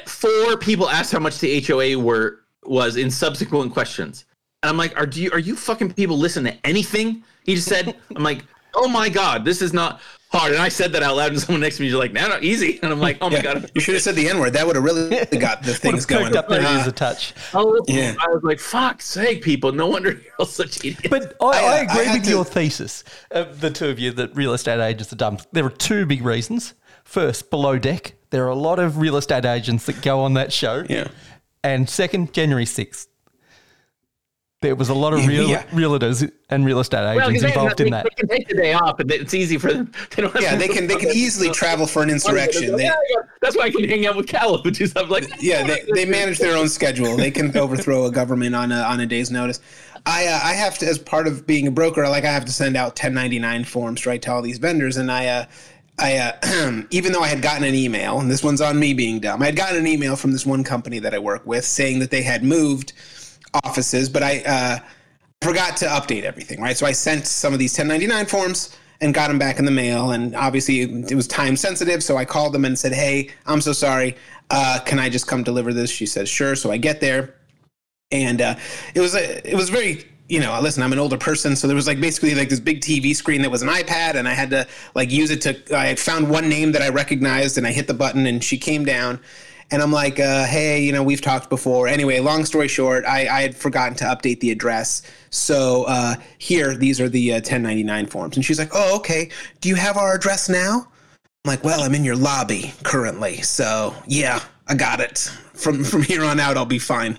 four 0.06 0.58
people 0.58 0.90
asked 0.90 1.12
how 1.12 1.20
much 1.20 1.40
the 1.40 1.62
HOA 1.62 1.98
were 1.98 2.40
was 2.64 2.98
in 2.98 3.10
subsequent 3.10 3.72
questions. 3.72 4.26
And 4.64 4.70
I'm 4.70 4.78
like, 4.78 4.98
are 4.98 5.06
do 5.06 5.22
you 5.22 5.32
are 5.32 5.40
you 5.40 5.56
fucking 5.56 5.94
people 5.94 6.18
listen 6.18 6.44
to 6.44 6.68
anything? 6.68 7.24
He 7.46 7.56
just 7.56 7.68
said, 7.68 7.96
I'm 8.16 8.24
like, 8.24 8.44
oh 8.76 8.88
my 8.88 9.10
god, 9.10 9.46
this 9.46 9.62
is 9.62 9.74
not 9.74 10.02
hard. 10.32 10.54
And 10.54 10.62
I 10.62 10.70
said 10.70 10.94
that 10.94 11.04
out 11.04 11.18
loud, 11.18 11.32
and 11.32 11.42
someone 11.42 11.60
next 11.62 11.76
to 11.78 11.82
me 11.84 11.90
is 11.90 11.94
like, 11.94 12.14
no, 12.14 12.28
no, 12.30 12.40
easy. 12.42 12.80
And 12.82 12.92
I'm 12.92 13.00
like, 13.02 13.18
oh 13.22 13.30
my 13.30 13.38
Yeah, 13.38 13.42
god. 13.42 13.72
you 13.76 13.82
should 13.82 13.96
have 13.96 14.02
said 14.04 14.16
the 14.16 14.30
N 14.30 14.40
word. 14.40 14.54
That 14.54 14.66
would 14.66 14.76
have 14.78 14.86
really 14.86 15.10
got 15.40 15.62
the 15.64 15.74
things 15.74 16.06
going. 16.06 16.36
up 16.38 16.48
their 16.48 16.62
Uh, 16.62 16.88
a 16.88 16.92
touch. 16.92 17.34
Oh, 17.54 17.84
Yeah. 17.88 18.16
I 18.20 18.28
was 18.30 18.42
like, 18.44 18.60
fuck's 18.60 19.06
sake, 19.06 19.44
people. 19.44 19.72
No 19.74 19.88
wonder 19.88 20.12
you're 20.14 20.22
all 20.40 20.46
such 20.46 20.78
idiots. 20.86 21.10
But 21.10 21.36
I, 21.42 21.46
I, 21.46 21.50
uh, 21.50 21.52
I 21.52 21.56
I 21.72 21.78
agree 21.80 22.06
had 22.06 22.14
with 22.16 22.24
to- 22.24 22.30
your 22.30 22.46
thesis, 22.46 23.04
uh, 23.32 23.44
the 23.44 23.70
two 23.72 23.88
of 23.90 24.00
you, 24.00 24.12
that 24.14 24.36
real 24.36 24.54
estate 24.54 24.80
agents 24.80 25.12
are 25.12 25.18
dumb. 25.18 25.38
There 25.52 25.66
are 25.66 25.70
two 25.70 26.06
big 26.06 26.24
reasons. 26.24 26.74
First, 27.04 27.50
below 27.50 27.78
deck, 27.78 28.14
there 28.30 28.46
are 28.46 28.50
a 28.50 28.56
lot 28.56 28.80
of 28.80 28.98
real 29.00 29.18
estate 29.18 29.44
agents 29.44 29.86
that 29.88 30.02
go 30.02 30.22
on 30.22 30.34
that 30.36 30.54
show. 30.54 30.86
Yeah. 30.90 31.10
And 31.64 31.90
second, 31.90 32.32
January 32.34 32.66
6th. 32.66 33.08
There 34.62 34.76
was 34.76 34.90
a 34.90 34.94
lot 34.94 35.14
of 35.14 35.26
real, 35.26 35.50
Yeah. 35.50 35.64
realtors 35.72 36.32
and 36.52 36.64
real 36.64 36.80
estate 36.80 37.04
agents 37.16 37.42
they, 37.42 37.48
involved 37.48 37.78
they, 37.80 37.86
in 37.86 37.92
that. 37.92 38.04
they 38.04 38.10
can 38.12 38.28
take 38.28 38.48
the 38.48 38.54
day 38.54 38.74
off, 38.74 39.00
and 39.00 39.10
it's 39.12 39.34
easy 39.34 39.58
for 39.58 39.74
them. 39.74 39.92
They 40.16 40.22
don't 40.22 40.32
have 40.34 40.42
Yeah, 40.44 40.52
to- 40.52 40.58
they 40.58 40.68
can 40.68 40.86
they 40.86 40.98
can 40.98 41.10
easily 41.14 41.50
travel 41.50 41.88
for 41.88 42.04
an 42.04 42.12
insurrection. 42.12 42.76
They, 42.76 42.84
Yeah, 42.84 42.94
yeah. 43.10 43.22
That's 43.42 43.58
why 43.58 43.64
I 43.64 43.72
can 43.72 43.84
hang 43.90 44.06
out 44.06 44.16
with 44.16 44.28
Caleb 44.28 44.64
and 44.68 44.76
do 44.76 44.86
stuff 44.86 45.10
like 45.10 45.28
that. 45.30 45.42
yeah, 45.42 45.64
they, 45.66 45.80
they 45.96 46.06
manage 46.06 46.38
their 46.38 46.56
own 46.56 46.70
schedule. 46.70 47.18
They 47.18 47.32
can 47.32 47.56
overthrow 47.58 48.06
a 48.06 48.12
government 48.12 48.54
on 48.54 48.72
a 48.72 48.82
on 48.82 49.00
a 49.00 49.08
day's 49.08 49.32
notice. 49.32 49.60
I 50.06 50.28
uh, 50.28 50.40
I 50.44 50.54
have 50.54 50.78
to, 50.80 50.86
as 50.88 51.00
part 51.00 51.26
of 51.26 51.48
being 51.48 51.66
a 51.66 51.72
broker, 51.72 52.08
like 52.08 52.24
I 52.24 52.32
have 52.32 52.46
to 52.46 52.52
send 52.52 52.78
out 52.78 52.90
1099 52.90 53.64
forms 53.64 54.06
right 54.06 54.22
to 54.22 54.32
all 54.32 54.42
these 54.44 54.60
vendors, 54.60 54.98
and 54.98 55.12
I. 55.12 55.26
Uh, 55.28 55.46
I, 56.00 56.18
uh, 56.18 56.82
even 56.90 57.12
though 57.12 57.22
I 57.22 57.28
had 57.28 57.44
gotten 57.44 57.64
an 57.64 57.76
email, 57.76 58.20
and 58.20 58.32
this 58.32 58.44
one's 58.44 58.62
on 58.62 58.80
me 58.80 58.94
being 58.94 59.20
dumb, 59.20 59.40
I 59.44 59.48
had 59.48 59.56
gotten 59.56 59.78
an 59.78 59.86
email 59.86 60.16
from 60.16 60.32
this 60.32 60.46
one 60.48 60.64
company 60.64 60.98
that 60.98 61.14
I 61.14 61.20
work 61.20 61.46
with 61.46 61.64
saying 61.64 62.00
that 62.00 62.10
they 62.10 62.24
had 62.24 62.44
moved 62.44 62.94
offices, 63.54 64.10
but 64.10 64.24
I 64.24 64.40
uh, 64.46 64.80
forgot 65.42 65.78
to 65.78 65.86
update 65.86 66.24
everything, 66.24 66.62
right? 66.62 66.78
So 66.78 66.86
I 66.86 66.92
sent 66.92 67.28
some 67.28 67.54
of 67.54 67.60
these 67.60 67.78
1099 67.78 68.26
forms 68.28 68.78
and 69.02 69.14
got 69.14 69.28
them 69.28 69.40
back 69.40 69.60
in 69.60 69.66
the 69.66 69.72
mail. 69.72 70.12
And 70.12 70.36
obviously 70.36 70.82
it 70.82 71.16
was 71.16 71.28
time 71.28 71.56
sensitive. 71.58 72.04
So 72.04 72.18
I 72.18 72.26
called 72.26 72.54
them 72.54 72.66
and 72.66 72.78
said, 72.78 72.94
Hey, 72.94 73.32
I'm 73.46 73.62
so 73.62 73.74
sorry. 73.74 74.16
Uh, 74.50 74.80
can 74.86 75.00
I 75.00 75.10
just 75.10 75.28
come 75.28 75.44
deliver 75.44 75.74
this? 75.74 75.90
She 75.90 76.06
says, 76.06 76.30
Sure. 76.30 76.56
So 76.56 76.72
I 76.72 76.78
get 76.78 77.02
there. 77.02 77.36
And 78.12 78.42
uh, 78.42 78.56
it 78.94 79.00
was 79.00 79.16
a, 79.16 79.50
it 79.50 79.56
was 79.56 79.70
very, 79.70 80.06
you 80.28 80.40
know, 80.40 80.58
listen, 80.62 80.84
I'm 80.84 80.94
an 80.94 81.00
older 81.00 81.18
person, 81.18 81.56
so 81.56 81.68
there 81.68 81.76
was 81.76 81.88
like 81.88 82.00
basically 82.00 82.36
like 82.36 82.50
this 82.50 82.60
big 82.60 82.82
TV 82.82 83.16
screen 83.16 83.42
that 83.42 83.52
was 83.52 83.62
an 83.62 83.70
iPad, 83.70 84.16
and 84.16 84.28
I 84.28 84.34
had 84.34 84.50
to 84.52 84.68
like 84.96 85.12
use 85.12 85.30
it 85.30 85.42
to. 85.42 85.78
I 85.78 85.96
found 85.96 86.30
one 86.30 86.48
name 86.48 86.72
that 86.74 86.82
I 86.82 86.90
recognized, 86.90 87.58
and 87.58 87.68
I 87.68 87.72
hit 87.72 87.88
the 87.88 87.94
button, 87.94 88.26
and 88.26 88.42
she 88.44 88.58
came 88.58 88.86
down, 88.86 89.20
and 89.72 89.82
I'm 89.82 89.92
like, 89.92 90.20
uh, 90.20 90.46
hey, 90.46 90.82
you 90.82 90.92
know, 90.92 91.02
we've 91.02 91.22
talked 91.22 91.50
before. 91.50 91.88
Anyway, 91.88 92.20
long 92.20 92.46
story 92.46 92.68
short, 92.68 93.06
I, 93.06 93.28
I 93.28 93.42
had 93.42 93.56
forgotten 93.56 93.96
to 93.98 94.04
update 94.06 94.42
the 94.42 94.52
address. 94.52 95.02
So 95.30 95.86
uh, 95.86 96.16
here, 96.38 96.76
these 96.76 97.00
are 97.00 97.10
the 97.10 97.34
uh, 97.34 97.36
1099 97.36 98.08
forms. 98.08 98.36
And 98.36 98.46
she's 98.46 98.60
like, 98.60 98.72
oh, 98.74 98.96
okay. 98.98 99.30
Do 99.62 99.70
you 99.70 99.76
have 99.76 99.98
our 99.98 100.14
address 100.14 100.50
now? 100.50 100.88
I'm 101.46 101.50
like, 101.50 101.64
well, 101.64 101.82
I'm 101.82 101.96
in 101.96 102.04
your 102.04 102.18
lobby 102.18 102.74
currently. 102.84 103.42
So 103.42 103.96
yeah, 104.06 104.42
I 104.68 104.76
got 104.76 105.00
it. 105.00 105.18
From 105.54 105.84
from 105.84 106.04
here 106.04 106.24
on 106.24 106.40
out, 106.40 106.58
I'll 106.58 106.66
be 106.66 106.80
fine. 106.80 107.18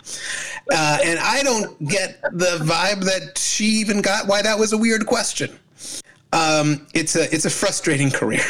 Uh, 0.72 0.98
and 1.04 1.18
I 1.18 1.42
don't 1.42 1.88
get 1.88 2.20
the 2.32 2.58
vibe 2.62 3.04
that 3.04 3.38
she 3.38 3.64
even 3.64 4.02
got 4.02 4.26
why 4.26 4.42
that 4.42 4.58
was 4.58 4.72
a 4.72 4.78
weird 4.78 5.06
question 5.06 5.58
um, 6.32 6.86
it's 6.94 7.16
a 7.16 7.32
it's 7.34 7.44
a 7.44 7.50
frustrating 7.50 8.10
career, 8.20 8.44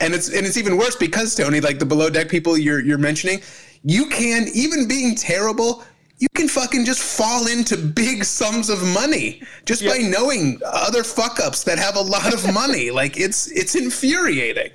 and 0.00 0.14
it's 0.14 0.28
and 0.28 0.46
it's 0.46 0.56
even 0.56 0.76
worse 0.76 0.96
because 0.96 1.34
Tony, 1.34 1.60
like 1.60 1.78
the 1.78 1.86
below 1.86 2.10
deck 2.10 2.28
people 2.28 2.56
you're 2.56 2.80
you're 2.80 2.98
mentioning, 2.98 3.40
you 3.82 4.06
can 4.06 4.46
even 4.54 4.86
being 4.86 5.14
terrible, 5.14 5.84
you 6.18 6.28
can 6.34 6.48
fucking 6.48 6.84
just 6.84 7.00
fall 7.02 7.46
into 7.48 7.76
big 7.76 8.24
sums 8.24 8.70
of 8.70 8.82
money 8.94 9.42
just 9.64 9.84
by 9.84 9.98
knowing 9.98 10.60
other 10.64 11.02
fuck 11.02 11.40
ups 11.40 11.64
that 11.64 11.78
have 11.78 11.96
a 11.96 12.00
lot 12.00 12.32
of 12.32 12.52
money. 12.52 12.90
like 13.00 13.18
it's 13.18 13.50
it's 13.50 13.74
infuriating. 13.74 14.70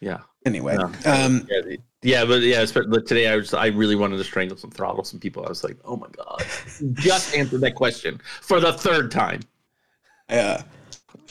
Yeah. 0.00 0.18
Anyway, 0.44 0.76
Yeah. 0.78 1.24
um, 1.24 1.48
Yeah, 1.50 1.76
yeah, 2.02 2.24
but 2.24 2.42
yeah, 2.42 2.64
today 2.64 3.26
I 3.28 3.36
was 3.36 3.52
I 3.54 3.66
really 3.66 3.96
wanted 3.96 4.18
to 4.18 4.24
strangle 4.24 4.56
some 4.56 4.70
throttle 4.70 5.02
some 5.02 5.18
people. 5.18 5.44
I 5.44 5.48
was 5.48 5.64
like, 5.64 5.76
oh 5.84 5.96
my 5.96 6.06
god, 6.16 6.44
just 6.94 7.34
answered 7.34 7.62
that 7.62 7.74
question 7.74 8.20
for 8.42 8.60
the 8.60 8.72
third 8.72 9.10
time. 9.10 9.40
Yeah. 10.30 10.62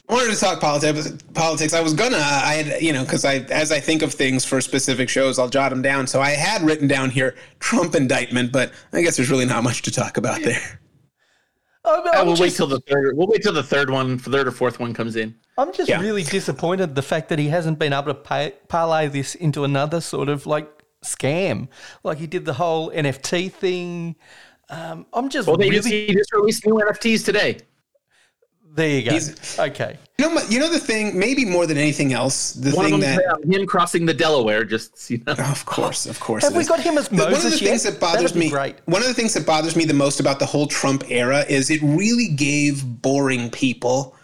I 0.08 0.13
wanted 0.13 0.34
to 0.36 0.39
talk 0.39 0.60
politics. 0.62 1.12
Politics. 1.34 1.74
I 1.74 1.82
was 1.82 1.94
gonna. 1.94 2.18
I 2.18 2.54
had, 2.62 2.82
you 2.82 2.94
know, 2.94 3.04
because 3.04 3.26
I, 3.26 3.38
as 3.50 3.72
I 3.72 3.80
think 3.80 4.02
of 4.04 4.13
things 4.13 4.46
for 4.46 4.62
specific 4.62 5.10
shows, 5.10 5.39
I'll 5.39 5.50
jot 5.50 5.72
them 5.72 5.82
down. 5.82 6.06
So 6.06 6.22
I 6.22 6.32
had 6.32 6.62
written 6.62 6.88
down 6.88 7.10
here 7.10 7.36
Trump 7.60 7.96
indictment, 7.96 8.52
but 8.52 8.72
I 8.94 9.02
guess 9.02 9.18
there's 9.18 9.32
really 9.32 9.46
not 9.46 9.63
much 9.63 9.82
to 9.84 9.91
talk 9.91 10.18
about 10.18 10.41
there. 10.44 10.80
I'm, 11.84 12.04
I'm 12.13 12.28
we'll 12.28 12.38
wait 12.39 12.54
till 12.54 12.68
the 12.68 12.80
third. 12.82 13.15
We'll 13.18 13.28
wait 13.28 13.41
till 13.44 13.54
the 13.54 13.63
third 13.63 13.89
one, 13.89 14.18
third 14.18 14.48
or 14.48 14.52
fourth 14.52 14.80
one 14.80 14.94
comes 14.94 15.15
in. 15.15 15.36
I'm 15.58 15.72
just 15.74 15.89
Yeah. 15.89 16.02
really 16.02 16.24
disappointed 16.24 16.96
the 16.96 17.02
fact 17.04 17.30
that 17.30 17.39
he 17.39 17.48
hasn't 17.48 17.80
been 17.80 17.94
able 17.94 18.06
to 18.08 18.13
pay, 18.15 18.54
parlay 18.68 19.08
this 19.08 19.36
into 19.36 19.63
another 19.63 20.02
sort 20.02 20.30
of 20.30 20.46
like 20.48 20.68
scam. 21.04 21.68
Like 22.04 22.18
he 22.18 22.28
did 22.28 22.46
the 22.46 22.54
whole 22.54 22.89
NFT 22.91 23.52
thing. 23.52 24.15
Um, 24.70 25.06
I'm 25.13 25.30
just 25.30 25.48
Well, 25.48 25.58
they 25.58 25.65
really. 25.70 25.78
just, 25.78 25.88
he 25.89 26.13
just 26.13 26.34
released 26.34 26.65
new 26.65 26.74
NFTs 26.76 27.24
today. 27.24 27.58
There 28.76 28.90
you 28.90 29.04
go. 29.04 29.12
He's- 29.12 29.58
okay. 29.60 29.98
You 30.18 30.30
know, 30.34 30.42
you 30.50 30.60
know 30.60 30.70
the 30.72 30.80
thing. 30.80 31.18
Maybe 31.20 31.44
more 31.44 31.66
than 31.66 31.78
anything 31.78 32.14
else, 32.14 32.54
the 32.54 32.72
One 32.72 32.86
of 32.86 32.92
thing 32.92 33.00
them 33.02 33.20
that. 33.44 33.54
him 33.54 33.66
crossing 33.68 34.06
the 34.06 34.14
Delaware. 34.14 34.64
Just 34.64 35.10
you 35.10 35.22
know. 35.28 35.34
Of 35.34 35.66
course, 35.66 36.06
of 36.06 36.20
course. 36.22 36.43
Have 36.43 36.54
we 36.54 36.62
is. 36.62 36.70
got 36.70 36.80
him 36.80 36.97
as 36.97 37.10
The- 37.10 37.16
one 37.18 37.34
of 37.34 37.38
the 37.39 37.43
Moses 37.49 37.60
things 37.60 37.84
that 37.84 37.99
bothers 37.99 38.34
me 38.36 38.49
great. 38.49 38.78
one 38.86 39.02
of 39.02 39.08
the 39.10 39.14
things 39.14 39.34
that 39.34 39.45
bothers 39.45 39.76
me 39.76 39.84
the 39.84 39.93
most 39.93 40.20
about 40.22 40.39
the 40.39 40.45
whole 40.45 40.68
trump 40.68 41.04
era 41.10 41.43
is 41.49 41.70
it 41.70 41.82
really 41.82 42.30
gave 42.30 42.84
boring 43.02 43.49
people 43.49 44.16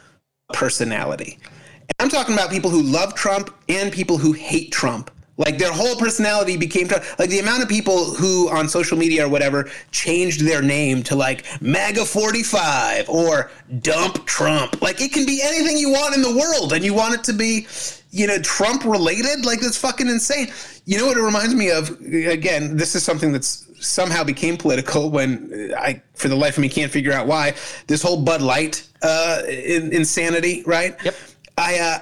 personality 0.54 1.38
and 1.80 1.94
i'm 2.00 2.10
talking 2.10 2.34
about 2.34 2.50
people 2.50 2.70
who 2.70 2.82
love 2.82 3.14
trump 3.16 3.50
and 3.70 3.92
people 3.92 4.18
who 4.18 4.32
hate 4.34 4.72
trump 4.72 5.10
like 5.38 5.58
their 5.58 5.72
whole 5.72 5.96
personality 5.96 6.58
became 6.58 6.88
like 7.18 7.30
the 7.30 7.40
amount 7.40 7.64
of 7.64 7.70
people 7.70 8.14
who 8.14 8.50
on 8.50 8.68
social 8.68 8.98
media 8.98 9.26
or 9.26 9.30
whatever 9.30 9.70
changed 9.92 10.46
their 10.46 10.62
name 10.62 11.02
to 11.04 11.16
like 11.16 11.46
maga 11.62 12.06
45 12.06 13.10
or 13.10 13.50
dump 13.80 14.26
trump 14.26 14.82
like 14.82 15.02
it 15.02 15.14
can 15.14 15.26
be 15.26 15.42
anything 15.44 15.78
you 15.78 15.90
want 15.90 16.16
in 16.16 16.22
the 16.22 16.36
world 16.36 16.74
and 16.74 16.84
you 16.84 16.94
want 16.94 17.14
it 17.14 17.24
to 17.24 17.34
be 17.34 17.66
you 18.12 18.28
know 18.28 18.38
trump 18.40 18.84
related 18.84 19.46
like 19.46 19.62
that's 19.62 19.78
fucking 19.78 20.10
insane 20.10 20.52
you 20.86 20.98
know 20.98 21.06
what 21.06 21.18
it 21.18 21.22
reminds 21.22 21.56
me 21.56 21.72
of 21.72 21.90
again 22.12 22.76
this 22.76 22.94
is 22.94 23.04
something 23.04 23.32
that's 23.32 23.68
somehow 23.82 24.24
became 24.24 24.58
political 24.58 25.10
when 25.10 25.74
I, 25.78 26.02
for 26.14 26.28
the 26.28 26.36
life 26.36 26.58
of 26.58 26.62
me, 26.62 26.70
can't 26.70 26.92
figure 26.92 27.12
out 27.12 27.28
why. 27.28 27.56
This 27.88 28.02
whole 28.02 28.22
Bud 28.22 28.42
Light 28.42 28.88
uh, 29.02 29.42
in, 29.48 29.92
insanity, 29.92 30.64
right? 30.66 30.96
Yep. 31.04 31.16
I, 31.58 32.02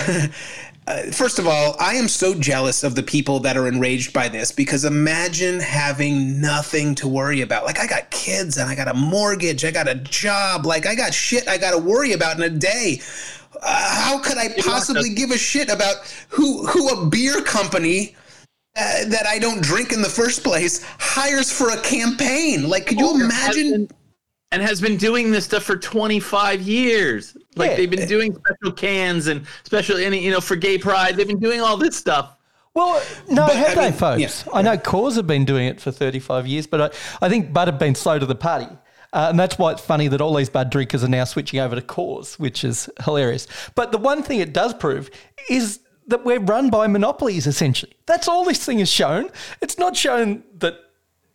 uh, 0.00 0.26
uh, 0.86 1.02
first 1.10 1.38
of 1.38 1.46
all, 1.48 1.74
I 1.80 1.94
am 1.94 2.06
so 2.06 2.32
jealous 2.34 2.84
of 2.84 2.94
the 2.94 3.02
people 3.02 3.40
that 3.40 3.56
are 3.56 3.66
enraged 3.66 4.12
by 4.12 4.28
this 4.28 4.52
because 4.52 4.84
imagine 4.84 5.58
having 5.58 6.40
nothing 6.40 6.94
to 6.96 7.08
worry 7.08 7.40
about. 7.40 7.64
Like, 7.64 7.80
I 7.80 7.86
got 7.86 8.10
kids 8.10 8.56
and 8.56 8.70
I 8.70 8.76
got 8.76 8.88
a 8.88 8.94
mortgage, 8.94 9.64
I 9.64 9.72
got 9.72 9.88
a 9.88 9.96
job, 9.96 10.64
like, 10.64 10.86
I 10.86 10.94
got 10.94 11.12
shit 11.12 11.48
I 11.48 11.58
got 11.58 11.72
to 11.72 11.78
worry 11.78 12.12
about 12.12 12.36
in 12.36 12.44
a 12.44 12.50
day. 12.50 13.00
Uh, 13.60 14.04
how 14.04 14.18
could 14.20 14.38
I 14.38 14.48
possibly 14.58 15.10
give 15.10 15.30
a 15.30 15.38
shit 15.38 15.70
about 15.70 15.96
who 16.28 16.66
who 16.66 16.88
a 16.90 17.06
beer 17.06 17.40
company 17.42 18.14
uh, 18.76 19.06
that 19.06 19.26
I 19.26 19.38
don't 19.38 19.62
drink 19.62 19.92
in 19.92 20.02
the 20.02 20.08
first 20.08 20.44
place 20.44 20.84
hires 21.00 21.50
for 21.50 21.70
a 21.70 21.80
campaign? 21.80 22.68
Like, 22.68 22.86
could 22.86 23.00
you 23.00 23.14
imagine? 23.14 23.88
and 24.52 24.62
has 24.62 24.80
been 24.80 24.96
doing 24.96 25.30
this 25.30 25.44
stuff 25.44 25.64
for 25.64 25.76
25 25.76 26.62
years. 26.62 27.36
Like 27.56 27.70
Yeah. 27.70 27.76
they've 27.76 27.90
been 27.90 28.06
doing 28.08 28.34
special 28.34 28.72
cans 28.72 29.26
and 29.26 29.46
special, 29.64 29.96
any 29.96 30.22
you 30.22 30.30
know, 30.30 30.40
for 30.40 30.56
gay 30.56 30.78
pride. 30.78 31.16
They've 31.16 31.26
been 31.26 31.40
doing 31.40 31.60
all 31.60 31.76
this 31.76 31.96
stuff. 31.96 32.32
Well, 32.74 33.02
no, 33.28 33.46
But, 33.46 33.56
have 33.56 33.68
I 33.70 33.74
they, 33.74 33.90
mean, 33.90 33.92
folks? 33.98 34.44
yeah. 34.46 34.52
I 34.52 34.60
know 34.62 34.76
Coors 34.76 35.16
have 35.16 35.26
been 35.26 35.46
doing 35.46 35.66
it 35.66 35.80
for 35.80 35.90
35 35.90 36.46
years, 36.46 36.66
but 36.66 36.80
I, 37.22 37.24
I 37.26 37.28
think 37.30 37.52
Bud 37.52 37.68
have 37.68 37.78
been 37.78 37.94
slow 37.94 38.18
to 38.18 38.26
the 38.26 38.34
party. 38.34 38.68
Uh, 39.14 39.28
and 39.30 39.40
that's 39.40 39.56
why 39.58 39.72
it's 39.72 39.80
funny 39.80 40.08
that 40.08 40.20
all 40.20 40.34
these 40.34 40.50
Bud 40.50 40.68
drinkers 40.68 41.02
are 41.02 41.08
now 41.08 41.24
switching 41.24 41.58
over 41.58 41.74
to 41.74 41.80
Coors, 41.80 42.38
which 42.38 42.64
is 42.64 42.90
hilarious. 43.04 43.46
But 43.74 43.92
the 43.92 43.98
one 43.98 44.22
thing 44.22 44.40
it 44.40 44.52
does 44.52 44.74
prove 44.74 45.08
is 45.48 45.80
that 46.08 46.22
we're 46.26 46.38
run 46.40 46.68
by 46.68 46.86
monopolies, 46.86 47.46
essentially. 47.46 47.96
That's 48.04 48.28
all 48.28 48.44
this 48.44 48.62
thing 48.66 48.80
has 48.80 48.90
shown. 48.90 49.30
It's 49.62 49.78
not 49.78 49.96
shown 49.96 50.42
that 50.58 50.74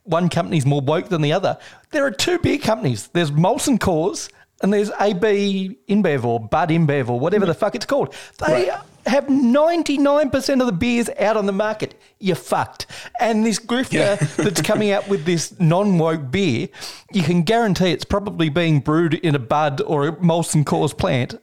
one 0.04 0.30
company's 0.30 0.66
more 0.66 0.82
woke 0.82 1.10
than 1.10 1.22
the 1.24 1.34
other. 1.34 1.58
There 1.90 2.06
are 2.06 2.12
two 2.12 2.38
beer 2.38 2.60
companies. 2.60 3.08
There's 3.08 3.32
Molson 3.32 3.80
Coors 3.80 4.30
and 4.62 4.72
there's 4.74 4.92
AB 5.00 5.78
InBev 5.90 6.24
or 6.24 6.40
Bud 6.40 6.70
InBev 6.70 7.10
or 7.10 7.20
whatever 7.20 7.46
the 7.46 7.54
fuck 7.54 7.76
it's 7.76 7.86
called. 7.86 8.14
They 8.46 8.72
have 9.08 9.26
99% 9.26 10.60
of 10.62 10.66
the 10.68 10.72
beers 10.72 11.10
out 11.20 11.36
on 11.38 11.46
the 11.48 11.52
market. 11.52 11.96
You're 12.20 12.36
fucked. 12.36 12.86
And 13.20 13.46
this 13.46 13.60
grifter 13.60 14.20
that's 14.38 14.62
coming 14.62 14.92
out 14.92 15.08
with 15.08 15.26
this 15.26 15.60
non-woke 15.60 16.30
beer, 16.32 16.68
you 17.12 17.24
can 17.24 17.42
guarantee 17.44 17.92
it's 17.92 18.06
probably 18.06 18.50
being 18.50 18.80
brewed 18.80 19.16
in 19.16 19.34
a 19.36 19.40
Bud 19.40 19.82
or 19.82 20.08
a 20.08 20.12
Molson 20.18 20.64
Coors 20.64 20.96
plant. 20.98 21.36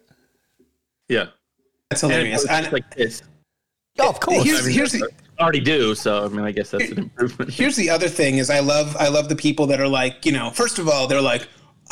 Yeah. 1.09 1.27
That's 1.91 2.03
And 2.03 2.13
hilarious. 2.13 2.43
it's 2.45 2.53
And 2.53 2.73
like 2.73 2.95
this. 2.95 3.23
Oh, 3.99 4.09
of 4.09 4.21
course. 4.21 4.45
here's, 4.45 4.67
here's 4.67 4.93
the 4.93 5.09
Already 5.41 5.61
do. 5.61 5.95
So, 5.95 6.25
I 6.25 6.29
mean, 6.29 6.41
I 6.45 6.51
guess 6.51 6.73
that's 6.73 6.91
an 6.91 6.99
improvement. 6.99 7.53
here's 7.53 7.77
the 7.77 7.91
other 7.91 8.09
thing 8.09 8.39
is 8.39 8.51
I 8.51 8.59
love 8.59 8.97
I 8.99 9.07
love 9.07 9.29
the 9.29 9.37
people 9.37 9.67
that 9.69 9.81
are 9.81 9.87
like 9.87 10.27
you 10.27 10.33
know 10.33 10.51
first 10.51 10.81
of 10.81 10.89
all 10.89 11.07
they're 11.07 11.21
like 11.23 11.49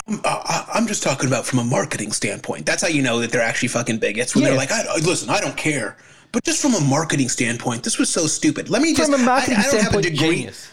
I'm, 0.06 0.20
I, 0.24 0.66
I'm 0.74 0.86
just 0.86 1.02
talking 1.02 1.26
about 1.26 1.46
from 1.46 1.58
a 1.58 1.64
marketing 1.64 2.12
standpoint. 2.12 2.66
That's 2.66 2.82
how 2.82 2.88
you 2.88 3.02
know 3.02 3.18
that 3.20 3.30
they're 3.32 3.40
actually 3.42 3.68
fucking 3.68 3.98
bigots. 3.98 4.34
When 4.34 4.42
Yeah. 4.44 4.50
they're 4.50 4.58
like, 4.58 4.72
I, 4.72 4.82
I- 4.82 4.96
listen, 4.98 5.30
I 5.30 5.40
don't 5.40 5.56
care, 5.56 5.96
but 6.32 6.44
just 6.44 6.60
from 6.62 6.74
a 6.74 6.80
marketing 6.80 7.28
standpoint, 7.28 7.82
this 7.82 7.98
was 7.98 8.08
so 8.10 8.26
stupid. 8.26 8.68
Let 8.68 8.82
me 8.82 8.94
just. 8.94 9.10
From 9.10 9.20
a 9.20 9.24
marketing 9.24 9.56
I, 9.56 9.60
I 9.60 9.62
don't 9.62 9.72
have 9.72 9.74
a 9.74 9.80
standpoint, 10.02 10.04
degree. 10.04 10.36
genius. 10.36 10.68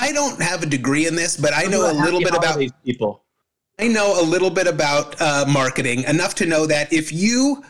I 0.00 0.12
don't 0.12 0.40
have 0.42 0.62
a 0.62 0.66
degree 0.66 1.06
in 1.06 1.14
this, 1.14 1.36
but 1.36 1.52
I 1.54 1.64
know 1.64 1.90
a 1.90 1.94
little 1.94 2.18
bit 2.20 2.30
about. 2.30 2.44
holidays, 2.44 2.72
people. 2.84 3.22
I 3.78 3.88
know 3.88 4.20
a 4.20 4.24
little 4.24 4.50
bit 4.50 4.66
about 4.66 5.20
uh, 5.20 5.44
marketing 5.48 6.04
enough 6.04 6.34
to 6.36 6.46
know 6.46 6.66
that 6.66 6.92
if 6.92 7.12
you 7.12 7.64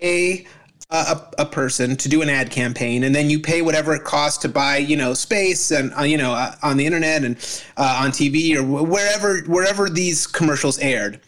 pay 0.00 0.46
a, 0.90 1.20
a 1.38 1.46
person 1.46 1.96
to 1.96 2.08
do 2.08 2.22
an 2.22 2.30
ad 2.30 2.50
campaign 2.50 3.04
and 3.04 3.14
then 3.14 3.28
you 3.28 3.38
pay 3.38 3.60
whatever 3.60 3.94
it 3.94 4.04
costs 4.04 4.38
to 4.38 4.48
buy, 4.48 4.78
you 4.78 4.96
know, 4.96 5.12
space 5.12 5.70
and 5.70 5.92
uh, 5.98 6.02
you 6.02 6.16
know 6.16 6.32
uh, 6.32 6.54
on 6.62 6.76
the 6.76 6.86
internet 6.86 7.24
and 7.24 7.36
uh, 7.76 8.00
on 8.02 8.10
TV 8.10 8.56
or 8.56 8.62
wherever 8.62 9.40
wherever 9.42 9.90
these 9.90 10.26
commercials 10.26 10.78
aired, 10.78 11.20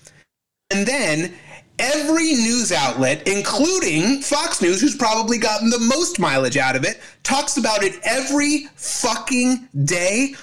and 0.71 0.87
then 0.87 1.35
every 1.79 2.33
news 2.33 2.73
outlet, 2.73 3.27
including 3.27 4.21
Fox 4.21 4.63
News, 4.63 4.81
who's 4.81 4.97
probably 4.97 5.39
gotten 5.39 5.71
the 5.71 5.79
most 5.79 6.19
mileage 6.19 6.57
out 6.57 6.77
of 6.77 6.85
it, 6.85 7.01
talks 7.23 7.57
about 7.57 7.83
it 7.83 7.99
every 8.05 8.67
fucking 8.77 9.69
day. 9.85 10.35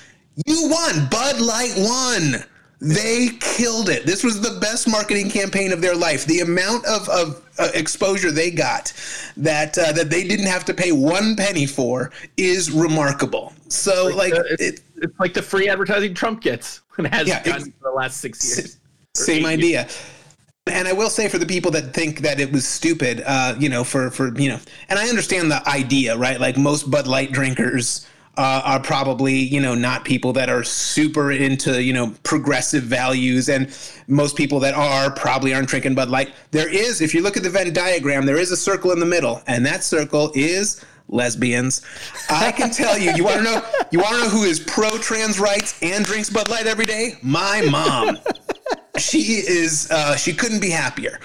You 0.46 0.70
won. 0.70 1.08
Bud 1.10 1.40
Light 1.42 1.74
won. 1.78 2.44
They 2.80 3.30
killed 3.40 3.90
it. 3.90 4.06
This 4.06 4.24
was 4.24 4.40
the 4.40 4.60
best 4.60 4.88
marketing 4.88 5.32
campaign 5.32 5.72
of 5.72 5.82
their 5.82 5.96
life. 5.96 6.26
The 6.26 6.42
amount 6.42 6.86
of, 6.86 7.10
of 7.10 7.44
uh, 7.58 7.70
exposure 7.74 8.30
they 8.30 8.52
got 8.52 8.94
that 9.36 9.76
uh, 9.78 9.92
that 9.94 10.12
they 10.12 10.28
didn't 10.28 10.46
have 10.46 10.64
to 10.66 10.74
pay 10.76 10.92
one 10.92 11.36
penny 11.36 11.66
for 11.66 12.12
is 12.38 12.70
remarkable. 12.70 13.54
So, 13.68 14.08
like, 14.16 14.34
Uh, 14.34 14.44
it's, 14.52 14.62
it, 14.62 14.82
it's 14.98 15.20
like 15.20 15.34
the 15.34 15.42
free 15.42 15.68
advertising 15.70 16.14
Trump 16.14 16.42
gets 16.42 16.82
and 16.98 17.08
has 17.08 17.28
Yeah, 17.28 17.44
gotten 17.44 17.72
for 17.72 17.90
the 17.90 17.96
last 17.96 18.18
six 18.18 18.46
years. 18.58 18.78
Same 19.16 19.46
idea. 19.46 19.88
And 20.68 20.88
I 20.88 20.94
will 20.94 21.10
say 21.10 21.30
for 21.30 21.38
the 21.38 21.46
people 21.46 21.72
that 21.72 21.94
think 21.94 22.20
that 22.20 22.40
it 22.40 22.52
was 22.52 22.68
stupid, 22.68 23.24
uh, 23.26 23.56
you 23.58 23.70
know, 23.70 23.84
for 23.84 24.12
for 24.12 24.38
you 24.40 24.50
know, 24.50 24.60
and 24.90 25.00
I 25.00 25.08
understand 25.08 25.50
the 25.50 25.68
idea, 25.68 26.16
right? 26.16 26.40
Like 26.40 26.58
most 26.58 26.92
Bud 26.92 27.08
Light 27.08 27.32
drinkers 27.32 28.06
uh, 28.38 28.62
are 28.64 28.80
probably 28.80 29.34
you 29.34 29.60
know 29.60 29.76
not 29.76 30.06
people 30.06 30.34
that 30.34 30.50
are 30.50 30.64
super 30.64 31.32
into 31.32 31.82
you 31.82 31.94
know 31.94 32.14
progressive 32.24 32.84
values, 32.84 33.50
and 33.50 33.76
most 34.08 34.36
people 34.36 34.60
that 34.60 34.74
are 34.74 35.12
probably 35.12 35.54
aren't 35.54 35.68
drinking 35.68 35.96
Bud 35.96 36.10
Light. 36.10 36.34
There 36.52 36.70
is, 36.70 37.02
if 37.02 37.14
you 37.14 37.22
look 37.22 37.38
at 37.38 37.44
the 37.44 37.50
Venn 37.50 37.74
diagram, 37.74 38.26
there 38.26 38.38
is 38.38 38.52
a 38.52 38.58
circle 38.58 38.92
in 38.92 39.00
the 39.00 39.06
middle, 39.06 39.42
and 39.48 39.66
that 39.66 39.84
circle 39.84 40.32
is 40.36 40.84
lesbians. 41.10 41.82
I 42.30 42.52
can 42.52 42.70
tell 42.70 42.98
you, 42.98 43.12
you 43.14 43.24
want 43.24 43.38
to 43.38 43.44
know, 43.44 43.62
you 43.92 44.00
want 44.00 44.16
to 44.16 44.24
know 44.24 44.30
who 44.30 44.44
is 44.44 44.60
pro 44.60 44.90
trans 44.98 45.40
rights 45.40 45.78
and 45.82 46.06
drinks 46.06 46.30
Bud 46.30 46.50
Light 46.50 46.68
every 46.68 46.86
day? 46.86 47.18
My 47.22 47.62
mom 47.62 48.18
she 48.98 49.20
is 49.20 49.90
uh, 49.92 50.16
she 50.16 50.34
couldn't 50.34 50.60
be 50.60 50.70
happier 50.70 51.20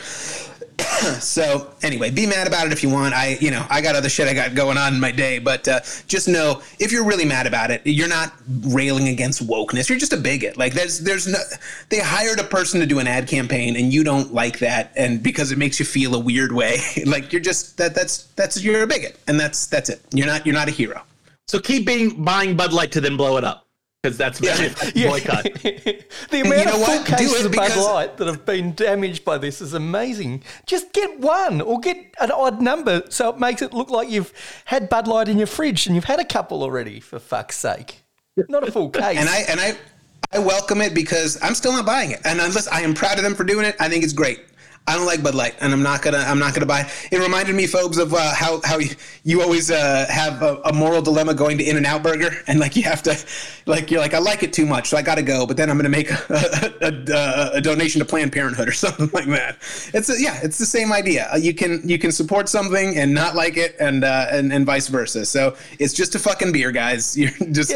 so 1.20 1.74
anyway 1.82 2.10
be 2.10 2.26
mad 2.26 2.46
about 2.46 2.66
it 2.66 2.72
if 2.72 2.82
you 2.82 2.88
want. 2.88 3.14
I 3.14 3.36
you 3.40 3.50
know 3.50 3.66
i 3.70 3.80
got 3.80 3.94
other 3.94 4.08
shit 4.08 4.28
i 4.28 4.34
got 4.34 4.54
going 4.54 4.78
on 4.78 4.94
in 4.94 5.00
my 5.00 5.10
day 5.10 5.38
but 5.38 5.66
uh, 5.68 5.80
just 6.06 6.28
know 6.28 6.62
if 6.78 6.92
you're 6.92 7.04
really 7.04 7.24
mad 7.24 7.46
about 7.46 7.70
it 7.70 7.82
you're 7.84 8.08
not 8.08 8.32
railing 8.64 9.08
against 9.08 9.46
wokeness. 9.46 9.88
You're 9.88 9.98
just 9.98 10.12
a 10.12 10.16
bigot. 10.16 10.56
Like 10.56 10.74
there's 10.74 11.00
there's 11.00 11.26
no 11.26 11.38
they 11.88 12.00
hired 12.00 12.38
a 12.38 12.44
person 12.44 12.80
to 12.80 12.86
do 12.86 12.98
an 12.98 13.06
ad 13.06 13.28
campaign 13.28 13.76
and 13.76 13.92
you 13.92 14.04
don't 14.04 14.32
like 14.32 14.58
that 14.60 14.92
and 14.96 15.22
because 15.22 15.52
it 15.52 15.58
makes 15.58 15.78
you 15.78 15.86
feel 15.86 16.14
a 16.14 16.18
weird 16.18 16.52
way 16.52 16.78
like 17.06 17.32
you're 17.32 17.42
just 17.42 17.76
that 17.78 17.94
that's 17.94 18.24
that's 18.36 18.62
you're 18.62 18.82
a 18.82 18.86
bigot 18.86 19.18
and 19.26 19.38
that's 19.38 19.66
that's 19.66 19.88
it. 19.88 20.00
You're 20.12 20.26
not 20.26 20.46
you're 20.46 20.54
not 20.54 20.68
a 20.68 20.72
hero. 20.72 21.02
So 21.48 21.58
keep 21.58 21.86
being 21.86 22.24
buying 22.24 22.56
Bud 22.56 22.72
Light 22.72 22.92
to 22.92 23.00
then 23.00 23.16
blow 23.16 23.36
it 23.36 23.44
up 23.44 23.61
because 24.02 24.18
that's 24.18 24.40
Yeah. 24.40 24.56
boycott. 25.08 25.44
the 25.62 26.04
amount 26.32 26.44
you 26.44 26.64
know 26.64 26.64
of 26.64 26.84
full 26.84 26.96
what? 26.96 27.06
Cases 27.06 27.44
of 27.44 27.52
Bud 27.52 27.76
Light 27.76 28.16
that 28.16 28.26
have 28.26 28.44
been 28.44 28.74
damaged 28.74 29.24
by 29.24 29.38
this 29.38 29.60
is 29.60 29.74
amazing. 29.74 30.42
Just 30.66 30.92
get 30.92 31.20
one 31.20 31.60
or 31.60 31.78
get 31.78 31.96
an 32.20 32.32
odd 32.32 32.60
number 32.60 33.04
so 33.10 33.28
it 33.30 33.38
makes 33.38 33.62
it 33.62 33.72
look 33.72 33.90
like 33.90 34.10
you've 34.10 34.32
had 34.64 34.88
Bud 34.88 35.06
Light 35.06 35.28
in 35.28 35.38
your 35.38 35.46
fridge 35.46 35.86
and 35.86 35.94
you've 35.94 36.04
had 36.04 36.18
a 36.18 36.24
couple 36.24 36.62
already, 36.62 36.98
for 36.98 37.18
fuck's 37.20 37.56
sake. 37.56 38.02
Not 38.48 38.66
a 38.66 38.72
full 38.72 38.90
case. 38.90 39.18
and 39.18 39.28
I 39.28 39.38
and 39.48 39.60
I 39.60 39.76
I 40.32 40.38
welcome 40.40 40.80
it 40.80 40.94
because 40.94 41.38
I'm 41.42 41.54
still 41.54 41.72
not 41.72 41.86
buying 41.86 42.10
it. 42.10 42.20
And 42.24 42.40
unless 42.40 42.66
I 42.66 42.80
am 42.80 42.94
proud 42.94 43.18
of 43.18 43.22
them 43.24 43.34
for 43.34 43.44
doing 43.44 43.66
it, 43.66 43.76
I 43.78 43.88
think 43.88 44.02
it's 44.02 44.14
great. 44.14 44.40
I 44.86 44.96
don't 44.96 45.06
like 45.06 45.22
Bud 45.22 45.34
Light, 45.36 45.54
and 45.60 45.72
I'm 45.72 45.82
not 45.82 46.02
gonna 46.02 46.18
I'm 46.18 46.38
not 46.40 46.54
gonna 46.54 46.66
buy. 46.66 46.90
It, 47.12 47.18
reminded 47.18 47.54
me, 47.54 47.66
folks, 47.68 47.98
of 47.98 48.12
uh, 48.14 48.34
how 48.34 48.60
how 48.64 48.78
you, 48.78 48.90
you 49.22 49.40
always 49.40 49.70
uh, 49.70 50.06
have 50.10 50.42
a, 50.42 50.56
a 50.64 50.72
moral 50.72 51.00
dilemma 51.00 51.34
going 51.34 51.56
to 51.58 51.64
In 51.64 51.76
and 51.76 51.86
Out 51.86 52.02
Burger, 52.02 52.30
and 52.48 52.58
like 52.58 52.74
you 52.74 52.82
have 52.82 53.00
to, 53.04 53.16
like 53.66 53.90
you're 53.92 54.00
like 54.00 54.12
I 54.12 54.18
like 54.18 54.42
it 54.42 54.52
too 54.52 54.66
much, 54.66 54.88
so 54.88 54.96
I 54.96 55.02
got 55.02 55.14
to 55.16 55.22
go. 55.22 55.46
But 55.46 55.56
then 55.56 55.70
I'm 55.70 55.76
gonna 55.76 55.88
make 55.88 56.10
a, 56.10 56.72
a, 56.80 57.12
a, 57.12 57.50
a 57.58 57.60
donation 57.60 58.00
to 58.00 58.04
Planned 58.04 58.32
Parenthood 58.32 58.68
or 58.68 58.72
something 58.84 59.08
like 59.12 59.26
that. 59.26 59.56
It's 59.94 60.20
yeah, 60.20 60.40
it's 60.42 60.58
the 60.58 60.66
same 60.66 60.92
idea. 60.92 61.28
Uh, 61.32 61.36
You 61.36 61.54
can 61.54 61.88
you 61.88 61.98
can 61.98 62.10
support 62.10 62.48
something 62.48 62.96
and 62.98 63.14
not 63.14 63.36
like 63.36 63.56
it, 63.56 63.76
and 63.78 64.02
uh, 64.02 64.26
and 64.30 64.52
and 64.52 64.66
vice 64.66 64.88
versa. 64.88 65.24
So 65.24 65.56
it's 65.78 65.94
just 65.94 66.16
a 66.16 66.18
fucking 66.18 66.50
beer, 66.52 66.72
guys. 66.72 67.16
You're 67.22 67.30
just 67.52 67.72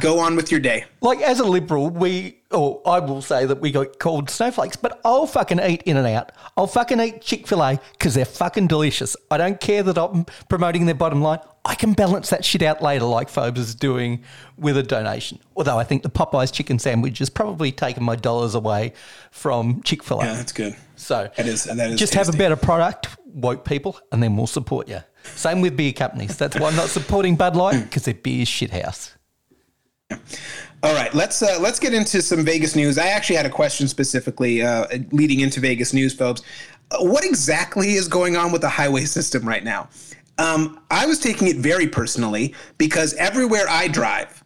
go 0.00 0.18
on 0.18 0.34
with 0.34 0.50
your 0.50 0.60
day. 0.60 0.86
like 1.02 1.20
as 1.20 1.38
a 1.38 1.44
liberal, 1.44 1.88
we 1.88 2.37
or 2.50 2.80
I 2.86 2.98
will 2.98 3.20
say 3.20 3.44
that 3.44 3.60
we 3.60 3.70
got 3.70 3.98
called 3.98 4.30
snowflakes, 4.30 4.76
but 4.76 5.00
I'll 5.04 5.26
fucking 5.26 5.60
eat 5.60 5.82
In 5.82 5.98
and 5.98 6.06
Out. 6.06 6.32
I'll 6.56 6.66
fucking 6.66 6.98
eat 6.98 7.20
Chick 7.20 7.46
Fil 7.46 7.62
A 7.62 7.78
because 7.92 8.14
they're 8.14 8.24
fucking 8.24 8.68
delicious. 8.68 9.16
I 9.30 9.36
don't 9.36 9.60
care 9.60 9.82
that 9.82 9.98
I'm 9.98 10.24
promoting 10.48 10.86
their 10.86 10.94
bottom 10.94 11.20
line. 11.20 11.40
I 11.64 11.74
can 11.74 11.92
balance 11.92 12.30
that 12.30 12.46
shit 12.46 12.62
out 12.62 12.82
later, 12.82 13.04
like 13.04 13.28
Phobes 13.28 13.58
is 13.58 13.74
doing 13.74 14.24
with 14.56 14.78
a 14.78 14.82
donation. 14.82 15.38
Although 15.56 15.78
I 15.78 15.84
think 15.84 16.02
the 16.02 16.08
Popeyes 16.08 16.50
chicken 16.50 16.78
sandwich 16.78 17.18
has 17.18 17.28
probably 17.28 17.70
taken 17.70 18.02
my 18.02 18.16
dollars 18.16 18.54
away 18.54 18.94
from 19.30 19.82
Chick 19.82 20.02
Fil 20.02 20.20
A. 20.20 20.24
Yeah, 20.24 20.34
that's 20.34 20.52
good. 20.52 20.74
So 20.96 21.30
it 21.36 21.46
is, 21.46 21.66
and 21.66 21.78
that 21.78 21.90
is 21.90 21.98
just 21.98 22.14
have 22.14 22.30
a 22.30 22.36
better 22.36 22.56
product, 22.56 23.08
woke 23.26 23.66
people, 23.66 23.98
and 24.10 24.22
then 24.22 24.36
we'll 24.36 24.46
support 24.46 24.88
you. 24.88 25.00
Same 25.34 25.60
with 25.60 25.76
beer 25.76 25.92
companies. 25.92 26.38
That's 26.38 26.58
why 26.58 26.68
I'm 26.68 26.76
not 26.76 26.88
supporting 26.88 27.36
Bud 27.36 27.56
Light 27.56 27.82
because 27.82 28.06
their 28.06 28.14
beer's 28.14 28.48
shithouse. 28.48 29.12
All 30.82 30.94
right, 30.94 31.12
let's 31.12 31.42
uh, 31.42 31.58
let's 31.60 31.80
get 31.80 31.92
into 31.92 32.22
some 32.22 32.44
Vegas 32.44 32.76
news. 32.76 32.98
I 32.98 33.08
actually 33.08 33.36
had 33.36 33.46
a 33.46 33.50
question 33.50 33.88
specifically 33.88 34.62
uh, 34.62 34.86
leading 35.10 35.40
into 35.40 35.58
Vegas 35.60 35.92
news, 35.92 36.14
folks. 36.14 36.42
Uh, 36.90 36.98
what 37.00 37.24
exactly 37.24 37.94
is 37.94 38.06
going 38.06 38.36
on 38.36 38.52
with 38.52 38.60
the 38.60 38.68
highway 38.68 39.04
system 39.04 39.46
right 39.46 39.64
now? 39.64 39.88
Um, 40.38 40.80
I 40.90 41.04
was 41.06 41.18
taking 41.18 41.48
it 41.48 41.56
very 41.56 41.88
personally 41.88 42.54
because 42.78 43.12
everywhere 43.14 43.66
I 43.68 43.88
drive, 43.88 44.44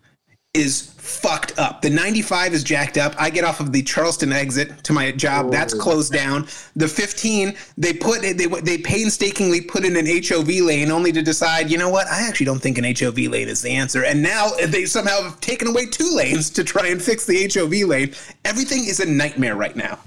is 0.54 0.91
fucked 1.02 1.58
up. 1.58 1.82
The 1.82 1.90
95 1.90 2.54
is 2.54 2.62
jacked 2.62 2.96
up. 2.96 3.14
I 3.18 3.28
get 3.28 3.42
off 3.42 3.58
of 3.58 3.72
the 3.72 3.82
Charleston 3.82 4.32
exit 4.32 4.84
to 4.84 4.92
my 4.92 5.10
job. 5.10 5.50
That's 5.50 5.74
closed 5.74 6.12
down. 6.12 6.46
The 6.76 6.86
15, 6.86 7.56
they 7.76 7.92
put 7.92 8.22
they 8.22 8.32
they 8.32 8.78
painstakingly 8.78 9.62
put 9.62 9.84
in 9.84 9.96
an 9.96 10.06
HOV 10.06 10.48
lane 10.48 10.92
only 10.92 11.10
to 11.10 11.20
decide, 11.20 11.70
you 11.70 11.76
know 11.76 11.88
what? 11.88 12.06
I 12.06 12.26
actually 12.28 12.46
don't 12.46 12.60
think 12.60 12.78
an 12.78 12.84
HOV 12.84 13.18
lane 13.18 13.48
is 13.48 13.62
the 13.62 13.70
answer. 13.70 14.04
And 14.04 14.22
now 14.22 14.50
they 14.68 14.84
somehow 14.86 15.22
have 15.22 15.40
taken 15.40 15.66
away 15.66 15.86
two 15.86 16.14
lanes 16.14 16.50
to 16.50 16.62
try 16.62 16.86
and 16.86 17.02
fix 17.02 17.26
the 17.26 17.50
HOV 17.52 17.88
lane. 17.88 18.14
Everything 18.44 18.84
is 18.84 19.00
a 19.00 19.06
nightmare 19.06 19.56
right 19.56 19.74
now. 19.74 19.98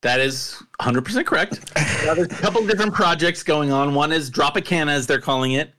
That 0.00 0.20
is 0.20 0.62
100% 0.80 1.26
correct. 1.26 1.70
Now, 2.06 2.14
there's 2.14 2.28
a 2.28 2.30
couple 2.30 2.66
different 2.66 2.94
projects 2.94 3.42
going 3.42 3.72
on. 3.72 3.94
One 3.94 4.12
is 4.12 4.30
Dropicana, 4.30 4.92
as 4.92 5.06
they're 5.06 5.20
calling 5.20 5.52
it. 5.52 5.74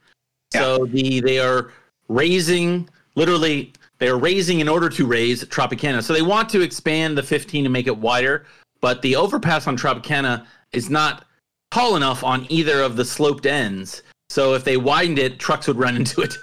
So 0.54 0.86
the 0.86 1.20
they 1.22 1.40
are 1.40 1.72
raising, 2.10 2.90
literally, 3.16 3.74
they 4.00 4.08
are 4.08 4.18
raising 4.18 4.62
in 4.62 4.70
order 4.70 4.90
to 4.90 5.06
raise 5.06 5.44
Tropicana. 5.46 6.02
So 6.02 6.14
they 6.14 6.22
want 6.22 6.50
to 6.50 6.62
expand 6.62 7.18
the 7.18 7.24
15 7.24 7.66
to 7.66 7.70
make 7.70 7.88
it 7.88 7.98
wider, 7.98 8.46
but 8.82 9.02
the 9.02 9.16
overpass 9.16 9.68
on 9.68 9.78
Tropicana 9.78 10.46
is 10.72 10.90
not 10.90 11.26
tall 11.72 11.96
enough 11.96 12.24
on 12.24 12.48
either 12.50 12.82
of 12.82 12.96
the 12.96 13.06
sloped 13.06 13.46
ends. 13.46 14.02
So 14.30 14.54
if 14.54 14.64
they 14.64 14.78
widened 14.78 15.20
it, 15.20 15.40
trucks 15.40 15.68
would 15.68 15.78
run 15.78 15.96
into 15.98 16.22
it. 16.22 16.36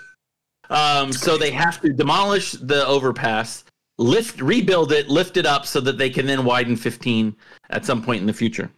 Um, 0.68 1.12
so 1.12 1.36
they 1.36 1.50
have 1.52 1.80
to 1.82 1.92
demolish 1.92 2.52
the 2.52 2.86
overpass, 2.86 3.64
lift, 3.98 4.40
rebuild 4.40 4.92
it, 4.92 5.08
lift 5.08 5.36
it 5.36 5.46
up 5.46 5.64
so 5.64 5.80
that 5.80 5.96
they 5.96 6.10
can 6.10 6.26
then 6.26 6.44
widen 6.44 6.76
15 6.76 7.34
at 7.70 7.86
some 7.86 8.02
point 8.02 8.20
in 8.20 8.26
the 8.26 8.32
future. 8.32 8.70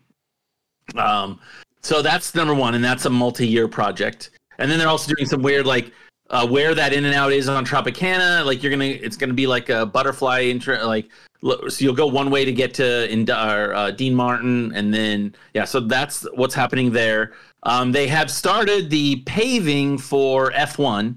Um, 0.96 1.40
so 1.82 2.02
that's 2.02 2.34
number 2.34 2.54
one, 2.54 2.74
and 2.74 2.84
that's 2.84 3.06
a 3.06 3.10
multi-year 3.10 3.68
project. 3.68 4.30
And 4.58 4.70
then 4.70 4.78
they're 4.78 4.88
also 4.88 5.12
doing 5.14 5.26
some 5.26 5.42
weird 5.42 5.66
like 5.66 5.92
uh, 6.30 6.46
where 6.46 6.74
that 6.74 6.92
in 6.92 7.04
and 7.04 7.14
out 7.14 7.32
is 7.32 7.48
on 7.48 7.64
Tropicana. 7.64 8.44
Like 8.44 8.62
you're 8.62 8.70
gonna, 8.70 8.84
it's 8.84 9.16
gonna 9.16 9.34
be 9.34 9.46
like 9.46 9.68
a 9.68 9.86
butterfly 9.86 10.42
intro. 10.42 10.86
Like 10.86 11.08
so, 11.42 11.66
you'll 11.78 11.94
go 11.94 12.06
one 12.06 12.30
way 12.30 12.44
to 12.44 12.52
get 12.52 12.74
to 12.74 13.10
in 13.10 13.28
uh, 13.30 13.90
Dean 13.92 14.14
Martin, 14.14 14.72
and 14.74 14.92
then 14.92 15.34
yeah. 15.54 15.64
So 15.64 15.80
that's 15.80 16.26
what's 16.34 16.54
happening 16.54 16.90
there. 16.92 17.34
Um, 17.62 17.92
they 17.92 18.06
have 18.08 18.30
started 18.30 18.90
the 18.90 19.16
paving 19.26 19.98
for 19.98 20.50
F1. 20.52 21.16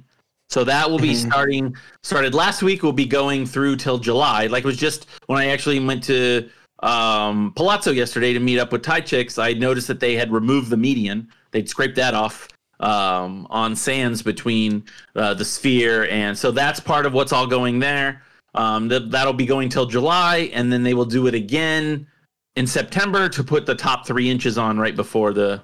So 0.50 0.66
that 0.66 0.90
will 0.90 1.00
be 1.00 1.16
starting 1.16 1.74
started 2.04 2.34
last 2.34 2.62
week. 2.62 2.84
Will 2.84 2.92
be 2.92 3.06
going 3.06 3.46
through 3.46 3.78
till 3.78 3.98
July. 3.98 4.48
Like 4.48 4.66
it 4.66 4.68
was 4.68 4.76
just 4.76 5.08
when 5.28 5.40
I 5.40 5.48
actually 5.48 5.80
went 5.80 6.04
to 6.06 6.50
um, 6.80 7.54
Palazzo 7.56 7.92
yesterday 7.92 8.34
to 8.34 8.40
meet 8.40 8.60
up 8.60 8.74
with 8.74 8.84
Thai 8.84 9.00
chicks. 9.00 9.38
I 9.38 9.54
noticed 9.54 9.88
that 9.88 10.02
they 10.02 10.16
had 10.16 10.32
removed 10.32 10.70
the 10.70 10.76
median. 10.76 11.30
They'd 11.52 11.70
scraped 11.70 11.96
that 11.96 12.14
off 12.14 12.50
um, 12.82 13.48
on 13.50 13.76
sands 13.76 14.22
between 14.22 14.84
uh, 15.16 15.34
the 15.34 15.46
sphere, 15.46 16.08
and 16.10 16.38
so 16.38 16.52
that's 16.52 16.80
part 16.80 17.06
of 17.06 17.14
what's 17.14 17.32
all 17.32 17.48
going 17.48 17.80
there. 17.80 18.24
Um, 18.54 18.90
th- 18.90 19.04
that'll 19.08 19.34
be 19.34 19.46
going 19.46 19.70
till 19.70 19.86
July, 19.86 20.50
and 20.54 20.72
then 20.72 20.84
they 20.84 20.94
will 20.94 21.06
do 21.06 21.28
it 21.28 21.34
again 21.34 22.08
in 22.56 22.68
September 22.68 23.30
to 23.30 23.44
put 23.44 23.66
the 23.66 23.76
top 23.76 24.06
three 24.06 24.30
inches 24.30 24.58
on 24.58 24.78
right 24.78 24.96
before 24.96 25.32
the 25.34 25.62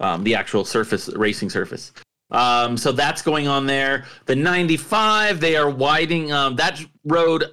um, 0.00 0.22
the 0.22 0.34
actual 0.34 0.64
surface 0.64 1.08
racing 1.16 1.50
surface. 1.50 1.92
Um, 2.30 2.76
so 2.76 2.92
that's 2.92 3.22
going 3.22 3.48
on 3.48 3.66
there. 3.66 4.04
The 4.26 4.36
95, 4.36 5.40
they 5.40 5.56
are 5.56 5.70
widening 5.70 6.30
um, 6.30 6.56
that 6.56 6.80
road. 7.04 7.44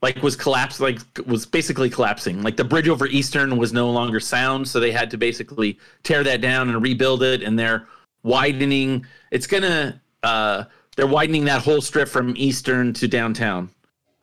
Like 0.00 0.22
was 0.22 0.36
collapsed, 0.36 0.78
like 0.78 1.00
was 1.26 1.44
basically 1.44 1.90
collapsing. 1.90 2.40
Like 2.44 2.56
the 2.56 2.62
bridge 2.62 2.88
over 2.88 3.08
Eastern 3.08 3.56
was 3.56 3.72
no 3.72 3.90
longer 3.90 4.20
sound, 4.20 4.68
so 4.68 4.78
they 4.78 4.92
had 4.92 5.10
to 5.10 5.18
basically 5.18 5.76
tear 6.04 6.22
that 6.22 6.40
down 6.40 6.68
and 6.68 6.80
rebuild 6.80 7.24
it. 7.24 7.42
And 7.42 7.58
they're 7.58 7.88
widening. 8.22 9.06
It's 9.30 9.46
gonna. 9.46 10.00
Uh, 10.22 10.64
they're 10.96 11.06
widening 11.06 11.44
that 11.44 11.62
whole 11.62 11.80
strip 11.80 12.08
from 12.08 12.34
Eastern 12.36 12.92
to 12.94 13.06
downtown. 13.06 13.70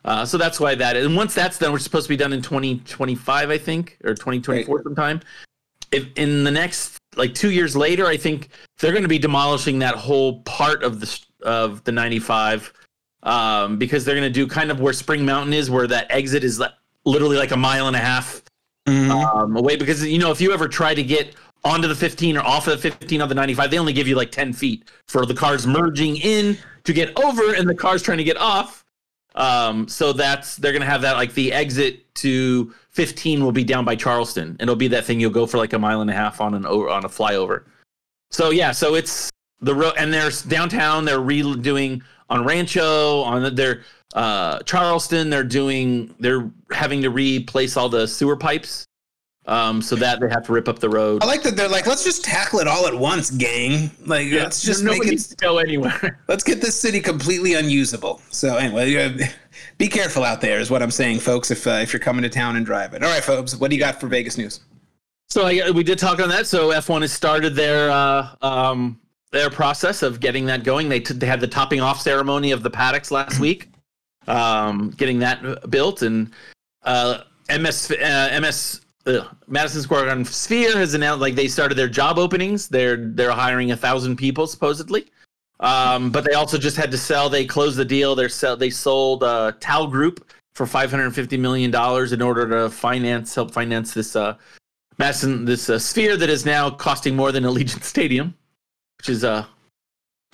Uh, 0.03 0.25
so 0.25 0.37
that's 0.37 0.59
why 0.59 0.75
that. 0.75 0.95
And 0.95 1.15
once 1.15 1.33
that's 1.33 1.57
done, 1.57 1.71
we're 1.71 1.79
supposed 1.79 2.05
to 2.05 2.09
be 2.09 2.17
done 2.17 2.31
in 2.31 2.41
2025, 2.41 3.49
I 3.49 3.57
think, 3.57 3.97
or 4.03 4.13
2024 4.13 4.83
sometime. 4.83 5.21
If 5.91 6.07
in 6.15 6.43
the 6.43 6.51
next 6.51 6.99
like 7.15 7.33
two 7.33 7.51
years 7.51 7.75
later, 7.75 8.05
I 8.05 8.17
think 8.17 8.49
they're 8.79 8.91
going 8.91 9.03
to 9.03 9.09
be 9.09 9.17
demolishing 9.17 9.79
that 9.79 9.95
whole 9.95 10.41
part 10.41 10.83
of 10.83 10.99
the 10.99 11.19
of 11.41 11.83
the 11.83 11.91
95 11.91 12.73
um, 13.23 13.77
because 13.77 14.05
they're 14.05 14.15
going 14.15 14.27
to 14.27 14.33
do 14.33 14.47
kind 14.47 14.71
of 14.71 14.79
where 14.79 14.93
Spring 14.93 15.25
Mountain 15.25 15.53
is, 15.53 15.69
where 15.69 15.87
that 15.87 16.07
exit 16.09 16.43
is 16.43 16.59
li- 16.59 16.67
literally 17.05 17.37
like 17.37 17.51
a 17.51 17.57
mile 17.57 17.87
and 17.87 17.95
a 17.95 17.99
half 17.99 18.43
um, 18.87 19.55
away. 19.55 19.75
Because 19.75 20.05
you 20.05 20.19
know, 20.19 20.31
if 20.31 20.39
you 20.39 20.53
ever 20.53 20.67
try 20.67 20.93
to 20.93 21.03
get 21.03 21.35
onto 21.66 21.88
the 21.88 21.95
15 21.95 22.38
or 22.38 22.41
off 22.41 22.68
of 22.68 22.82
the 22.82 22.91
15 22.91 23.22
of 23.22 23.30
the 23.30 23.36
95, 23.36 23.72
they 23.72 23.80
only 23.80 23.91
give 23.91 24.07
you 24.07 24.16
like 24.16 24.32
10 24.32 24.53
feet 24.53 24.89
for 25.07 25.26
the 25.26 25.34
cars 25.34 25.66
merging 25.68 26.16
in 26.18 26.57
to 26.84 26.93
get 26.93 27.18
over, 27.20 27.55
and 27.55 27.68
the 27.68 27.76
cars 27.76 28.01
trying 28.01 28.20
to 28.20 28.24
get 28.24 28.38
off. 28.38 28.86
Um, 29.34 29.88
so 29.89 30.13
that's 30.13 30.55
they're 30.55 30.72
gonna 30.72 30.86
have 30.86 31.01
that 31.01 31.18
like 31.18 31.34
the 31.34 31.51
exit 31.51 32.13
to 32.16 32.74
15 32.91 33.43
will 33.43 33.51
be 33.51 33.66
down 33.66 33.84
by 33.84 33.95
Charleston. 33.95 34.49
and 34.59 34.61
It'll 34.61 34.76
be 34.76 34.88
that 34.89 35.03
thing 35.03 35.20
you'll 35.20 35.32
go 35.32 35.45
for 35.45 35.57
like 35.57 35.74
a 35.74 35.80
mile 35.80 35.99
and 35.99 36.09
a 36.09 36.13
half 36.13 36.39
on 36.39 36.53
an 36.53 36.66
on 36.66 37.03
a 37.03 37.09
flyover. 37.09 37.63
So 38.32 38.51
yeah, 38.51 38.72
so 38.72 38.95
it's 38.95 39.30
the 39.59 39.76
road, 39.76 39.93
and 39.97 40.13
there's 40.13 40.41
downtown. 40.43 41.03
They're 41.03 41.20
redoing 41.20 42.01
on 42.30 42.45
Rancho 42.45 43.22
on 43.22 43.53
their 43.55 43.84
uh, 44.13 44.59
Charleston. 44.59 45.30
They're 45.30 45.43
doing 45.43 46.16
they're 46.20 46.49
having 46.72 47.01
to 47.01 47.09
replace 47.09 47.76
all 47.76 47.89
the 47.89 48.07
sewer 48.07 48.38
pipes. 48.38 48.86
Um, 49.47 49.79
so 49.79 49.95
that 49.97 50.19
they 50.19 50.27
have 50.27 50.43
to 50.47 50.53
rip 50.53 50.67
up 50.67 50.79
the 50.79 50.89
road. 50.89 51.21
I 51.21 51.27
like 51.27 51.43
that 51.43 51.55
they're 51.55 51.69
like, 51.69 51.85
let's 51.85 52.03
just 52.03 52.25
tackle 52.25 52.59
it 52.59 52.67
all 52.67 52.87
at 52.87 52.95
once, 52.95 53.29
gang. 53.29 53.91
Like, 54.03 54.31
let's 54.31 54.63
just 54.63 54.83
make 54.83 55.05
it. 55.05 55.35
go 55.37 55.59
anywhere. 55.59 56.19
Let's 56.27 56.43
get 56.43 56.61
this 56.61 56.79
city 56.79 56.99
completely 56.99 57.53
unusable. 57.53 58.23
So 58.31 58.57
anyway, 58.57 58.89
yeah, 58.89 59.29
be 59.77 59.87
careful 59.87 60.23
out 60.23 60.41
there, 60.41 60.59
is 60.59 60.71
what 60.71 60.81
I'm 60.81 60.89
saying, 60.89 61.19
folks. 61.19 61.51
If 61.51 61.67
uh, 61.67 61.73
if 61.73 61.93
you're 61.93 61.99
coming 61.99 62.23
to 62.23 62.29
town 62.29 62.55
and 62.55 62.65
driving. 62.65 63.03
All 63.03 63.09
right, 63.09 63.23
folks, 63.23 63.55
what 63.55 63.69
do 63.69 63.75
you 63.75 63.79
got 63.79 63.99
for 64.01 64.07
Vegas 64.07 64.35
news? 64.35 64.61
So 65.29 65.45
I, 65.45 65.69
we 65.71 65.83
did 65.83 65.99
talk 65.99 66.19
on 66.19 66.29
that. 66.29 66.47
So 66.47 66.69
F1 66.69 67.01
has 67.01 67.11
started 67.11 67.55
their 67.55 67.91
uh, 67.91 68.29
um, 68.41 68.99
their 69.31 69.49
process 69.49 70.01
of 70.01 70.19
getting 70.19 70.45
that 70.45 70.63
going. 70.63 70.89
They 70.89 70.99
t- 70.99 71.13
they 71.13 71.27
had 71.27 71.39
the 71.39 71.47
topping 71.47 71.81
off 71.81 72.01
ceremony 72.01 72.51
of 72.51 72.63
the 72.63 72.69
paddocks 72.69 73.11
last 73.11 73.39
week, 73.39 73.69
um, 74.27 74.91
getting 74.91 75.19
that 75.19 75.69
built, 75.69 76.01
and 76.01 76.31
uh, 76.83 77.19
MS 77.49 77.91
uh, 77.91 78.39
MS 78.41 78.81
uh, 79.05 79.25
Madison 79.47 79.81
Square 79.81 80.05
Garden 80.05 80.25
Sphere 80.25 80.77
has 80.77 80.93
announced 80.93 81.21
like 81.21 81.35
they 81.35 81.47
started 81.47 81.75
their 81.75 81.87
job 81.89 82.17
openings. 82.17 82.67
They're 82.67 82.97
they're 82.97 83.31
hiring 83.31 83.71
a 83.71 83.77
thousand 83.77 84.15
people 84.17 84.47
supposedly. 84.47 85.05
Um, 85.59 86.11
but 86.11 86.25
they 86.25 86.33
also 86.33 86.57
just 86.57 86.75
had 86.75 86.91
to 86.91 86.97
sell. 86.97 87.29
They 87.29 87.45
closed 87.45 87.77
the 87.77 87.85
deal. 87.85 88.13
They're 88.15 88.29
sell. 88.29 88.57
They 88.57 88.69
sold 88.69 89.23
uh, 89.23 89.53
Tao 89.59 89.85
Group 89.85 90.29
for 90.55 90.65
five 90.65 90.91
hundred 90.91 91.13
fifty 91.13 91.37
million 91.37 91.71
dollars 91.71 92.11
in 92.13 92.21
order 92.21 92.47
to 92.49 92.69
finance 92.69 93.33
help 93.35 93.51
finance 93.51 93.93
this 93.93 94.15
uh, 94.15 94.35
Madison 94.97 95.45
this 95.45 95.69
uh, 95.69 95.79
sphere 95.79 96.17
that 96.17 96.29
is 96.29 96.45
now 96.45 96.69
costing 96.69 97.15
more 97.15 97.31
than 97.31 97.43
Allegiant 97.43 97.83
Stadium, 97.83 98.33
which 98.97 99.09
is 99.09 99.23
uh 99.23 99.45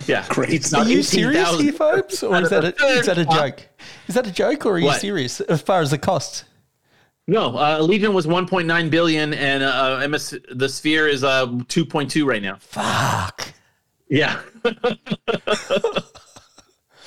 yeah 0.07 0.26
Great. 0.30 0.49
It's 0.53 0.74
Are 0.74 0.78
not 0.78 0.88
you 0.88 1.03
serious 1.03 1.47
18,000. 1.49 1.63
here, 1.63 1.74
folks? 1.74 2.24
Or 2.24 2.41
is 2.41 2.49
that, 2.49 2.63
a, 2.63 2.86
is 2.88 3.05
that 3.05 3.17
a 3.19 3.26
joke? 3.26 3.67
Is 4.07 4.15
that 4.15 4.26
a 4.26 4.32
joke, 4.32 4.65
or 4.65 4.74
are 4.74 4.80
you 4.80 4.86
What? 4.86 5.01
serious 5.01 5.39
as 5.41 5.61
far 5.61 5.82
as 5.82 5.91
the 5.91 5.99
cost? 5.99 6.45
No, 7.32 7.56
uh, 7.56 7.80
Allegiant 7.80 8.14
was 8.14 8.28
1.9 8.28 8.90
billion, 8.90 9.34
and 9.34 9.64
uh, 9.64 10.06
MS 10.06 10.38
the 10.52 10.68
Sphere 10.68 11.08
is 11.08 11.24
uh 11.24 11.48
2.2 11.48 12.26
right 12.26 12.42
now. 12.42 12.58
Fuck. 12.60 13.54
Yeah. 14.10 14.42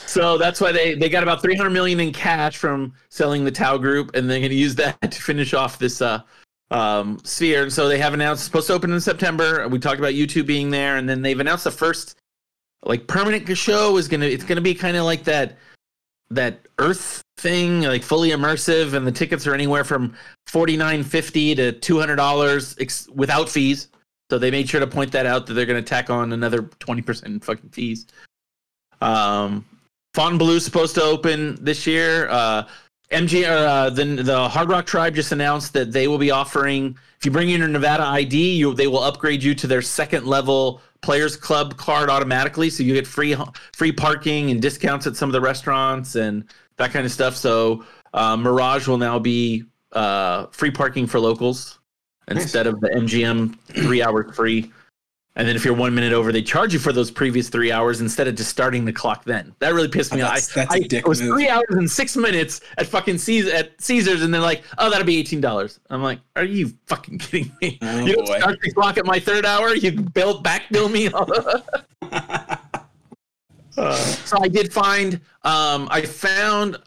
so 0.07 0.39
that's 0.39 0.62
why 0.62 0.72
they 0.72 0.95
they 0.95 1.11
got 1.11 1.22
about 1.22 1.43
300 1.43 1.68
million 1.68 2.01
in 2.01 2.11
cash 2.11 2.57
from 2.57 2.95
selling 3.11 3.45
the 3.45 3.51
Tao 3.51 3.77
Group, 3.77 4.16
and 4.16 4.31
they're 4.31 4.39
going 4.39 4.49
to 4.49 4.57
use 4.57 4.75
that 4.77 4.99
to 5.03 5.20
finish 5.20 5.53
off 5.53 5.79
this 5.79 6.01
uh 6.01 6.22
um 6.70 7.18
Sphere. 7.22 7.64
And 7.64 7.72
so 7.72 7.87
they 7.87 7.99
have 7.99 8.14
announced 8.14 8.41
it's 8.41 8.47
supposed 8.47 8.68
to 8.68 8.72
open 8.72 8.95
in 8.95 9.03
September. 9.03 9.68
We 9.68 9.79
talked 9.79 9.99
about 9.99 10.14
YouTube 10.14 10.47
being 10.47 10.70
there, 10.70 10.97
and 10.97 11.07
then 11.07 11.20
they've 11.20 11.39
announced 11.39 11.64
the 11.64 11.70
first 11.70 12.16
like 12.83 13.07
permanent 13.07 13.59
show 13.59 13.99
is 13.99 14.09
gonna 14.09 14.25
it's 14.25 14.45
gonna 14.45 14.62
be 14.62 14.75
kind 14.75 14.97
of 14.97 15.05
like 15.05 15.25
that 15.25 15.59
that 16.31 16.66
Earth 16.79 17.24
thing, 17.37 17.82
like 17.82 18.03
fully 18.03 18.30
immersive, 18.30 18.95
and 18.95 19.07
the 19.07 19.12
tickets 19.12 19.47
are 19.47 19.55
anywhere 19.55 19.85
from 19.85 20.14
forty 20.47 20.76
nine 20.76 21.03
fifty 21.03 21.55
to 21.55 21.72
two 21.72 21.99
hundred 21.99 22.16
dollars 22.16 22.76
ex- 22.78 23.09
without 23.14 23.49
fees. 23.49 23.89
So 24.30 24.39
they 24.39 24.51
made 24.51 24.68
sure 24.68 24.80
to 24.80 24.87
point 24.87 25.12
that 25.12 25.26
out 25.26 25.47
that 25.47 25.55
they're 25.55 25.66
going 25.66 25.82
to 25.82 25.89
tack 25.89 26.11
on 26.11 26.32
another 26.32 26.62
twenty 26.78 27.03
percent 27.03 27.45
fucking 27.45 27.70
fees. 27.70 28.07
Um, 29.01 29.64
Fontainebleau 30.14 30.55
is 30.55 30.64
supposed 30.64 30.95
to 30.95 31.03
open 31.03 31.62
this 31.62 31.87
year. 31.87 32.28
Uh, 32.28 32.66
MG, 33.11 33.45
uh, 33.49 33.91
the 33.91 34.05
the 34.22 34.49
Hard 34.49 34.68
Rock 34.68 34.87
Tribe 34.87 35.14
just 35.14 35.32
announced 35.32 35.72
that 35.74 35.93
they 35.93 36.09
will 36.09 36.18
be 36.18 36.30
offering 36.30 36.97
if 37.24 37.26
you 37.26 37.32
bring 37.32 37.49
in 37.49 37.61
your 37.61 37.68
Nevada 37.68 38.03
ID, 38.03 38.55
you 38.55 38.74
they 38.74 38.87
will 38.87 39.03
upgrade 39.03 39.43
you 39.43 39.55
to 39.55 39.66
their 39.66 39.80
second 39.82 40.26
level 40.26 40.82
Players 41.01 41.37
Club 41.37 41.76
card 41.76 42.11
automatically, 42.11 42.68
so 42.70 42.82
you 42.82 42.93
get 42.93 43.07
free 43.07 43.37
free 43.72 43.93
parking 43.93 44.51
and 44.51 44.61
discounts 44.61 45.07
at 45.07 45.16
some 45.16 45.28
of 45.28 45.32
the 45.32 45.41
restaurants 45.41 46.16
and 46.16 46.45
that 46.79 46.93
kind 46.93 47.05
of 47.07 47.12
stuff. 47.12 47.37
So 47.37 47.85
uh, 48.12 48.37
Mirage 48.37 48.87
will 48.89 48.99
now 48.99 49.18
be 49.18 49.64
uh, 49.93 50.47
free 50.47 50.70
parking 50.70 51.07
for 51.07 51.20
locals 51.20 51.79
instead 52.29 52.66
of 52.66 52.81
the 52.81 52.89
MGM 52.89 53.59
three 53.66 54.03
hours 54.03 54.35
free. 54.35 54.72
And 55.37 55.49
then 55.49 55.57
if 55.57 55.64
you're 55.64 55.75
one 55.75 55.93
minute 55.93 56.12
over, 56.12 56.31
they 56.31 56.43
charge 56.43 56.72
you 56.72 56.79
for 56.79 56.93
those 56.93 57.11
previous 57.11 57.49
three 57.49 57.72
hours 57.72 58.01
instead 58.01 58.29
of 58.29 58.37
just 58.37 58.49
starting 58.51 58.85
the 58.85 58.93
clock 58.93 59.25
then. 59.25 59.53
That 59.59 59.75
really 59.75 59.89
pissed 59.89 60.14
me 60.14 60.20
off. 60.20 60.35
That's- 60.35 60.57
I- 60.57 60.61
that's 60.61 60.75
a 60.75 60.77
I- 60.77 60.87
dick 60.87 61.01
It 61.05 61.09
was 61.09 61.20
move. 61.20 61.31
three 61.35 61.49
hours 61.49 61.64
and 61.70 61.91
six 61.91 62.16
minutes 62.16 62.61
at 62.79 62.87
fucking 62.87 63.18
Caesar, 63.18 63.51
at 63.53 63.72
Caesars, 63.83 64.22
and 64.22 64.33
they're 64.33 64.41
like, 64.41 64.62
"Oh, 64.79 64.89
that'll 64.91 65.05
be 65.05 65.16
eighteen 65.18 65.41
dollars." 65.41 65.81
I'm 65.91 66.05
like, 66.05 66.20
"Are 66.37 66.45
you 66.45 66.72
fucking 66.87 67.18
kidding 67.18 67.51
me? 67.61 67.81
Oh, 67.83 68.05
you 68.05 68.14
don't 68.14 68.27
boy. 68.29 68.39
start 68.39 68.61
the 68.62 68.70
clock 68.70 68.97
at 68.97 69.07
my 69.07 69.18
third 69.18 69.45
hour. 69.45 69.75
You 69.75 69.91
bill 69.93 70.41
back 70.41 70.70
bill 70.70 70.89
me." 70.89 71.09
so 73.77 74.39
I 74.41 74.49
did 74.49 74.72
find, 74.72 75.14
um, 75.43 75.89
I 75.91 76.03
found 76.03 76.79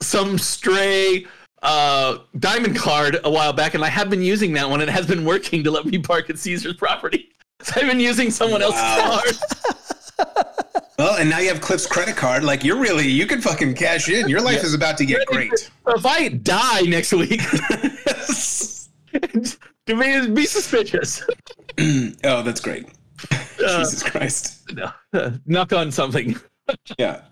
some 0.00 0.38
stray 0.38 1.26
uh 1.62 2.18
diamond 2.38 2.76
card 2.76 3.18
a 3.24 3.30
while 3.30 3.52
back 3.52 3.74
and 3.74 3.84
i 3.84 3.88
have 3.88 4.08
been 4.08 4.22
using 4.22 4.52
that 4.52 4.70
one 4.70 4.80
and 4.80 4.88
it 4.88 4.92
has 4.92 5.08
been 5.08 5.24
working 5.24 5.64
to 5.64 5.72
let 5.72 5.84
me 5.84 5.98
park 5.98 6.30
at 6.30 6.38
caesar's 6.38 6.76
property 6.76 7.30
so 7.62 7.80
i've 7.80 7.88
been 7.88 7.98
using 7.98 8.30
someone 8.30 8.60
Wow. 8.60 9.18
else's 9.18 10.12
card 10.16 10.46
Well, 11.00 11.16
and 11.16 11.28
now 11.30 11.38
you 11.38 11.46
have 11.48 11.60
Cliff's 11.60 11.86
credit 11.86 12.16
card. 12.16 12.42
Like 12.42 12.64
you're 12.64 12.80
really, 12.80 13.06
you 13.06 13.24
can 13.24 13.40
fucking 13.40 13.74
cash 13.74 14.08
in. 14.08 14.28
Your 14.28 14.40
life 14.40 14.64
is 14.64 14.74
about 14.74 14.98
to 14.98 15.06
get 15.06 15.24
great. 15.28 15.52
if 15.86 16.04
i 16.06 16.26
die 16.28 16.80
next 16.82 17.12
week 17.12 17.40
to 19.86 19.94
me 19.94 20.26
be 20.28 20.44
suspicious 20.44 21.22
oh, 22.24 22.42
that's 22.42 22.60
great. 22.60 22.86
Uh, 23.30 23.78
Jesus 23.78 24.02
Christ. 24.02 24.57
No, 24.74 24.90
knock 25.46 25.72
on 25.72 25.90
something 25.90 26.36
Yeah. 26.98 27.22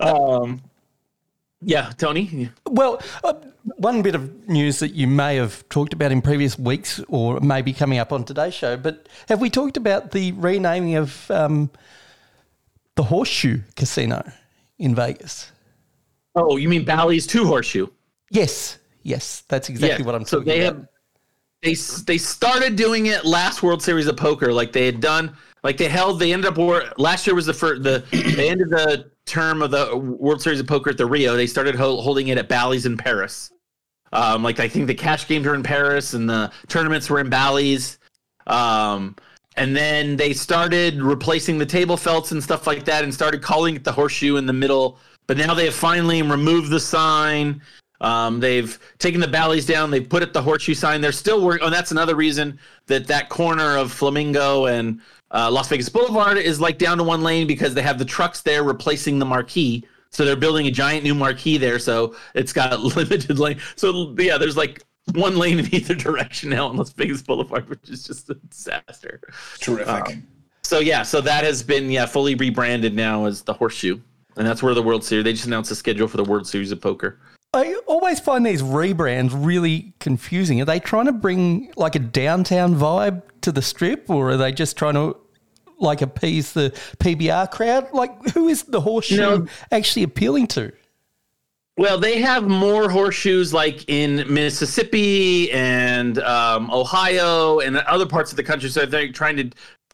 um 0.00 0.60
yeah 1.60 1.90
tony 1.96 2.50
Well, 2.68 3.00
uh, 3.22 3.34
one 3.76 4.02
bit 4.02 4.14
of 4.14 4.48
news 4.48 4.78
that 4.80 4.94
you 4.94 5.06
may 5.06 5.36
have 5.36 5.66
talked 5.70 5.92
about 5.94 6.12
in 6.12 6.20
previous 6.20 6.58
weeks 6.58 7.00
or 7.08 7.40
maybe 7.40 7.72
coming 7.72 7.98
up 7.98 8.12
on 8.12 8.24
today's 8.24 8.52
show, 8.52 8.76
but 8.76 9.08
have 9.28 9.40
we 9.40 9.48
talked 9.48 9.76
about 9.78 10.10
the 10.10 10.32
renaming 10.32 10.96
of 10.96 11.30
um, 11.30 11.70
the 12.96 13.02
Horseshoe 13.04 13.60
Casino 13.76 14.22
in 14.78 14.94
Vegas? 14.94 15.50
oh 16.36 16.56
you 16.56 16.68
mean 16.68 16.84
bally's 16.84 17.26
two 17.26 17.46
horseshoe 17.46 17.86
Yes, 18.30 18.78
yes, 19.02 19.44
that's 19.48 19.68
exactly 19.68 20.04
what 20.04 20.14
I'm 20.16 20.24
so 20.24 20.38
talking 20.38 20.48
they 20.52 20.66
about. 20.66 20.76
have 20.78 20.88
they 21.62 21.74
they 22.06 22.18
started 22.18 22.74
doing 22.76 23.06
it 23.06 23.24
last 23.24 23.62
World 23.62 23.80
Series 23.82 24.06
of 24.08 24.16
Poker 24.16 24.52
like 24.52 24.72
they 24.72 24.84
had 24.84 25.00
done 25.00 25.36
like 25.64 25.78
they 25.78 25.88
held 25.88 26.20
they 26.20 26.32
ended 26.32 26.48
up 26.48 26.58
war, 26.58 26.84
last 26.98 27.26
year 27.26 27.34
was 27.34 27.46
the 27.46 27.54
first 27.54 27.82
the 27.82 28.04
they 28.36 28.48
ended 28.48 28.70
the 28.70 29.10
term 29.26 29.62
of 29.62 29.70
the 29.70 29.96
World 29.96 30.40
Series 30.40 30.60
of 30.60 30.66
Poker 30.66 30.90
at 30.90 30.98
the 30.98 31.06
Rio 31.06 31.34
they 31.34 31.46
started 31.46 31.74
ho- 31.74 32.00
holding 32.00 32.28
it 32.28 32.38
at 32.38 32.48
Bally's 32.48 32.86
in 32.86 32.96
Paris 32.96 33.50
um 34.12 34.44
like 34.44 34.60
I 34.60 34.68
think 34.68 34.86
the 34.86 34.94
cash 34.94 35.26
games 35.26 35.46
were 35.46 35.54
in 35.54 35.62
Paris 35.62 36.14
and 36.14 36.28
the 36.28 36.52
tournaments 36.68 37.10
were 37.10 37.18
in 37.18 37.30
Bally's 37.30 37.98
um 38.46 39.16
and 39.56 39.74
then 39.74 40.16
they 40.16 40.32
started 40.32 41.00
replacing 41.00 41.58
the 41.58 41.66
table 41.66 41.96
felts 41.96 42.32
and 42.32 42.42
stuff 42.42 42.66
like 42.66 42.84
that 42.84 43.02
and 43.02 43.12
started 43.12 43.42
calling 43.42 43.74
it 43.74 43.84
the 43.84 43.92
horseshoe 43.92 44.36
in 44.36 44.46
the 44.46 44.52
middle 44.52 44.98
but 45.26 45.38
now 45.38 45.54
they 45.54 45.64
have 45.64 45.74
finally 45.74 46.20
removed 46.22 46.70
the 46.70 46.80
sign 46.80 47.60
um, 48.00 48.38
they've 48.38 48.78
taken 48.98 49.18
the 49.18 49.28
Bally's 49.28 49.64
down. 49.64 49.90
They've 49.90 50.06
put 50.06 50.22
it 50.22 50.34
the 50.34 50.42
horseshoe 50.42 50.74
sign. 50.74 51.00
They're 51.00 51.10
still 51.12 51.42
working. 51.42 51.66
Oh, 51.66 51.70
that's 51.70 51.90
another 51.90 52.14
reason 52.16 52.58
that 52.86 53.06
that 53.06 53.30
corner 53.30 53.78
of 53.78 53.92
Flamingo 53.92 54.66
and 54.66 55.00
uh, 55.34 55.50
Las 55.50 55.68
Vegas 55.68 55.88
Boulevard 55.88 56.38
is 56.38 56.60
like 56.60 56.78
down 56.78 56.96
to 56.98 57.04
one 57.04 57.22
lane 57.22 57.46
because 57.46 57.74
they 57.74 57.82
have 57.82 57.98
the 57.98 58.04
trucks 58.04 58.40
there 58.40 58.62
replacing 58.62 59.18
the 59.18 59.26
marquee. 59.26 59.84
So 60.10 60.24
they're 60.24 60.36
building 60.36 60.68
a 60.68 60.70
giant 60.70 61.02
new 61.02 61.14
marquee 61.14 61.58
there. 61.58 61.80
So 61.80 62.14
it's 62.34 62.52
got 62.52 62.78
limited 62.96 63.38
lane. 63.40 63.58
So 63.74 64.14
yeah, 64.16 64.38
there's 64.38 64.56
like 64.56 64.82
one 65.12 65.36
lane 65.36 65.58
in 65.58 65.66
either 65.74 65.96
direction 65.96 66.50
now 66.50 66.68
on 66.68 66.76
Las 66.76 66.92
Vegas 66.92 67.20
Boulevard, 67.22 67.68
which 67.68 67.90
is 67.90 68.04
just 68.04 68.30
a 68.30 68.34
disaster. 68.34 69.20
Terrific. 69.58 70.18
So 70.62 70.78
yeah, 70.78 71.02
so 71.02 71.20
that 71.20 71.44
has 71.44 71.62
been 71.62 71.90
yeah 71.90 72.06
fully 72.06 72.36
rebranded 72.36 72.94
now 72.94 73.26
as 73.26 73.42
the 73.42 73.52
Horseshoe, 73.52 74.00
and 74.36 74.46
that's 74.46 74.62
where 74.62 74.72
the 74.72 74.82
World 74.82 75.04
Series. 75.04 75.24
They 75.24 75.32
just 75.32 75.46
announced 75.46 75.68
the 75.68 75.76
schedule 75.76 76.08
for 76.08 76.16
the 76.16 76.24
World 76.24 76.46
Series 76.46 76.72
of 76.72 76.80
Poker. 76.80 77.18
I 77.52 77.74
always 77.86 78.18
find 78.18 78.44
these 78.46 78.62
rebrands 78.62 79.30
really 79.34 79.92
confusing. 80.00 80.60
Are 80.60 80.64
they 80.64 80.80
trying 80.80 81.06
to 81.06 81.12
bring 81.12 81.72
like 81.76 81.94
a 81.94 82.00
downtown 82.00 82.74
vibe 82.74 83.22
to 83.42 83.52
the 83.52 83.62
strip, 83.62 84.08
or 84.08 84.30
are 84.30 84.36
they 84.36 84.52
just 84.52 84.76
trying 84.76 84.94
to 84.94 85.16
like 85.78 86.02
appease 86.02 86.52
the 86.52 86.70
PBR 86.98 87.50
crowd? 87.50 87.88
Like, 87.92 88.30
who 88.30 88.48
is 88.48 88.62
the 88.64 88.80
horseshoe 88.80 89.16
No. 89.16 89.46
actually 89.70 90.02
appealing 90.04 90.46
to? 90.48 90.72
Well, 91.76 91.98
they 91.98 92.20
have 92.20 92.44
more 92.46 92.88
horseshoes 92.88 93.52
like 93.52 93.84
in 93.88 94.32
Mississippi 94.32 95.50
and 95.50 96.18
um, 96.20 96.70
Ohio 96.70 97.58
and 97.58 97.78
other 97.78 98.06
parts 98.06 98.30
of 98.30 98.36
the 98.36 98.44
country. 98.44 98.68
So 98.70 98.86
they're 98.86 99.10
trying 99.10 99.36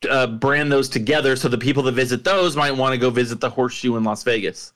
to 0.02 0.10
uh, 0.10 0.26
brand 0.26 0.70
those 0.70 0.88
together 0.90 1.36
so 1.36 1.48
the 1.48 1.56
people 1.58 1.82
that 1.84 1.92
visit 1.92 2.22
those 2.22 2.54
might 2.54 2.72
want 2.72 2.92
to 2.92 2.98
go 2.98 3.08
visit 3.08 3.40
the 3.40 3.48
horseshoe 3.48 3.96
in 3.96 4.04
Las 4.04 4.22
Vegas. 4.22 4.74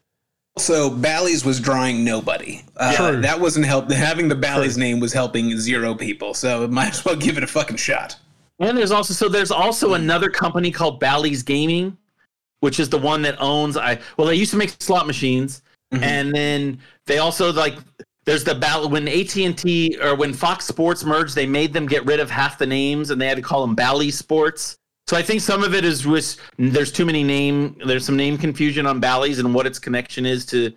So 0.57 0.89
Bally's 0.89 1.45
was 1.45 1.59
drawing 1.61 2.05
nobody. 2.05 2.63
Uh, 2.77 3.21
that 3.21 3.39
wasn't 3.41 3.67
help. 3.67 3.91
Having 3.91 4.29
the 4.29 4.35
Bally's 4.37 4.79
name 4.79 5.01
was 5.01 5.13
helping 5.13 5.59
zero 5.59 5.95
people. 5.95 6.33
So 6.33 6.67
might 6.69 6.91
as 6.91 7.05
well 7.05 7.17
give 7.17 7.37
it 7.37 7.43
a 7.43 7.47
fucking 7.49 7.77
shot. 7.77 8.17
And 8.61 8.79
there's 8.79 8.93
also 8.93 9.15
so 9.15 9.29
there's 9.29 9.51
also 9.51 9.89
hmm. 9.89 9.95
another 9.95 10.31
company 10.31 10.71
called 10.71 11.01
Bally's 11.01 11.43
Gaming, 11.43 11.97
which 12.61 12.79
is 12.79 12.89
the 12.89 12.99
one 12.99 13.23
that 13.23 13.41
owns 13.41 13.77
I 13.77 13.99
well 14.17 14.27
they 14.29 14.37
used 14.37 14.53
to 14.53 14.57
make 14.57 14.71
slot 14.81 15.07
machines, 15.07 15.63
mm-hmm. 15.93 16.05
and 16.05 16.35
then 16.35 16.79
they 17.07 17.19
also 17.19 17.53
like 17.53 17.75
there's 18.25 18.45
the 18.45 18.55
Ball 18.55 18.89
when 18.89 19.09
AT 19.09 19.37
and 19.37 19.57
T 19.57 19.99
or 20.01 20.15
when 20.15 20.33
Fox 20.33 20.67
Sports 20.67 21.05
merged, 21.05 21.35
they 21.35 21.47
made 21.47 21.73
them 21.73 21.87
get 21.87 22.05
rid 22.07 22.21
of 22.21 22.31
half 22.31 22.59
the 22.59 22.67
names 22.67 23.11
and 23.11 23.21
they 23.21 23.27
had 23.27 23.37
to 23.37 23.43
call 23.43 23.61
them 23.61 23.75
Bally 23.75 24.11
Sports. 24.11 24.77
So 25.07 25.17
I 25.17 25.23
think 25.23 25.43
some 25.43 25.63
of 25.63 25.75
it 25.75 25.85
is 25.85 26.07
with 26.07 26.37
there's 26.57 26.91
too 26.91 27.05
many 27.05 27.23
name 27.23 27.77
there's 27.85 28.07
some 28.07 28.17
name 28.17 28.39
confusion 28.39 28.87
on 28.87 29.01
Bally's 29.01 29.39
and 29.39 29.53
what 29.55 29.67
its 29.67 29.79
connection 29.79 30.25
is 30.25 30.47
to 30.47 30.73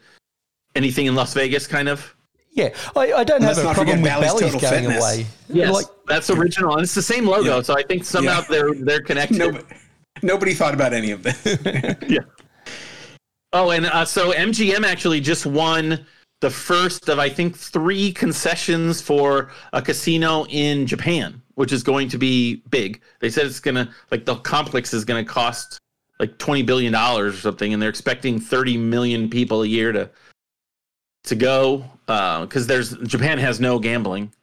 anything 0.76 1.06
in 1.06 1.16
Las 1.16 1.34
Vegas, 1.34 1.68
kind 1.68 1.88
of. 1.88 2.14
Yeah, 2.58 2.70
I, 2.96 3.14
I 3.14 3.24
don't 3.24 3.40
Let's 3.44 3.60
have 3.62 3.70
a 3.70 3.74
problem 3.76 4.02
with 4.02 4.10
Bally's 4.12 4.32
Bally's 4.32 4.52
going 4.56 4.60
Fitness. 4.84 4.98
away. 5.04 5.28
Yes, 5.48 5.72
Like, 5.72 5.86
that's 6.08 6.32
original, 6.32 6.74
and 6.74 6.82
it's 6.82 6.96
the 6.96 7.04
same 7.04 7.28
logo. 7.28 7.58
Yeah. 7.58 7.62
So 7.62 7.76
I 7.78 7.84
think 7.84 8.04
somehow 8.04 8.40
Yeah. 8.40 8.46
they're 8.50 8.74
they're 8.74 9.02
connected. 9.02 9.38
Nobody, 9.38 9.64
nobody 10.24 10.54
thought 10.56 10.74
about 10.74 10.92
any 10.92 11.12
of 11.12 11.22
this. 11.22 11.40
yeah. 12.10 12.22
Oh, 13.54 13.70
and 13.70 13.86
uh, 13.86 14.06
so 14.06 14.32
MGM 14.34 14.84
actually 14.84 15.22
just 15.22 15.46
won 15.46 16.04
the 16.42 16.50
first 16.50 17.10
of 17.10 17.20
I 17.20 17.30
think 17.30 17.56
three 17.56 18.12
concessions 18.12 19.02
for 19.02 19.52
a 19.74 19.82
casino 19.82 20.46
in 20.50 20.88
Japan, 20.88 21.40
which 21.56 21.72
is 21.72 21.84
going 21.84 22.10
to 22.10 22.18
be 22.18 22.64
big. 22.72 23.02
They 23.20 23.30
said 23.30 23.46
it's 23.46 23.60
gonna 23.60 23.94
like 24.12 24.26
the 24.26 24.36
complex 24.38 24.96
is 24.96 25.06
gonna 25.06 25.24
cost 25.24 25.78
like 26.20 26.40
twenty 26.40 26.64
billion 26.64 26.92
dollars 26.92 27.36
or 27.36 27.40
something, 27.40 27.72
and 27.74 27.80
they're 27.80 27.90
expecting 27.90 28.40
thirty 28.40 28.78
million 28.78 29.30
people 29.30 29.62
a 29.62 29.68
year 29.68 29.92
to 29.92 30.10
to 31.28 31.36
go 31.36 31.86
because 32.06 32.68
there's 32.68 32.96
Japan 33.00 33.38
has 33.38 33.60
no 33.60 33.80
gambling, 33.80 34.34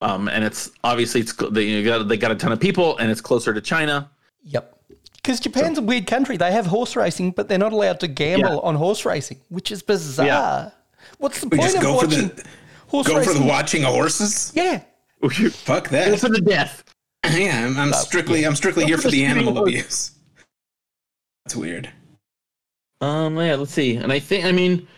um, 0.00 0.28
and 0.28 0.44
it's 0.44 0.70
obviously 0.84 1.20
it's 1.22 1.32
they 1.34 1.82
got 1.82 2.08
they 2.08 2.16
got 2.16 2.30
a 2.30 2.34
ton 2.34 2.52
of 2.52 2.60
people, 2.60 2.96
and 2.98 3.10
it's 3.10 3.20
closer 3.20 3.54
to 3.54 3.60
China. 3.60 4.10
Yep. 4.44 4.76
Because 5.16 5.38
Japan's 5.38 5.76
a 5.76 5.82
weird 5.82 6.06
country. 6.06 6.38
They 6.38 6.50
have 6.50 6.64
horse 6.66 6.96
racing, 6.96 7.32
but 7.32 7.46
they're 7.46 7.58
not 7.58 7.72
allowed 7.74 8.00
to 8.00 8.08
gamble 8.08 8.54
Yeah. 8.54 8.60
on 8.68 8.74
horse 8.74 9.04
racing, 9.04 9.38
which 9.50 9.70
is 9.70 9.82
bizarre. 9.82 10.26
Yeah. 10.26 10.70
What's 11.18 11.40
the 11.42 11.48
We 11.48 11.58
point 11.58 11.62
just 11.70 11.76
of 11.76 11.82
go 11.82 12.00
for 12.00 12.06
watching 12.06 12.28
the 12.28 12.44
horse 12.88 13.06
go 13.06 13.22
for 13.22 13.34
the 13.34 13.44
watching 13.44 13.84
of 13.84 13.92
horses. 13.92 14.50
Yeah. 14.54 14.82
Fuck 15.50 15.90
that. 15.90 16.06
Go 16.06 16.10
that. 16.12 16.20
for 16.20 16.28
the 16.30 16.40
death. 16.40 16.84
Yeah, 17.30 17.66
I'm, 17.66 17.76
I'm 17.76 17.92
strictly 17.92 18.44
I'm 18.46 18.56
strictly 18.56 18.86
here 18.86 18.96
for 18.96 19.02
for 19.02 19.10
the 19.10 19.18
the 19.18 19.24
animal 19.26 19.50
animal. 19.50 19.64
abuse. 19.64 20.12
That's 21.44 21.54
weird. 21.54 21.90
Um, 23.02 23.36
yeah, 23.36 23.56
let's 23.56 23.72
see. 23.72 23.96
And 23.96 24.10
I 24.10 24.18
think, 24.18 24.46
I 24.46 24.52
mean, 24.52 24.88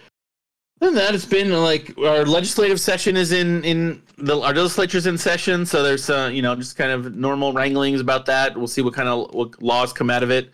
other 0.83 0.91
than 0.91 1.05
that, 1.05 1.15
it's 1.15 1.25
been 1.25 1.53
like 1.53 1.97
our 1.99 2.27
legislative 2.27 2.81
session 2.81 3.17
is 3.17 3.31
in 3.31 3.65
in 3.65 4.03
the 4.19 4.41
our 4.41 4.53
legislature's 4.53 5.07
in 5.07 5.17
session, 5.17 5.65
so 5.65 5.83
there's 5.83 6.11
uh, 6.11 6.29
you 6.33 6.43
know 6.43 6.57
just 6.57 6.77
kind 6.77 6.91
of 6.91 7.15
normal 7.15 7.53
wranglings 7.53 8.01
about 8.01 8.27
that. 8.27 8.57
We'll 8.57 8.67
see 8.67 8.83
what 8.83 8.93
kind 8.93 9.09
of 9.09 9.33
what 9.33 9.63
laws 9.63 9.93
come 9.93 10.11
out 10.11 10.25
of 10.25 10.31
it. 10.31 10.53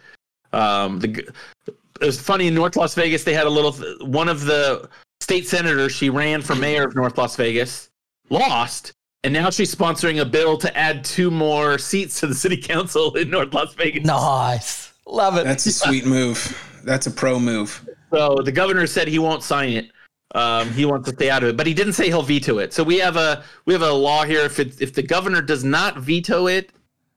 Um, 0.52 1.00
the 1.00 1.32
it 1.66 2.04
was 2.04 2.20
funny 2.20 2.46
in 2.46 2.54
North 2.54 2.76
Las 2.76 2.94
Vegas. 2.94 3.24
They 3.24 3.32
had 3.32 3.46
a 3.46 3.50
little 3.50 3.72
one 4.06 4.28
of 4.28 4.44
the 4.44 4.90
state 5.20 5.48
senators. 5.48 5.92
She 5.92 6.10
ran 6.10 6.42
for 6.42 6.54
mayor 6.54 6.84
of 6.84 6.94
North 6.94 7.16
Las 7.16 7.34
Vegas, 7.36 7.88
lost, 8.28 8.92
and 9.24 9.32
now 9.32 9.48
she's 9.48 9.74
sponsoring 9.74 10.20
a 10.20 10.26
bill 10.26 10.58
to 10.58 10.76
add 10.76 11.04
two 11.04 11.30
more 11.30 11.78
seats 11.78 12.20
to 12.20 12.26
the 12.26 12.34
city 12.34 12.56
council 12.56 13.14
in 13.14 13.30
North 13.30 13.54
Las 13.54 13.72
Vegas. 13.74 14.04
Nice. 14.04 14.92
Love 15.06 15.38
it. 15.38 15.44
That's 15.44 15.64
a 15.64 15.72
sweet 15.72 16.04
move. 16.04 16.54
That's 16.84 17.06
a 17.06 17.10
pro 17.10 17.40
move. 17.40 17.88
So 18.12 18.36
the 18.44 18.52
governor 18.52 18.86
said 18.86 19.08
he 19.08 19.18
won't 19.18 19.42
sign 19.42 19.70
it. 19.70 19.90
Um, 20.34 20.70
he 20.72 20.84
wants 20.84 21.08
to 21.08 21.14
stay 21.14 21.30
out 21.30 21.42
of 21.42 21.48
it, 21.48 21.56
but 21.56 21.66
he 21.66 21.72
didn't 21.74 21.94
say 21.94 22.06
he'll 22.08 22.22
veto 22.22 22.58
it. 22.58 22.74
So 22.74 22.84
we 22.84 22.98
have 22.98 23.16
a 23.16 23.42
we 23.64 23.72
have 23.72 23.82
a 23.82 23.90
law 23.92 24.24
here. 24.24 24.40
If 24.40 24.58
it, 24.58 24.80
if 24.80 24.92
the 24.92 25.02
governor 25.02 25.40
does 25.40 25.64
not 25.64 25.98
veto 25.98 26.48
it, 26.48 26.70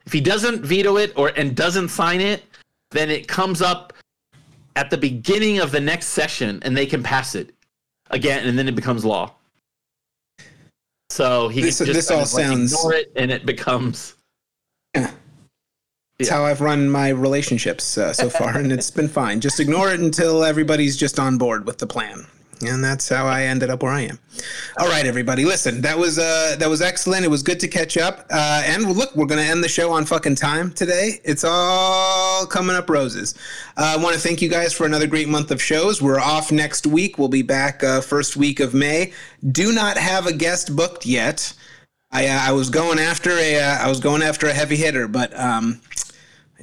if 0.05 0.14
he 0.14 0.22
doesn't 0.22 0.64
veto 0.64 0.97
it 0.97 1.12
or 1.18 1.30
and 1.36 1.55
doesn't 1.55 1.89
sign 1.89 2.22
it, 2.22 2.43
then 2.91 3.09
it 3.09 3.28
comes 3.28 3.62
up 3.62 3.93
at 4.78 4.89
the 4.89 4.97
beginning 4.97 5.59
of 5.59 5.72
the 5.72 5.80
next 5.82 6.07
session, 6.07 6.59
and 6.64 6.76
they 6.76 6.86
can 6.86 7.03
pass 7.03 7.36
it 7.36 7.53
again, 8.12 8.47
and 8.47 8.57
then 8.57 8.68
it 8.70 8.76
becomes 8.76 9.03
law. 9.03 9.34
So 11.09 11.49
he 11.49 11.62
This- 11.62 11.78
can 11.80 11.88
just 11.88 11.97
this 12.07 12.12
all 12.12 12.26
sounds- 12.26 12.74
ignore 12.74 12.93
it, 12.93 13.12
and 13.18 13.30
it 13.32 13.45
becomes 13.45 14.16
Yeah. 14.95 15.12
That's 16.18 16.30
how 16.30 16.45
I've 16.45 16.62
run 16.62 16.89
my 16.89 17.09
relationships 17.09 17.97
uh, 17.97 18.14
so 18.14 18.30
far, 18.30 18.57
and 18.57 18.72
it's 18.72 18.91
been 18.91 19.07
fine. 19.09 19.41
Just 19.41 19.59
ignore 19.59 19.91
it 19.91 19.99
until 19.99 20.43
everybody's 20.45 20.95
just 20.95 21.20
on 21.20 21.38
board 21.38 21.66
with 21.66 21.80
the 21.80 21.88
plan, 21.88 22.28
and 22.62 22.84
that's 22.84 23.09
how 23.09 23.26
I 23.28 23.43
ended 23.43 23.70
up 23.70 23.84
where 23.84 23.91
I 23.91 24.01
am. 24.01 24.20
All 24.78 24.88
right, 24.88 25.05
everybody, 25.05 25.45
listen. 25.45 25.82
That 25.82 25.97
was 25.97 26.18
uh, 26.18 26.55
that 26.59 26.70
was 26.70 26.82
excellent. 26.82 27.26
It 27.26 27.30
was 27.30 27.43
good 27.43 27.59
to 27.59 27.68
catch 27.68 27.97
up. 27.97 28.26
Uh, 28.30 28.64
and 28.66 28.86
look, 28.86 29.16
we're 29.16 29.26
gonna 29.26 29.41
end 29.41 29.64
the 29.64 29.70
show 29.70 29.91
on 29.91 30.05
fucking 30.05 30.36
time 30.36 30.72
today. 30.72 31.20
It's 31.24 31.43
all 31.43 32.45
coming 32.45 32.76
up 32.76 32.89
roses. 32.89 33.36
Uh, 33.78 33.95
I 33.97 34.03
want 34.03 34.16
to 34.16 34.22
thank 34.22 34.41
you 34.41 34.49
guys 34.49 34.74
for 34.74 34.86
another 34.86 35.07
great 35.07 35.28
month 35.28 35.51
of 35.51 35.62
shows. 35.62 36.01
We're 36.01 36.20
off 36.20 36.51
next 36.51 36.88
week. 36.88 37.18
We'll 37.18 37.28
be 37.28 37.41
back 37.41 37.84
uh, 37.84 38.01
first 38.01 38.38
week 38.38 38.59
of 38.59 38.74
May. 38.74 39.14
Do 39.51 39.72
not 39.72 39.97
have 39.97 40.28
a 40.28 40.34
guest 40.34 40.76
booked 40.76 41.05
yet. 41.05 41.53
I, 42.12 42.28
uh, 42.28 42.39
I 42.41 42.51
was 42.51 42.70
going 42.70 42.99
after 42.99 43.32
a 43.32 43.59
uh, 43.59 43.78
I 43.78 43.88
was 43.88 43.99
going 43.99 44.22
after 44.22 44.47
a 44.47 44.53
heavy 44.53 44.76
hitter, 44.76 45.07
but 45.07 45.38
um, 45.38 45.82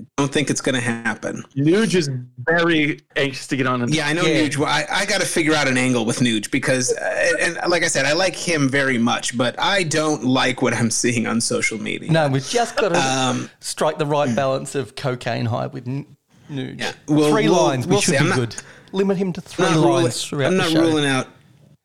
I 0.00 0.04
don't 0.22 0.32
think 0.32 0.50
it's 0.50 0.60
going 0.60 0.74
to 0.74 0.80
happen. 0.80 1.42
Nuge 1.56 1.94
is 1.94 2.08
very 2.38 3.00
anxious 3.16 3.46
to 3.48 3.56
get 3.56 3.66
on. 3.66 3.82
And 3.82 3.94
Yeah, 3.94 4.06
I 4.08 4.12
know 4.12 4.22
Yeah. 4.22 4.46
Nuge. 4.48 4.56
Well, 4.56 4.68
I, 4.68 4.84
I 4.90 5.04
got 5.06 5.20
to 5.20 5.26
figure 5.26 5.54
out 5.54 5.68
an 5.68 5.76
angle 5.76 6.04
with 6.04 6.18
Nuge 6.20 6.50
because, 6.50 6.92
uh, 6.92 7.32
and 7.40 7.58
like 7.68 7.82
I 7.82 7.88
said, 7.88 8.04
I 8.06 8.12
like 8.12 8.34
him 8.36 8.68
very 8.68 8.98
much, 8.98 9.36
but 9.36 9.58
I 9.58 9.82
don't 9.82 10.24
like 10.24 10.62
what 10.62 10.74
I'm 10.74 10.90
seeing 10.90 11.26
on 11.26 11.40
social 11.40 11.78
media. 11.80 12.10
No, 12.12 12.28
we've 12.28 12.46
just 12.48 12.76
got 12.76 12.90
to 12.90 13.00
Um, 13.00 13.50
strike 13.60 13.98
the 13.98 14.06
right 14.06 14.34
balance 14.34 14.74
of 14.74 14.94
cocaine 14.96 15.46
high 15.46 15.66
with 15.66 15.86
N- 15.88 16.06
Nuge. 16.50 16.80
Yeah, 16.80 16.92
we'll- 17.08 17.30
three 17.30 17.48
we'll- 17.48 17.62
lines, 17.62 17.86
we 17.86 17.92
we'll 17.92 18.00
should 18.00 18.14
see. 18.14 18.18
be 18.18 18.22
I'm 18.24 18.28
not- 18.30 18.38
good. 18.38 18.56
Limit 18.92 19.18
him 19.18 19.34
to 19.34 19.42
3 19.42 19.66
lines 19.66 19.76
ruling, 19.84 20.10
throughout 20.10 20.46
I'm 20.46 20.56
the 20.56 20.62
not 20.62 20.72
show. 20.72 20.80
ruling 20.80 21.04
out. 21.04 21.26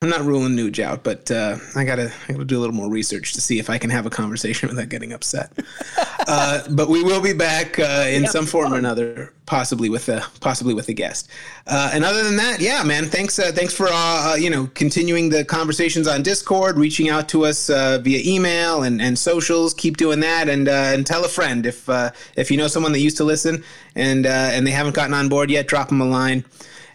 I'm 0.04 0.10
not 0.10 0.22
ruling 0.26 0.58
Nuge 0.58 0.80
out, 0.80 1.06
but 1.06 1.32
uh, 1.32 1.56
I 1.78 1.86
gotta 1.86 2.12
I 2.28 2.34
gotta 2.34 2.43
do 2.43 2.58
a 2.58 2.62
little 2.62 2.76
more 2.76 2.89
research 2.89 3.32
to 3.34 3.41
see 3.41 3.58
if 3.58 3.70
I 3.70 3.78
can 3.78 3.89
have 3.89 4.06
a 4.06 4.10
conversation 4.10 4.68
without 4.76 4.89
getting 4.89 5.14
upset. 5.14 5.54
uh, 6.28 6.64
but 6.72 6.89
we 6.89 7.01
will 7.01 7.22
be 7.22 7.32
back 7.32 7.80
uh, 7.80 8.06
in 8.10 8.28
some 8.28 8.45
form 8.45 8.74
or 8.74 8.78
another, 8.78 9.34
possibly 9.45 9.89
with 9.89 10.10
a 10.10 10.22
possibly 10.41 10.74
with 10.74 10.89
a 10.89 10.93
guest. 10.93 11.30
Uh, 11.68 11.91
and 11.93 12.04
other 12.04 12.22
than 12.22 12.36
that, 12.36 12.60
yeah, 12.60 12.84
man, 12.84 13.06
thanks 13.06 13.39
uh, 13.39 13.54
thanks 13.54 13.74
for 13.74 13.88
uh, 13.88 14.34
uh, 14.34 14.36
you 14.36 14.49
know 14.49 14.68
continuing 14.74 15.30
the 15.30 15.45
conversations 15.45 16.06
on 16.06 16.22
Discord, 16.22 16.78
reaching 16.78 17.08
out 17.08 17.30
to 17.30 17.45
us 17.45 17.70
uh, 17.70 17.97
via 17.99 18.20
email 18.26 18.84
and, 18.84 19.01
and 19.01 19.18
socials. 19.18 19.74
Keep 19.74 19.95
doing 19.95 20.20
that, 20.20 20.49
and 20.49 20.68
uh, 20.68 20.91
and 20.93 21.08
tell 21.08 21.24
a 21.24 21.30
friend 21.30 21.66
if 21.66 21.88
uh, 21.88 22.12
if 22.36 22.51
you 22.51 22.58
know 22.58 22.68
someone 22.68 22.91
that 22.91 22.99
used 22.99 23.16
to 23.18 23.24
listen 23.24 23.64
and 23.95 24.26
uh, 24.26 24.49
and 24.51 24.68
they 24.68 24.72
haven't 24.72 24.95
gotten 24.95 25.14
on 25.14 25.30
board 25.30 25.49
yet, 25.49 25.66
drop 25.66 25.88
them 25.88 26.01
a 26.01 26.06
line 26.06 26.43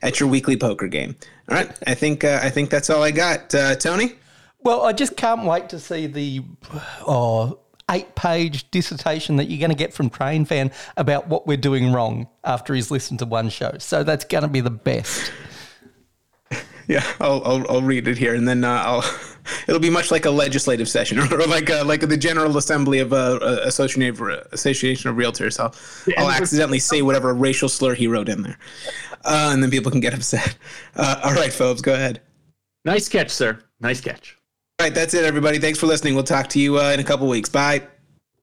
at 0.03 0.21
your 0.21 0.29
weekly 0.29 0.59
poker 0.59 0.89
game. 0.89 1.17
All 1.49 1.57
right, 1.57 1.71
I 1.87 1.95
think 1.95 2.25
uh, 2.25 2.41
I 2.43 2.51
think 2.51 2.69
that's 2.69 2.91
all 2.91 3.03
I 3.03 3.11
got. 3.11 3.55
Uh, 3.55 3.75
Tony, 3.75 4.13
Well, 4.61 4.83
I 4.83 4.93
just 4.93 5.17
can't 5.17 5.45
wait 5.45 5.71
to 5.71 5.79
see 5.79 6.07
the 6.07 6.43
oh, 7.07 7.61
eight 7.91 8.15
page 8.15 8.71
dissertation 8.71 9.37
that 9.37 9.49
you're 9.49 9.59
going 9.59 9.71
to 9.71 9.77
get 9.77 9.95
from 9.95 10.11
Train 10.11 10.45
Fan 10.45 10.71
about 10.99 11.29
what 11.29 11.47
we're 11.47 11.57
doing 11.57 11.93
wrong 11.93 12.29
after 12.45 12.75
he's 12.75 12.91
listened 12.91 13.21
to 13.21 13.27
one 13.27 13.49
show. 13.49 13.73
So 13.79 14.05
that's 14.05 14.27
going 14.27 14.43
to 14.43 14.49
be 14.49 14.61
the 14.61 14.71
best. 14.71 15.33
yeah, 16.87 17.05
I'll 17.21 17.43
I'll, 17.45 17.71
I'll 17.71 17.83
read 17.83 18.09
it 18.09 18.19
here, 18.19 18.35
and 18.35 18.47
then 18.47 18.65
uh, 18.65 18.83
I'll. 18.85 19.05
It'll 19.67 19.81
be 19.81 19.89
much 19.89 20.11
like 20.11 20.27
a 20.27 20.31
legislative 20.31 20.91
session, 20.91 21.19
or 21.33 21.47
like 21.47 21.71
uh, 21.71 21.83
like 21.83 22.07
the 22.07 22.19
General 22.19 22.59
Assembly 22.59 22.99
of 22.99 23.15
uh, 23.15 23.39
uh, 23.41 23.61
Association 23.65 24.03
of 24.03 24.21
Association 24.53 25.09
of 25.09 25.17
Realtors. 25.17 25.59
I'll 25.59 25.75
I'll 26.19 26.31
accidentally 26.31 26.81
say 26.81 27.01
whatever 27.01 27.33
racial 27.33 27.71
slur 27.71 27.95
he 27.95 28.09
wrote 28.09 28.29
in 28.29 28.43
there, 28.43 28.59
uh, 29.25 29.51
and 29.53 29.63
then 29.63 29.71
people 29.71 29.91
can 29.91 30.01
get 30.01 30.15
upset. 30.15 30.57
Uh, 30.97 31.21
all 31.23 31.33
right, 31.35 31.51
Phobes, 31.53 31.81
go 31.81 31.95
ahead. 31.95 32.21
nice 32.85 33.09
catch, 33.09 33.31
sir. 33.31 33.63
Nice 33.79 34.01
catch. 34.01 34.37
All 34.81 34.87
right, 34.87 34.95
that's 34.95 35.15
it, 35.15 35.25
everybody. 35.25 35.61
Thanks 35.61 35.79
for 35.79 35.87
listening. 35.87 36.17
We'll 36.17 36.25
talk 36.25 36.49
to 36.49 36.61
you 36.61 36.79
uh, 36.81 36.91
in 36.91 36.99
a 36.99 37.05
couple 37.05 37.29
weeks. 37.29 37.49
Bye. 37.49 37.87